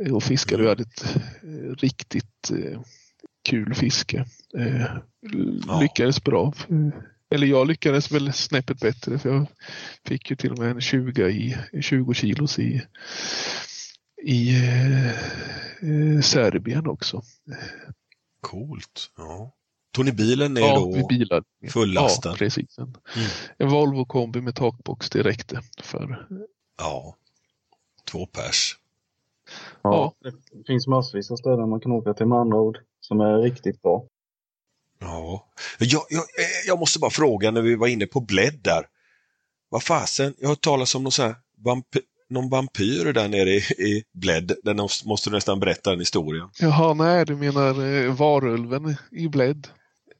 [0.05, 0.63] eh, och fiskade.
[0.63, 2.81] Vi hade ett eh, riktigt eh,
[3.49, 4.25] kul fiske.
[4.57, 4.83] Eh,
[5.33, 5.79] l- Ja.
[5.81, 6.53] Lyckades bra.
[6.69, 7.01] Eh,
[7.35, 9.47] Eller jag lyckades väl snäppet bättre för jag
[10.07, 12.81] fick ju till och med en 20 i 20 kilos i,
[14.25, 17.21] i eh, eh, Serbien också.
[18.41, 19.09] Coolt.
[19.17, 19.53] Ja.
[19.93, 20.93] Tog ni bilen ner Ja, då?
[20.93, 21.45] vi bilade.
[21.69, 22.29] fullastad?
[22.29, 22.77] Ja, precis.
[22.77, 23.29] En, Mm.
[23.57, 26.27] en Volvo kombi med takbox, det räckte för
[26.77, 27.15] Ja.
[28.11, 28.77] Två pers.
[29.81, 30.13] Ja.
[30.21, 30.33] Det
[30.67, 32.77] finns massvis av ställen man kan åka till med andra ord.
[32.99, 34.05] Som är riktigt bra.
[34.99, 35.45] Ja.
[35.79, 36.23] Jag, jag,
[36.67, 38.85] jag måste bara fråga när vi var inne på Bled där.
[39.69, 41.99] Vad fasen, jag har hört talas om någon, sån här vampy,
[42.29, 44.51] någon vampyr där nere i, i Bled.
[44.63, 46.49] Den måste, måste du nästan berätta den historien.
[46.59, 49.67] Jaha, nej, du menar eh, varulven i Bled?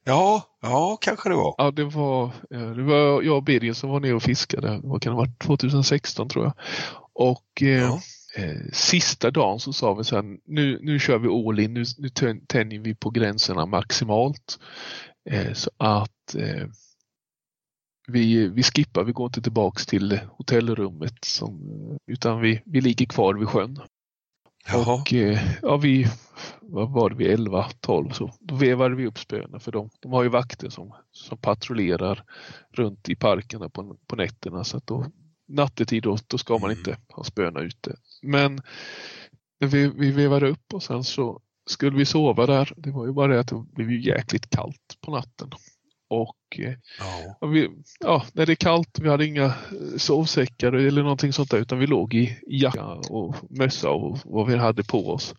[0.04, 1.54] Ja, ja kanske det var.
[1.58, 4.80] Ja, det var, eh, det var jag och Birger som var nere och fiskade.
[4.82, 5.38] Vad kan det ha varit?
[5.38, 6.52] 2016 tror jag.
[7.12, 8.00] Och eh, Ja.
[8.36, 11.84] eh, sista dagen så sa vi så här, nu, nu kör vi all in, nu,
[11.98, 14.58] nu tän- tänjer vi på gränserna maximalt.
[15.30, 16.66] Eh, så att eh,
[18.08, 21.60] vi, vi skippar, vi går inte tillbaks till hotellrummet som,
[22.06, 23.78] utan vi, vi ligger kvar vid sjön.
[24.68, 24.94] Jaha.
[24.94, 26.06] Och eh, ja, vi
[26.60, 30.12] vad var det, vid 11, 12 så då vevade vi upp spöna för de, de
[30.12, 32.24] har ju vakter som, som patrullerar
[32.72, 35.06] runt i parkerna på, på nätterna så att då
[35.48, 36.78] nattetid då, då ska man Mm.
[36.78, 37.96] inte ha spöna ute.
[38.22, 38.60] Men
[39.58, 42.72] vi, vi vevade upp och sen så skulle vi sova där.
[42.76, 45.50] Det var ju bara det att det blev ju jäkligt kallt på natten.
[46.22, 46.74] Och eh,
[47.40, 47.46] Ja.
[47.46, 47.70] Vi,
[48.00, 49.52] ja, när det är kallt, vi hade inga eh,
[49.96, 54.56] sovsäckar eller någonting sånt där utan vi låg i jacka och mössa och vad vi
[54.56, 55.34] hade på oss.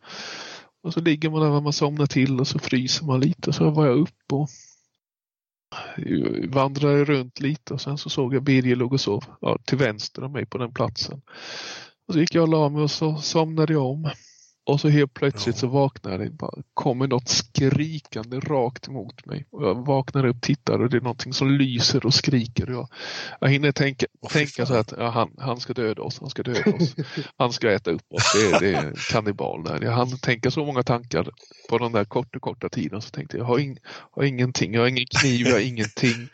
[0.83, 3.55] Och så ligger man där och man somnar till och så fryser man lite och
[3.55, 4.49] så var jag upp och
[6.49, 10.23] vandrade runt lite och sen så såg jag Birger låg och sov ja, till vänster
[10.23, 11.21] om mig på den platsen.
[12.07, 14.09] Och så gick jag och la mig och så somnade jag om.
[14.67, 15.59] Och så helt plötsligt Ja.
[15.59, 16.33] så vaknade jag.
[16.33, 19.45] Bara kommer något skrikande rakt emot mig.
[19.51, 22.69] Och jag vaknar upp, tittar och det är någonting som lyser och skriker.
[22.69, 22.87] Och jag,
[23.39, 26.43] jag hinner tänka, fy tänka så att ja, han, han ska döda oss, han ska
[26.43, 26.95] döda oss.
[27.37, 28.33] Han ska äta upp oss.
[28.33, 29.83] Det är, det är kannibal där.
[29.83, 31.29] Jag hann tänka så många tankar
[31.69, 33.01] på den där korta, korta tiden.
[33.01, 33.77] Så tänkte jag, jag har, ing,
[34.11, 36.27] har ingenting, jag har ingen kniv, jag har ingenting.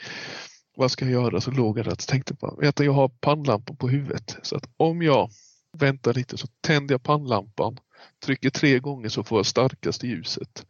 [0.75, 1.41] Vad ska jag göra?
[1.41, 4.37] Så låg jag där och tänkte bara, vet du, jag har pannlampan på huvudet.
[4.41, 5.29] Så att om jag
[5.77, 7.77] väntar lite så tänder jag pannlampan,
[8.25, 10.65] trycker tre gånger så får jag starkaste ljuset.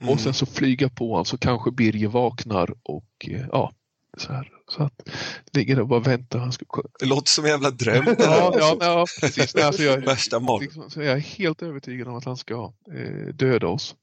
[0.00, 0.12] Mm.
[0.12, 3.72] Och sen så flyga på honom så kanske Birger vaknar och eh, ja,
[4.16, 4.50] så här.
[4.68, 5.08] Så att
[5.52, 6.38] ligger där och bara väntar.
[6.38, 6.82] Han ska...
[6.98, 8.04] Det låter som en jävla dröm.
[8.18, 8.60] ja, alltså.
[8.60, 9.54] ja, ja, precis.
[9.54, 13.66] Alltså jag, Värsta liksom, så jag är helt övertygad om att han ska eh, döda
[13.66, 13.94] oss.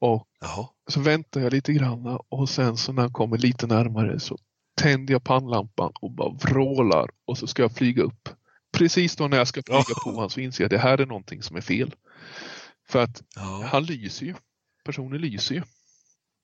[0.00, 0.68] Och Jaha.
[0.88, 4.38] så väntar jag lite grann och sen så när han kommer lite närmare så
[4.80, 8.28] tänder jag pannlampan och bara vrålar och så ska jag flyga upp.
[8.76, 9.94] Precis då när jag ska flyga Ja.
[10.04, 11.94] på honom så inser jag att det här är någonting som är fel.
[12.88, 13.62] För att Ja.
[13.72, 14.34] han lyser ju.
[14.84, 15.62] Personen lyser ju.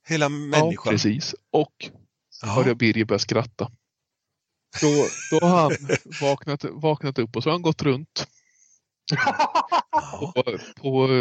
[0.09, 0.91] Hela Ja, människan.
[0.93, 1.35] precis.
[1.51, 1.91] Och
[2.43, 2.49] Ja.
[2.49, 3.71] hörde jag Birger börja skratta.
[4.81, 5.73] Då, då har han
[6.21, 8.27] vaknat, vaknat upp och så har han gått runt
[9.13, 10.33] Ja.
[10.35, 10.43] på,
[10.77, 11.13] på,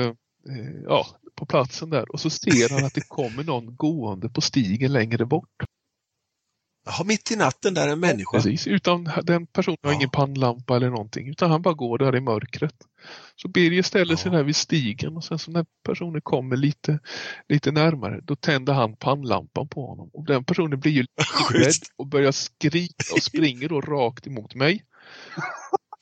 [0.50, 4.42] eh, ja, på platsen där och så ser han att det kommer någon gående på
[4.42, 5.50] stigen längre bort.
[6.86, 8.38] Jaha, mitt i natten där är en människa.
[8.38, 9.96] Precis, utan den personen har Ja.
[9.96, 12.76] ingen pannlampa eller någonting utan han bara går där i mörkret.
[13.36, 14.38] Så Birger ställer sig Ja.
[14.38, 17.00] där vid stigen och sen så när personen kommer lite,
[17.50, 21.06] lite närmare då tänder han pannlampan på honom och den personen blir ju
[21.54, 24.86] rädd och börjar skrika och springer då rakt emot mig.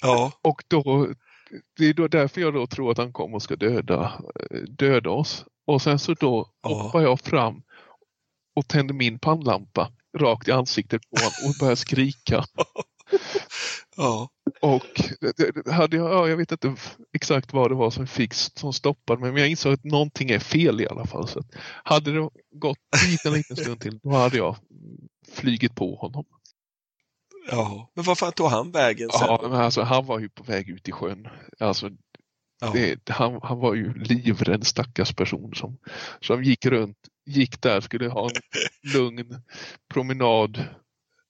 [0.02, 0.32] Ja.
[0.42, 1.08] Och då,
[1.78, 4.22] det är då därför jag då tror att han kommer och ska döda,
[4.68, 5.46] döda oss.
[5.68, 6.70] Och sen så då Ja.
[6.70, 7.62] hoppar jag fram
[8.56, 12.44] och tänder min pannlampa rakt i ansiktet på honom och börjar skrika.
[13.98, 14.30] Ja.
[14.62, 15.02] Och
[15.72, 16.76] hade jag, ja, jag vet inte
[17.14, 20.40] exakt vad det var som fick som stoppade mig men jag insåg att någonting är
[20.40, 21.28] fel i alla fall.
[21.28, 21.44] Så
[21.84, 22.78] hade det gått
[23.10, 24.56] dit en liten stund till då hade jag
[25.32, 26.26] flygit på honom.
[27.52, 27.92] ja.
[27.96, 29.28] Men fan tog han vägen sen?
[29.28, 31.28] Ja, men alltså, han var ju på väg ut i sjön.
[31.60, 31.90] Alltså,
[32.62, 32.72] Ja.
[32.74, 35.78] det, han, han var ju livrädd stackars person som,
[36.22, 36.98] som gick runt,
[37.30, 38.42] gick där, skulle ha en
[38.94, 39.42] lugn
[39.94, 40.64] promenad.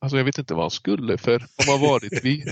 [0.01, 2.51] Alltså jag vet inte vad han skulle för om man varit vid,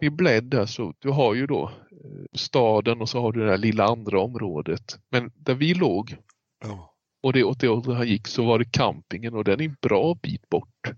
[0.00, 3.46] vid Bled där så du har ju då eh, staden och så har du det
[3.50, 4.98] där lilla andra området.
[5.10, 6.16] Men där vi låg
[6.64, 6.94] Ja.
[7.22, 9.76] och det åt det hållet han gick så var det campingen och den är en
[9.82, 10.90] bra bit bort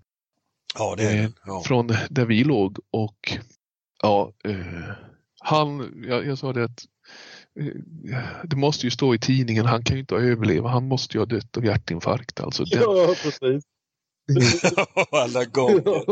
[0.75, 1.33] ja, det är Eh, den.
[1.45, 1.61] Ja.
[1.65, 3.37] från där vi låg och
[4.01, 4.91] ja, eh,
[5.39, 6.85] han, jag, jag sa det att
[8.43, 11.25] det måste ju stå i tidningen, han kan ju inte överleva, han måste ju ha
[11.25, 12.39] dött av hjärtinfarkt.
[12.39, 13.63] Alltså, den, Ja, precis.
[15.11, 16.05] Alla gånger.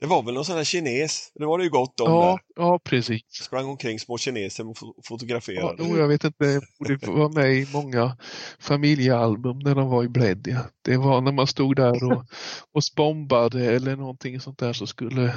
[0.00, 1.32] Det var väl någon sån här kines?
[1.34, 2.62] Det var det ju gott om ja, där.
[2.62, 3.22] ja, precis.
[3.30, 5.84] Sprang omkring små kineser och fo- Ja, fotograferade.
[5.88, 8.16] då, jag vet inte, det var med i många
[8.60, 10.46] familjealbum när de var i Bled.
[10.50, 10.60] Ja.
[10.84, 12.24] Det var när man stod där och,
[12.72, 15.34] och bombade eller någonting sånt där så skulle,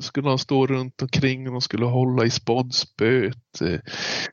[0.00, 3.60] skulle de stå runt omkring och de skulle hålla i spoddspöet.
[3.60, 3.78] eh,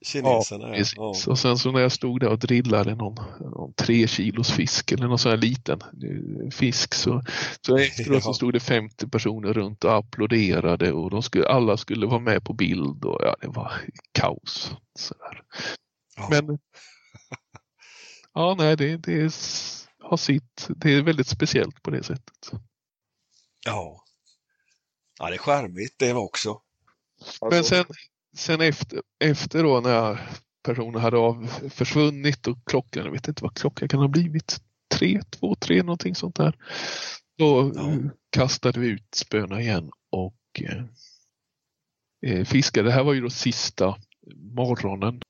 [0.06, 0.74] Kineserna, ja.
[0.74, 0.94] Precis.
[0.98, 1.16] ja.
[1.28, 5.08] Och sen så när jag stod där och drillade någon, någon tre kilos fisk eller
[5.08, 7.22] någon sån här liten eh, fisk så,
[7.66, 12.06] så efteråt så stod det 50 personer runt och applåderade och de skulle, alla skulle
[12.06, 13.72] vara med på bild och ja, det var
[14.11, 14.72] kaos.
[16.18, 16.27] Ja.
[16.30, 16.60] Men
[18.34, 19.32] ja, nej, det, det är,
[20.03, 22.52] har sitt, det är väldigt speciellt på det sättet.
[23.66, 24.03] Ja.
[25.19, 26.61] ja, det är charmigt det var också.
[27.50, 27.86] Men sen,
[28.36, 30.30] sen efter, efter då när
[30.64, 35.22] personen hade av, försvunnit och klockan, jag vet inte vad klockan kan ha blivit, tre,
[35.30, 36.56] två, tre någonting sånt där.
[37.38, 37.90] Då Ja.
[37.92, 37.98] eh,
[38.30, 40.84] kastade vi ut spöna igen och eh,
[42.32, 42.88] eh, fiskade.
[42.88, 43.96] Det här var ju då sista
[44.36, 45.22] morgonen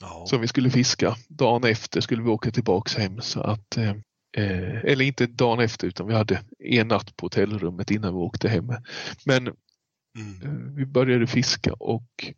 [0.00, 0.24] Ja.
[0.26, 1.16] som vi skulle fiska.
[1.28, 3.90] Dagen efter skulle vi åka tillbaks hem så att eh,
[4.36, 8.48] eh, eller inte dagen efter utan vi hade en natt på hotellrummet innan vi åkte
[8.48, 8.72] hem.
[9.24, 9.54] Men
[10.18, 10.74] Mm.
[10.74, 12.32] Vi började fiska och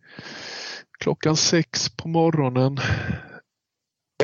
[0.98, 2.78] klockan sex på morgonen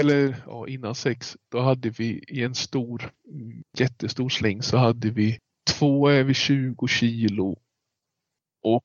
[0.00, 3.10] eller ja, innan sex, då hade vi i en stor,
[3.78, 5.38] jättestor släng så hade vi
[5.70, 7.56] två över 20 kilo
[8.62, 8.84] och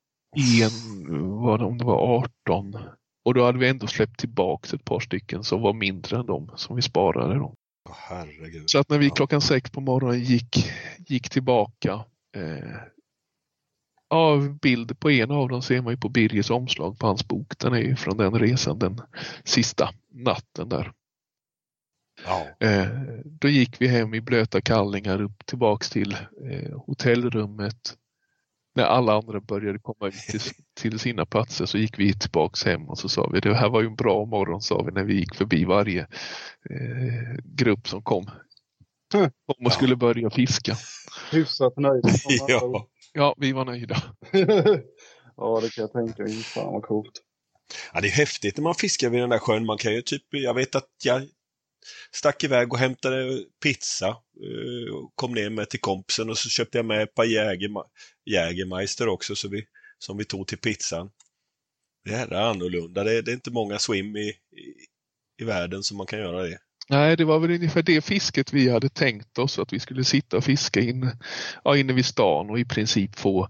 [0.62, 2.78] en, var det, om det var 18.
[3.26, 6.52] Och då hade vi ändå släppt tillbaks ett par stycken som var mindre än de
[6.56, 7.36] som vi sparade.
[7.36, 7.54] Då.
[7.90, 8.70] Herregud.
[8.70, 12.06] Så att när vi klockan sex på morgonen gick, gick tillbaka
[12.36, 12.76] eh,
[14.10, 17.54] Ja, bild på en av dem ser man ju på Birgers omslag på hans bok.
[17.60, 19.02] Den är ju från den resan, den
[19.44, 20.92] sista natten där.
[22.26, 22.68] Ja.
[22.68, 22.88] Eh,
[23.26, 26.14] då gick vi hem i blöta kallingar upp tillbaks till
[26.52, 27.98] eh, hotellrummet.
[28.76, 30.42] När alla andra började komma ut till,
[30.74, 33.82] till sina platser så gick vi tillbaks hem och så sa vi det här var
[33.82, 36.02] ju en bra morgon sa vi när vi gick förbi varje
[36.70, 38.30] eh, grupp som kom.
[39.14, 39.32] Mm.
[39.46, 40.76] Kom och skulle börja fiska.
[41.32, 42.04] Hyfsat nöjd.
[42.48, 42.88] Ja.
[43.18, 44.04] Ja, vi var nöjda.
[45.38, 46.44] ja, det kan jag tänka mig.
[46.44, 47.22] Fan vad coolt.
[47.94, 49.66] ja, det är häftigt när man fiskar vid den där sjön.
[49.66, 51.28] Man kan ju typ, jag vet att jag
[52.12, 54.08] stack iväg och hämtade pizza.
[54.08, 57.86] eh, och Kom ner med till kompisen och så köpte jag med ett par Jägerma-
[58.26, 59.66] Jägermeister också så vi,
[60.00, 61.10] som vi tog till pizzan.
[62.06, 63.04] Det här är annorlunda.
[63.04, 64.36] Det är, det är inte många swim i, i,
[65.42, 66.58] i världen som man kan göra det.
[66.90, 70.38] Nej, det var väl ungefär det fisket vi hade tänkt oss att vi skulle sitta
[70.38, 71.12] och fiska in,
[71.64, 73.48] ja, inne vid stan och i princip få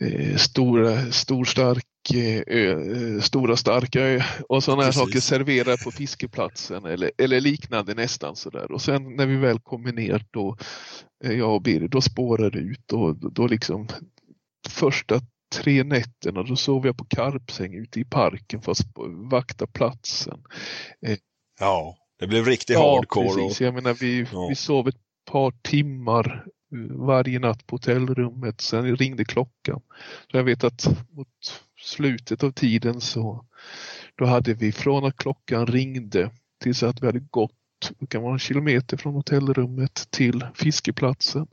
[0.00, 1.84] eh, stora, stor stark
[2.14, 7.40] eh, ö, eh, stora starka ö och sådana här saker serverade på fiskeplatsen eller, eller
[7.40, 8.72] liknande nästan sådär.
[8.72, 10.56] Och sen när vi väl kommer ner då,
[11.24, 13.88] eh, jag och Birger, då spårar det ut och då, liksom
[14.68, 15.20] första
[15.54, 18.78] tre nätterna då sov jag på karpsäng ute i parken för att
[19.30, 20.42] vakta platsen.
[21.60, 23.26] Ja, det blev riktigt hardcore.
[23.26, 23.60] Och, precis.
[23.60, 24.46] Jag menar, vi, Ja.
[24.48, 26.44] vi sov ett par timmar
[26.74, 28.60] eh, varje natt på hotellrummet.
[28.60, 29.80] Sen ringde klockan.
[30.30, 31.28] Så jag vet att mot
[31.80, 33.44] slutet av tiden så
[34.18, 36.30] då hade vi från att klockan ringde
[36.62, 37.52] tills att vi hade gått
[37.98, 41.46] det kan vara en kilometer från hotellrummet till fiskeplatsen.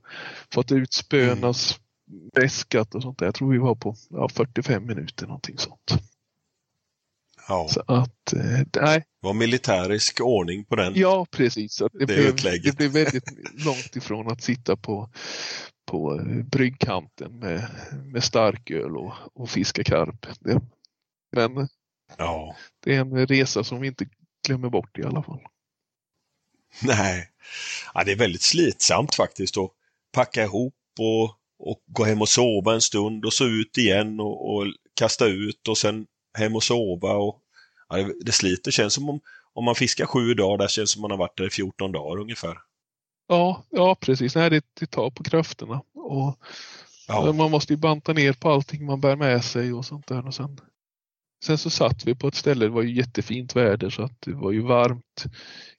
[0.53, 1.55] Fått ut spöna, mm.
[2.33, 3.25] väskat och sånt där.
[3.25, 6.08] Jag tror vi var på ja, 45 minuter någonting sånt.
[7.49, 8.41] Ja, Så att, eh,
[8.81, 10.93] nej, det var militärisk ordning på den.
[10.95, 11.73] Ja, precis.
[11.73, 12.63] Så Det, Det blev, utlägget.
[12.63, 15.09] det blev väldigt långt ifrån att sitta på,
[15.91, 17.67] på eh, bryggkanten med,
[18.05, 20.25] med starköl och, och fiska karp.
[20.39, 20.61] Det,
[21.35, 21.67] men
[22.17, 22.55] Ja.
[22.83, 24.07] det är en resa som vi inte
[24.47, 25.39] glömmer bort i alla fall.
[26.83, 27.29] Nej,
[27.93, 29.69] ja, det är väldigt slitsamt faktiskt att
[30.13, 31.23] packa ihop och,
[31.59, 34.65] och gå hem och sova en stund och så ut igen och, och
[34.99, 36.05] kasta ut och sen
[36.37, 37.13] hem och sova.
[37.13, 37.41] Och,
[37.89, 38.71] ja, det, det sliter.
[38.71, 39.19] känns som om,
[39.53, 42.21] om man fiskar sju dagar, där känns som man har varit där i 14 dagar
[42.21, 42.57] ungefär.
[43.27, 44.35] Ja, ja precis.
[44.35, 45.81] Nej, det, det tar på krafterna.
[45.93, 46.39] Och
[47.09, 50.27] Ja, Man måste ju banta ner på allting man bär med sig och sånt där.
[50.27, 50.59] Och sen,
[51.45, 54.33] sen så satt vi på ett ställe, det var ju jättefint väder så att det
[54.33, 55.25] var ju varmt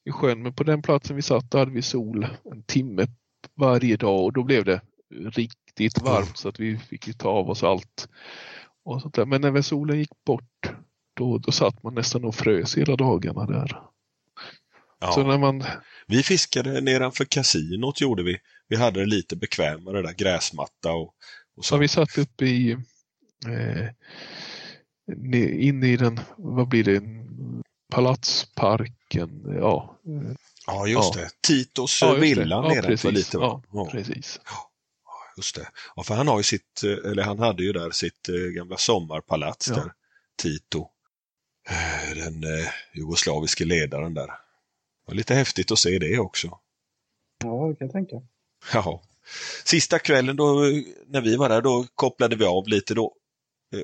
[0.04, 0.42] i sjön.
[0.42, 3.06] Men på den platsen vi satt, där hade vi sol en timme
[3.54, 4.80] varje dag och då blev det
[5.24, 8.08] riktigt varmt så att vi fick ju ta av oss allt.
[8.94, 9.26] Och sånt där.
[9.26, 10.70] Men när solen gick bort,
[11.14, 13.68] då, då satt man nästan och frös hela dagarna där.
[15.14, 15.26] Så ja.
[15.26, 15.64] när man,
[16.06, 18.38] Vi fiskade nedanför kasinot gjorde vi.
[18.68, 21.14] Vi hade det lite bekvämare där, gräsmatta och,
[21.56, 21.76] och så så.
[21.76, 22.70] vi satt uppe i
[23.46, 23.88] eh,
[25.16, 27.02] ne- inne i den, vad blir det,
[27.92, 29.96] palatsparken, ja.
[30.66, 31.20] Ja, just Ja.
[31.20, 31.30] det.
[31.40, 32.20] Titos ja, ja, det.
[32.20, 33.44] villa ja, nedanför lite va?
[33.44, 33.88] Ja, Ja.
[33.92, 34.40] precis.
[35.36, 35.68] Just det.
[35.96, 38.76] Ja, för han har ju sitt, eh, eller han hade ju där sitt eh, gamla
[38.76, 39.74] sommarpalats Ja.
[39.74, 39.92] där,
[40.42, 40.88] Tito.
[41.68, 44.26] Eh, Den eh, jugoslaviske ledaren där.
[44.26, 44.34] Det
[45.06, 46.58] var lite häftigt att se det också.
[47.44, 48.16] Ja, det kan jag tänka.
[48.74, 49.02] Ja.
[49.64, 50.54] Sista kvällen då,
[51.06, 52.94] när vi var där, då kopplade vi av lite.
[52.94, 53.14] Då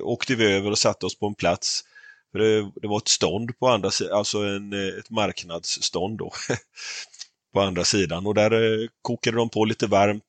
[0.01, 1.83] åkte vi över och satte oss på en plats.
[2.31, 6.31] För det, det var ett stånd på andra sidan, alltså en, ett marknadsstånd då.
[7.53, 8.27] på andra sidan.
[8.27, 8.51] Och där
[9.01, 10.23] kokade de på lite varmt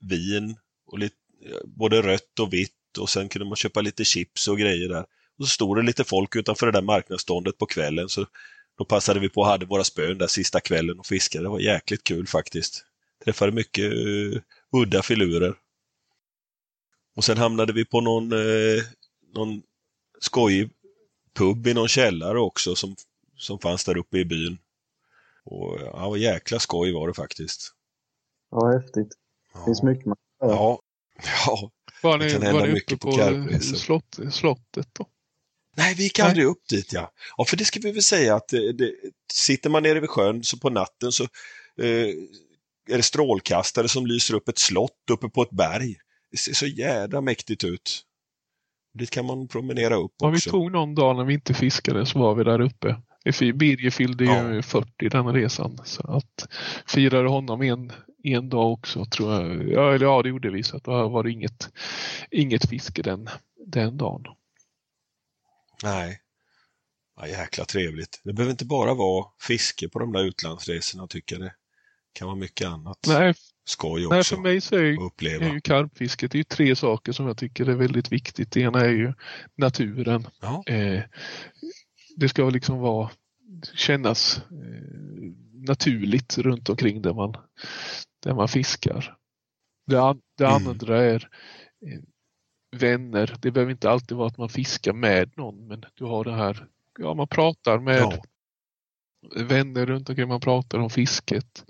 [0.00, 0.56] vin,
[0.86, 1.16] och lite,
[1.64, 2.98] både rött och vitt.
[2.98, 5.06] Och sen kunde man köpa lite chips och grejer där.
[5.38, 8.08] Och så stod det lite folk utanför det där marknadsståndet på kvällen.
[8.08, 8.26] Så
[8.78, 11.44] då passade vi på och hade våra spön där sista kvällen och fiskade.
[11.44, 12.84] Det var jäkligt kul faktiskt.
[13.24, 14.40] Träffade mycket uh,
[14.72, 15.54] udda filurer.
[17.16, 18.82] Och sen hamnade vi på någon, uh,
[19.34, 19.62] någon
[20.20, 20.70] skojig
[21.34, 22.96] pub i någon källare också som,
[23.36, 24.58] som fanns där uppe i byn.
[25.44, 27.74] Och ja, vad jäkla skoj var det faktiskt.
[28.50, 29.19] Ja, häftigt.
[29.60, 30.58] Det finns mycket man kan göra.
[30.58, 30.80] Ja,
[31.46, 31.70] ja.
[32.02, 35.06] Var Det ni, kan var hända ni uppe mycket på på, slott, slottet då?
[35.76, 36.28] Nej, vi gick Nej.
[36.28, 37.12] aldrig upp dit ja.
[37.36, 38.92] Ja, för det ska vi väl säga att det, det,
[39.32, 41.22] sitter man nere vid sjön så på natten så
[41.82, 42.08] eh,
[42.90, 45.96] är det strålkastare som lyser upp ett slott uppe på ett berg.
[46.30, 48.02] Det ser så jädra mäktigt ut.
[48.98, 50.50] Dit kan man promenera upp Ja, vi också.
[50.50, 52.96] tog någon dag när vi inte fiskade så var vi där uppe.
[53.40, 54.62] Vi- Birger fyllde ju Ja.
[54.62, 55.78] 40 den resan.
[55.84, 56.48] Så att
[56.86, 57.92] firade honom en,
[58.22, 59.68] en dag också tror jag.
[59.68, 60.62] Ja, eller ja, det gjorde vi.
[60.62, 61.68] Så att då var det inget,
[62.30, 63.28] inget fiske den,
[63.66, 64.24] den dagen.
[65.82, 66.20] Nej.
[67.16, 68.20] Ja, jäkla trevligt.
[68.24, 71.44] Det behöver inte bara vara fiske på de där utlandsresorna tycker jag.
[71.44, 71.54] Det
[72.12, 73.34] kan vara mycket annat Nej,
[73.64, 75.46] skoj nej också för mig så är ju, uppleva.
[75.46, 78.52] är ju karpfisket det är ju tre saker som jag tycker är väldigt viktigt.
[78.52, 79.12] Det ena är ju
[79.54, 80.26] naturen.
[80.40, 80.64] Ja.
[80.66, 81.02] Eh,
[82.16, 83.10] det ska liksom vara
[83.74, 85.32] kännas eh,
[85.66, 87.34] naturligt runt omkring där man,
[88.22, 89.16] där man fiskar.
[89.86, 90.66] Det, an, det Mm.
[90.66, 91.28] andra är
[91.86, 92.00] eh,
[92.76, 93.36] vänner.
[93.40, 96.66] Det behöver inte alltid vara att man fiskar med någon men du har det här,
[96.98, 98.22] ja man pratar med Ja.
[99.36, 101.64] vänner runt omkring, man pratar om fisket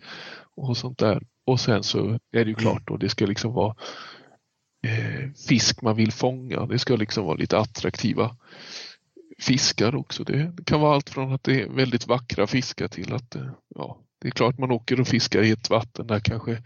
[0.57, 1.23] och sånt där.
[1.47, 1.99] Och sen så
[2.33, 3.77] är det ju klart då, det ska liksom vara
[4.87, 6.67] eh, fisk man vill fånga.
[6.67, 8.37] Det ska liksom vara lite attraktiva
[9.41, 10.25] fiskar också.
[10.25, 13.51] Det, det kan vara allt från att det är väldigt vackra fiskar till att eh,
[13.75, 16.63] ja, det är klart man åker och fiskar i ett vatten där kanske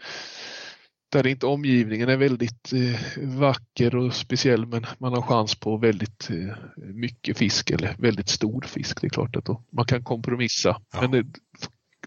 [1.13, 6.31] där inte omgivningen är väldigt eh, vacker och speciell men man har chans på väldigt
[6.31, 9.01] eh, mycket fisk eller väldigt stor fisk.
[9.01, 10.81] Det är klart att då, man kan kompromissa.
[10.93, 11.01] Ja.
[11.01, 11.27] Men det,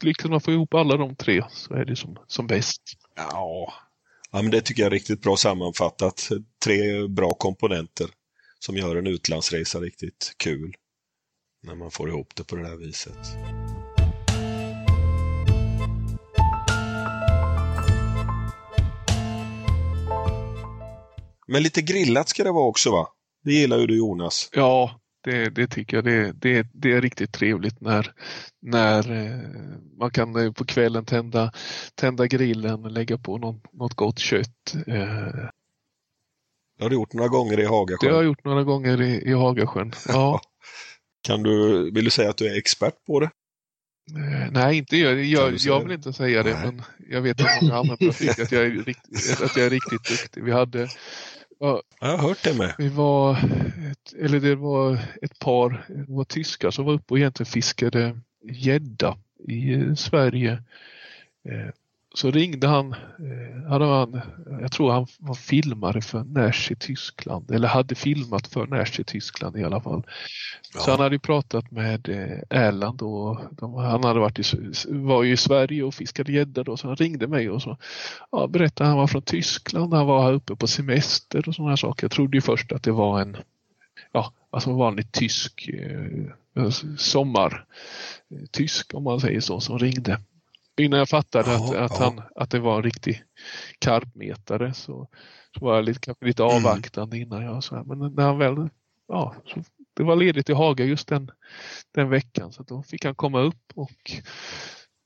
[0.02, 2.82] liksom man får ihop alla de tre så är det som, som bäst.
[3.16, 3.74] Ja.
[4.32, 6.30] ja, men det tycker jag är riktigt bra sammanfattat.
[6.66, 8.08] Tre bra komponenter
[8.68, 10.74] som gör en utlandsresa riktigt kul.
[11.64, 13.18] När man får ihop det på det här viset.
[21.48, 23.08] Men lite grillat ska det vara också va?
[23.44, 24.50] Det gillar ju du Jonas.
[24.54, 26.04] Ja, det, det tycker jag.
[26.04, 28.14] Det, det, det är riktigt trevligt när,
[28.62, 31.52] när eh, man kan eh, på kvällen tända,
[31.96, 34.76] tända grillen och lägga på någon, något gott kött.
[34.88, 35.50] Eh,
[36.80, 38.14] Eh, Det har du gjort några gånger i det har Hagasjön.
[38.14, 39.92] jag gjort några gånger i, i Hagasjön.
[40.08, 40.42] Ja,
[41.22, 43.30] Kan du, vill du säga att du är expert på det?
[44.16, 45.24] eh, nej, inte jag.
[45.24, 46.66] Jag, jag vill inte säga det, Nej.
[46.66, 49.06] men jag vet att många andra tycker att jag är, rikt,
[49.44, 50.44] att jag är riktigt duktig.
[50.44, 50.88] Vi hade
[51.60, 52.76] Jag har hört det med.
[52.78, 53.32] Vi var,
[53.92, 58.20] ett, eller det var ett par det var tyskar som var uppe och egentligen fiskade
[58.52, 60.64] gädda i eh, Sverige.
[62.18, 64.22] Så ringde han, eh, hade han,
[64.62, 69.04] jag tror han var filmare för Nash i Tyskland, eller hade filmat för Nash i
[69.04, 70.04] Tyskland i alla fall.
[70.76, 74.44] Så han hade ju pratat med eh, Erland och de, han hade varit i,
[74.88, 77.78] var ju i Sverige och fiskade gädda då, så han ringde mig och så
[78.32, 82.04] ja, berättade han var från Tyskland, han var här uppe på semester och sådana saker.
[82.04, 83.38] Jag trodde ju först att det var en,
[84.12, 87.66] ja, alltså en vanlig tysk eh, sommar,
[88.32, 90.20] eh, tysk om man säger så, som ringde.
[90.80, 92.06] Innan jag fattade att, Ja, att, ja.
[92.06, 93.24] han, att det var en riktig
[93.80, 95.08] karpmetare så,
[95.60, 96.56] så var jag lite, kanske lite Mm.
[96.56, 97.84] avvaktande innan jag så här.
[97.84, 98.70] Men när han väl,
[99.08, 99.64] ja, så
[99.96, 101.32] det var ledigt i Haga just den,
[101.94, 104.12] den veckan så då fick han komma upp och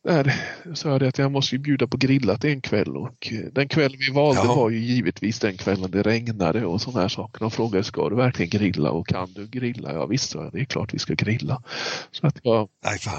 [0.04, 0.34] där
[0.74, 3.68] sa jag det att jag måste ju bjuda på grillat en kväll och eh, den
[3.68, 4.56] kväll vi valde Jaha.
[4.56, 7.40] var ju givetvis den kvällen det regnade och sådana här saker.
[7.40, 9.94] De frågade ska du verkligen grilla och kan du grilla?
[9.94, 11.64] Ja visst, det är klart vi ska grilla.
[12.12, 12.70] Så att jag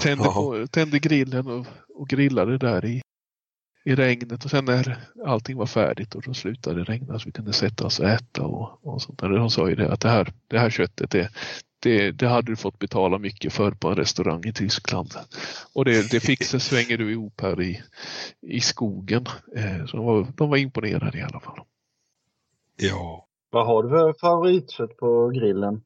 [0.01, 3.01] tände, på, tände grillen och, och grillade där i,
[3.85, 7.31] i regnet och sen när allting var färdigt och då slutade det regna så vi
[7.31, 9.29] kunde sätta oss och äta och, och sånt där.
[9.29, 11.29] De sa ju det att det här, det här köttet det,
[11.83, 15.09] det, det hade du fått betala mycket för på en restaurang i Tyskland.
[15.73, 17.81] Och det, det fixar svänger du ihop här i,
[18.41, 19.25] i skogen.
[19.55, 21.59] Eh, så de var, de var imponerade i alla fall.
[22.75, 23.27] Ja.
[23.49, 25.81] Vad har du för favoritkött på grillen?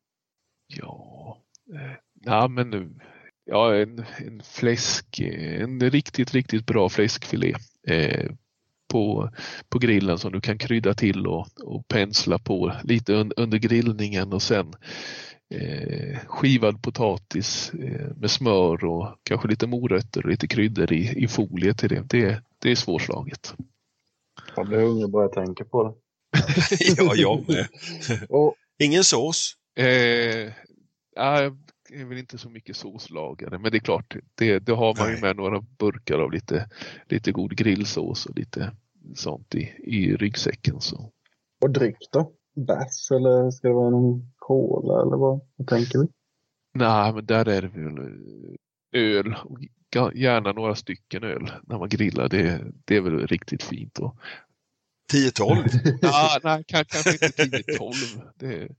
[0.68, 1.38] Ja,
[1.74, 3.00] eh, ja men nu-
[3.46, 7.54] ja, en, en fläsk, eh, en riktigt, riktigt bra fläskfilé
[7.88, 8.32] eh,
[8.92, 9.30] på,
[9.70, 14.34] på grillen som du kan krydda till och, och pensla på lite un, under grillningen
[14.34, 14.74] och sen
[15.50, 21.28] eh, skivad potatis eh, med smör och kanske lite morötter och lite kryddor i, i
[21.28, 22.04] folie till det.
[22.10, 23.56] Det, det är svårslaget.
[24.56, 25.94] Jag blir hungrig bara jag tänker på det.
[26.98, 27.68] ja, jag med.
[28.30, 29.54] Och Ingen sås?
[29.76, 30.52] Eh,
[31.16, 31.42] ja,
[31.90, 35.08] jag är väl inte så mycket såslagare, men det är klart, det, det har man
[35.08, 35.22] ju Nej.
[35.22, 36.70] med några burkar av lite,
[37.06, 38.72] lite god grillsås och lite
[39.16, 40.82] sånt i, i ryggsäcken.
[40.82, 41.12] Så.
[41.62, 42.32] Och dryck då?
[42.56, 46.08] Bärs eller ska det vara någon cola eller vad, vad tänker vi?
[46.74, 48.18] Nej, men där är det väl
[48.96, 49.60] öl och
[50.16, 52.30] gärna några stycken öl när man grillar.
[52.30, 54.00] Det, det är väl riktigt fint.
[54.00, 54.16] Och,
[55.14, 55.98] 10-12?
[56.02, 57.94] ja, nej, kan, kanske inte 10-12.
[58.36, 58.70] Det,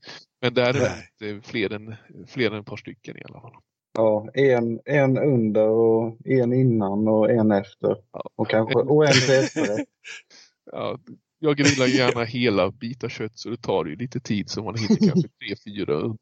[0.41, 1.95] men där är det fler än,
[2.27, 3.53] fler än ett par stycken i alla fall.
[3.97, 7.97] Ja, en, en under och en innan och en efter.
[8.11, 8.29] Ja.
[8.35, 9.87] Och, kanske, och en till efterrätt.
[10.71, 10.99] Ja,
[11.39, 14.95] jag grillar gärna hela bitar kött så det tar ju lite tid så man hinner
[15.09, 16.17] kanske tre, fyra under.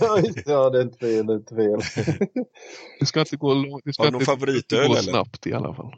[0.00, 0.42] ja, det.
[0.46, 1.26] ja, det är inte fel.
[1.26, 2.04] Det är inte fel.
[3.00, 5.02] Det ska inte gå, lång- det ska Har du någon favoritöl, gå eller?
[5.02, 5.94] snabbt i alla fall.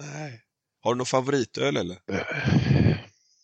[0.00, 0.40] Nej.
[0.82, 1.96] Har du någon favoritöl eller?
[2.12, 2.96] Eh,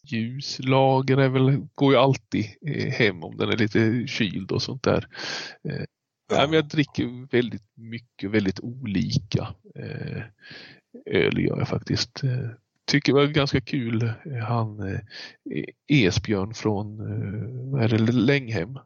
[0.04, 4.82] Ljuslager är väl, går ju alltid eh, hem om den är lite kyld och sånt
[4.82, 5.08] där.
[5.68, 5.84] Eh,
[6.32, 9.54] Nej, men jag dricker väldigt mycket, väldigt olika
[11.06, 12.22] öl gör jag faktiskt.
[12.90, 15.00] Eh, tycker var ganska kul, eh, han eh,
[15.88, 18.78] Esbjörn från eh, vad är det, Länghem.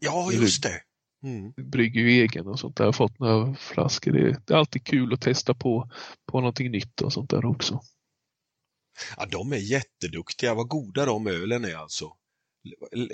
[0.00, 0.82] Ja, just det.
[1.22, 1.52] Mm.
[1.70, 2.92] brygger ju egen och sånt där.
[2.92, 4.12] Fått några flaskor.
[4.12, 5.90] Det är, alltid kul att testa på,
[6.26, 7.80] på någonting nytt och sånt där också.
[9.16, 10.54] Ja, de är jätteduktiga.
[10.54, 12.12] Vad goda de ölen är alltså.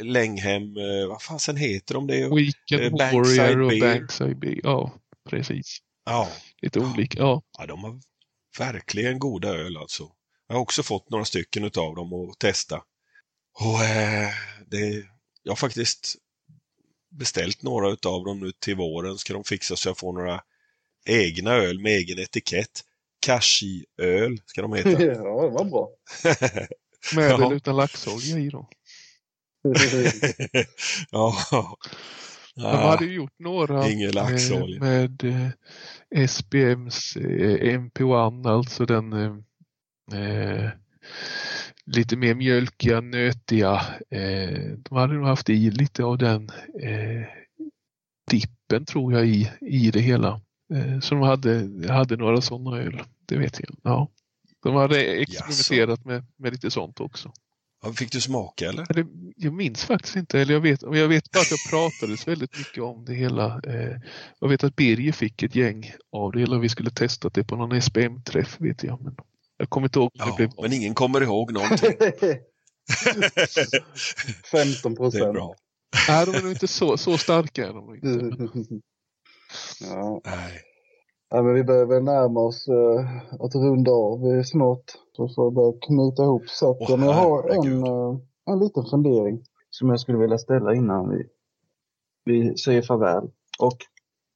[0.02, 2.06] Länghem, eh, vad fasen heter de?
[2.06, 2.34] Det?
[2.34, 3.80] Weekend eh, Bankside Warrior och.
[3.80, 4.60] Bankside Beer.
[4.62, 4.94] Ja,
[5.30, 5.78] precis.
[6.04, 6.28] Ja,
[6.62, 7.18] Lite olika.
[7.18, 8.00] Ja, ja, de har
[8.58, 10.10] verkligen goda öl alltså.
[10.48, 12.82] Jag har också fått några stycken utav dem att testa.
[13.58, 14.30] Och eh,
[14.66, 15.04] det,
[15.42, 16.16] jag har faktiskt
[17.10, 19.18] beställt några utav dem nu till våren.
[19.18, 20.40] Ska de fixa så jag får några
[21.06, 22.80] egna öl med egen etikett.
[23.26, 24.90] Kashi-öl ska de heta.
[25.02, 25.90] ja, det var bra.
[27.14, 27.34] med Ja.
[27.34, 28.68] eller utan laxolja i då.
[31.10, 31.36] ja.
[32.56, 35.48] De hade gjort några eh, med eh,
[36.24, 39.34] SBMs eh, MP1, alltså den eh,
[40.20, 40.70] eh,
[41.86, 43.80] lite mer mjölkiga, nötiga.
[44.10, 46.50] Eh, de hade nog haft i lite av den
[46.82, 47.26] eh,
[48.30, 50.40] dippen tror jag i, i det hela.
[51.02, 53.02] Så de hade, hade några sådana öl.
[53.26, 53.76] Det vet jag.
[53.82, 54.08] Ja.
[54.62, 57.32] De hade experimenterat med, med lite sånt också.
[57.84, 58.86] Ja, Fick du smaka eller?
[59.36, 62.82] Jag minns faktiskt inte, eller jag vet, jag vet bara att det pratades väldigt mycket
[62.82, 63.60] om det hela.
[63.66, 63.96] Eh,
[64.40, 66.58] jag vet att Birger fick ett gäng av det hela.
[66.58, 69.02] Vi skulle testa det på någon SPM-träff vet jag.
[69.02, 69.14] Men
[69.56, 71.90] jag kommer inte ihåg om det Ja, blev men ingen kommer ihåg någonting.
[74.50, 75.32] 15 Det är procent.
[75.32, 75.54] bra.
[76.08, 77.66] Nej, de är nog inte så, så starka.
[77.66, 78.08] Är de inte.
[79.80, 80.20] ja.
[80.24, 80.60] Nej.
[81.30, 84.84] Ja, men vi börjar väl närma oss uh, att runda av eh, snart.
[85.12, 87.00] Så får jag börja knyta ihop säcken.
[87.00, 91.26] Men jag har en, eh, en liten fundering som jag skulle vilja ställa innan vi,
[92.24, 93.30] vi säger farväl.
[93.58, 93.78] Och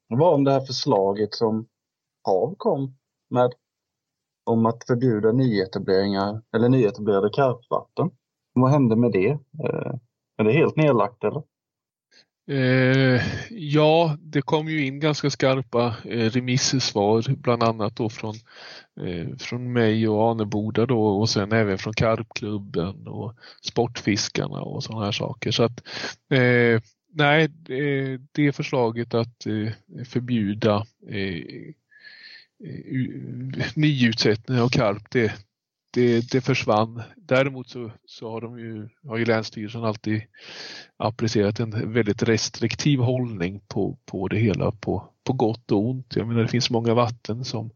[0.08, 1.67] var om det här förslaget som
[2.25, 2.94] HaV kom
[3.31, 3.52] med
[4.44, 8.10] om att förbjuda nyetableringar eller nyetablerade karpvatten.
[8.52, 9.31] Vad hände med det?
[9.65, 9.94] Eh,
[10.36, 11.42] är det helt nedlagt eller?
[12.49, 18.35] Eh, ja, det kom ju in ganska skarpa eh, remissvar, bland annat då från,
[19.01, 25.05] eh, från mig och Aneboda då och sen även från Karpklubben och Sportfiskarna och sådana
[25.05, 25.51] här saker.
[25.51, 25.86] Så att
[26.31, 26.81] eh,
[27.12, 31.36] nej, det, det förslaget att eh, förbjuda eh,
[32.65, 35.33] eh nyutsättning av karp, det,
[35.91, 37.02] det, det försvann.
[37.17, 40.23] Däremot så, så har, de ju, har ju Länsstyrelsen alltid
[40.97, 46.17] applicerat en väldigt restriktiv hållning på, på det hela på, på gott och ont.
[46.17, 47.70] Jag menar det finns många vatten som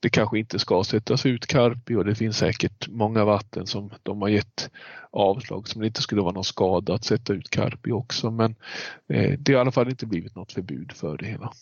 [0.00, 3.90] det kanske inte ska sättas ut karp i och det finns säkert många vatten som
[4.02, 4.70] de har gett
[5.10, 8.30] avslag som det inte skulle vara någon skada att sätta ut karp i också.
[8.30, 8.54] Men
[9.08, 11.52] eh, det har i alla fall inte blivit något förbud för det hela.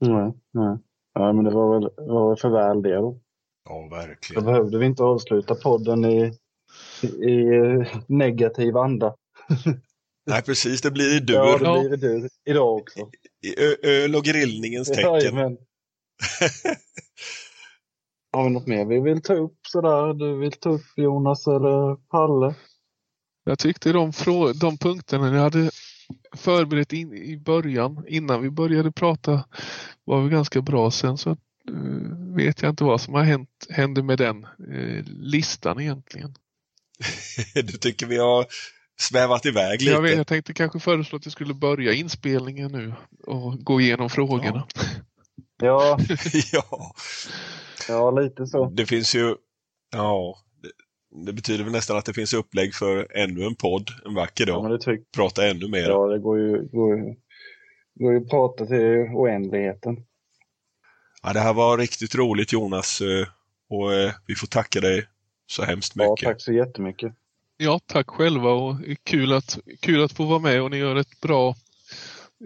[0.00, 0.78] Nej, nej.
[1.14, 3.20] Ja, men det var väl, var väl för väl det då.
[3.68, 4.44] Ja, Då verkligen.
[4.44, 6.32] behövde vi inte avsluta podden i,
[7.02, 9.14] i, i negativ anda.
[10.26, 10.80] Nej, precis.
[10.82, 11.34] Det blir i dur.
[11.34, 12.98] Ja, det blir det idag också.
[13.42, 13.54] I
[13.86, 15.36] öl och grillningens tecken.
[18.32, 20.14] Har vi något mer vi vill ta upp sådär?
[20.14, 22.54] Du vill ta upp Jonas eller Palle?
[23.44, 25.70] Jag tyckte de, frå- de punkterna ni hade
[26.36, 29.44] förberett in, i början, innan vi började prata,
[30.04, 30.90] var väl ganska bra.
[30.90, 31.36] Sen så
[32.36, 36.34] vet jag inte vad som har hänt, hände med den eh, listan egentligen.
[37.54, 38.46] Du tycker vi har
[39.00, 39.92] svävat iväg lite?
[39.92, 42.94] Jag, vet, jag tänkte kanske föreslå att vi skulle börja inspelningen nu
[43.26, 44.66] och gå igenom frågorna.
[45.62, 45.98] Ja,
[46.52, 46.94] ja,
[47.88, 48.70] ja lite så.
[48.70, 49.34] det finns ju...
[49.92, 50.70] Ja, det,
[51.26, 54.54] det betyder väl nästan att det finns upplägg för ännu en podd en vacker Ja,
[54.54, 54.70] dag.
[54.70, 55.88] det tycker Prata ännu mer.
[55.88, 57.14] Ja, det går ju, går ju,
[57.94, 59.96] går ju att prata till oändligheten.
[61.26, 63.26] Ja, det här var riktigt roligt Jonas eh,
[63.70, 65.06] och eh, vi får tacka dig
[65.46, 66.26] så hemskt Ja, mycket.
[66.26, 67.12] tack så jättemycket.
[67.56, 71.20] Ja, tack själva och kul att, kul att få vara med och ni gör ett
[71.20, 71.54] bra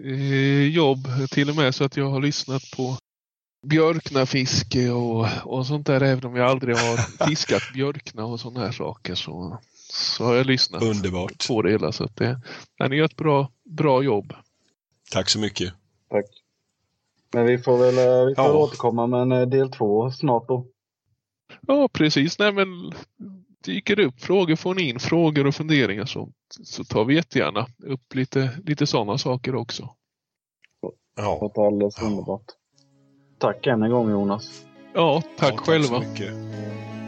[0.05, 2.97] eh, jobb till och med så att jag har lyssnat på
[3.67, 8.71] björknafiske och, och sånt där även om jag aldrig har fiskat björkna och sådana här
[8.71, 11.47] saker så, så har jag lyssnat Underbart.
[11.47, 12.41] på det hela så att det,
[12.77, 14.33] ja, ni gör ett bra, bra jobb.
[15.11, 15.73] Tack så mycket.
[16.09, 16.40] Tack.
[17.33, 18.53] Men vi får väl eh, vi får Ja.
[18.53, 20.65] återkomma med en eh, del två snart då.
[21.67, 22.67] Ja precis, nej men
[23.65, 26.29] dyker det upp frågor får ni in frågor och funderingar så,
[26.63, 29.83] så tar vi jättegärna upp lite, lite sådana saker också.
[31.15, 32.07] Det Ja, låter alldeles Ja.
[32.07, 32.45] underbart.
[33.37, 34.65] Tack än en gång Jonas.
[34.93, 35.87] Ja, tack ja, själva.
[35.99, 36.33] Tack så mycket.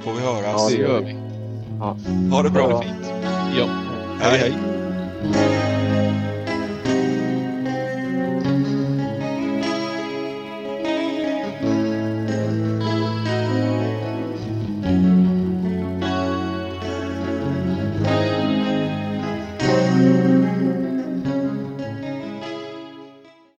[0.03, 0.43] Får vi höras.
[0.45, 2.29] Ja, det det gör vi.
[2.31, 2.69] Ha det bra.
[2.71, 2.81] Ja.
[2.81, 3.05] Fint.
[3.57, 3.65] Ja,
[4.19, 4.39] Hej.
[4.39, 4.51] hej.
[4.51, 5.62] hej.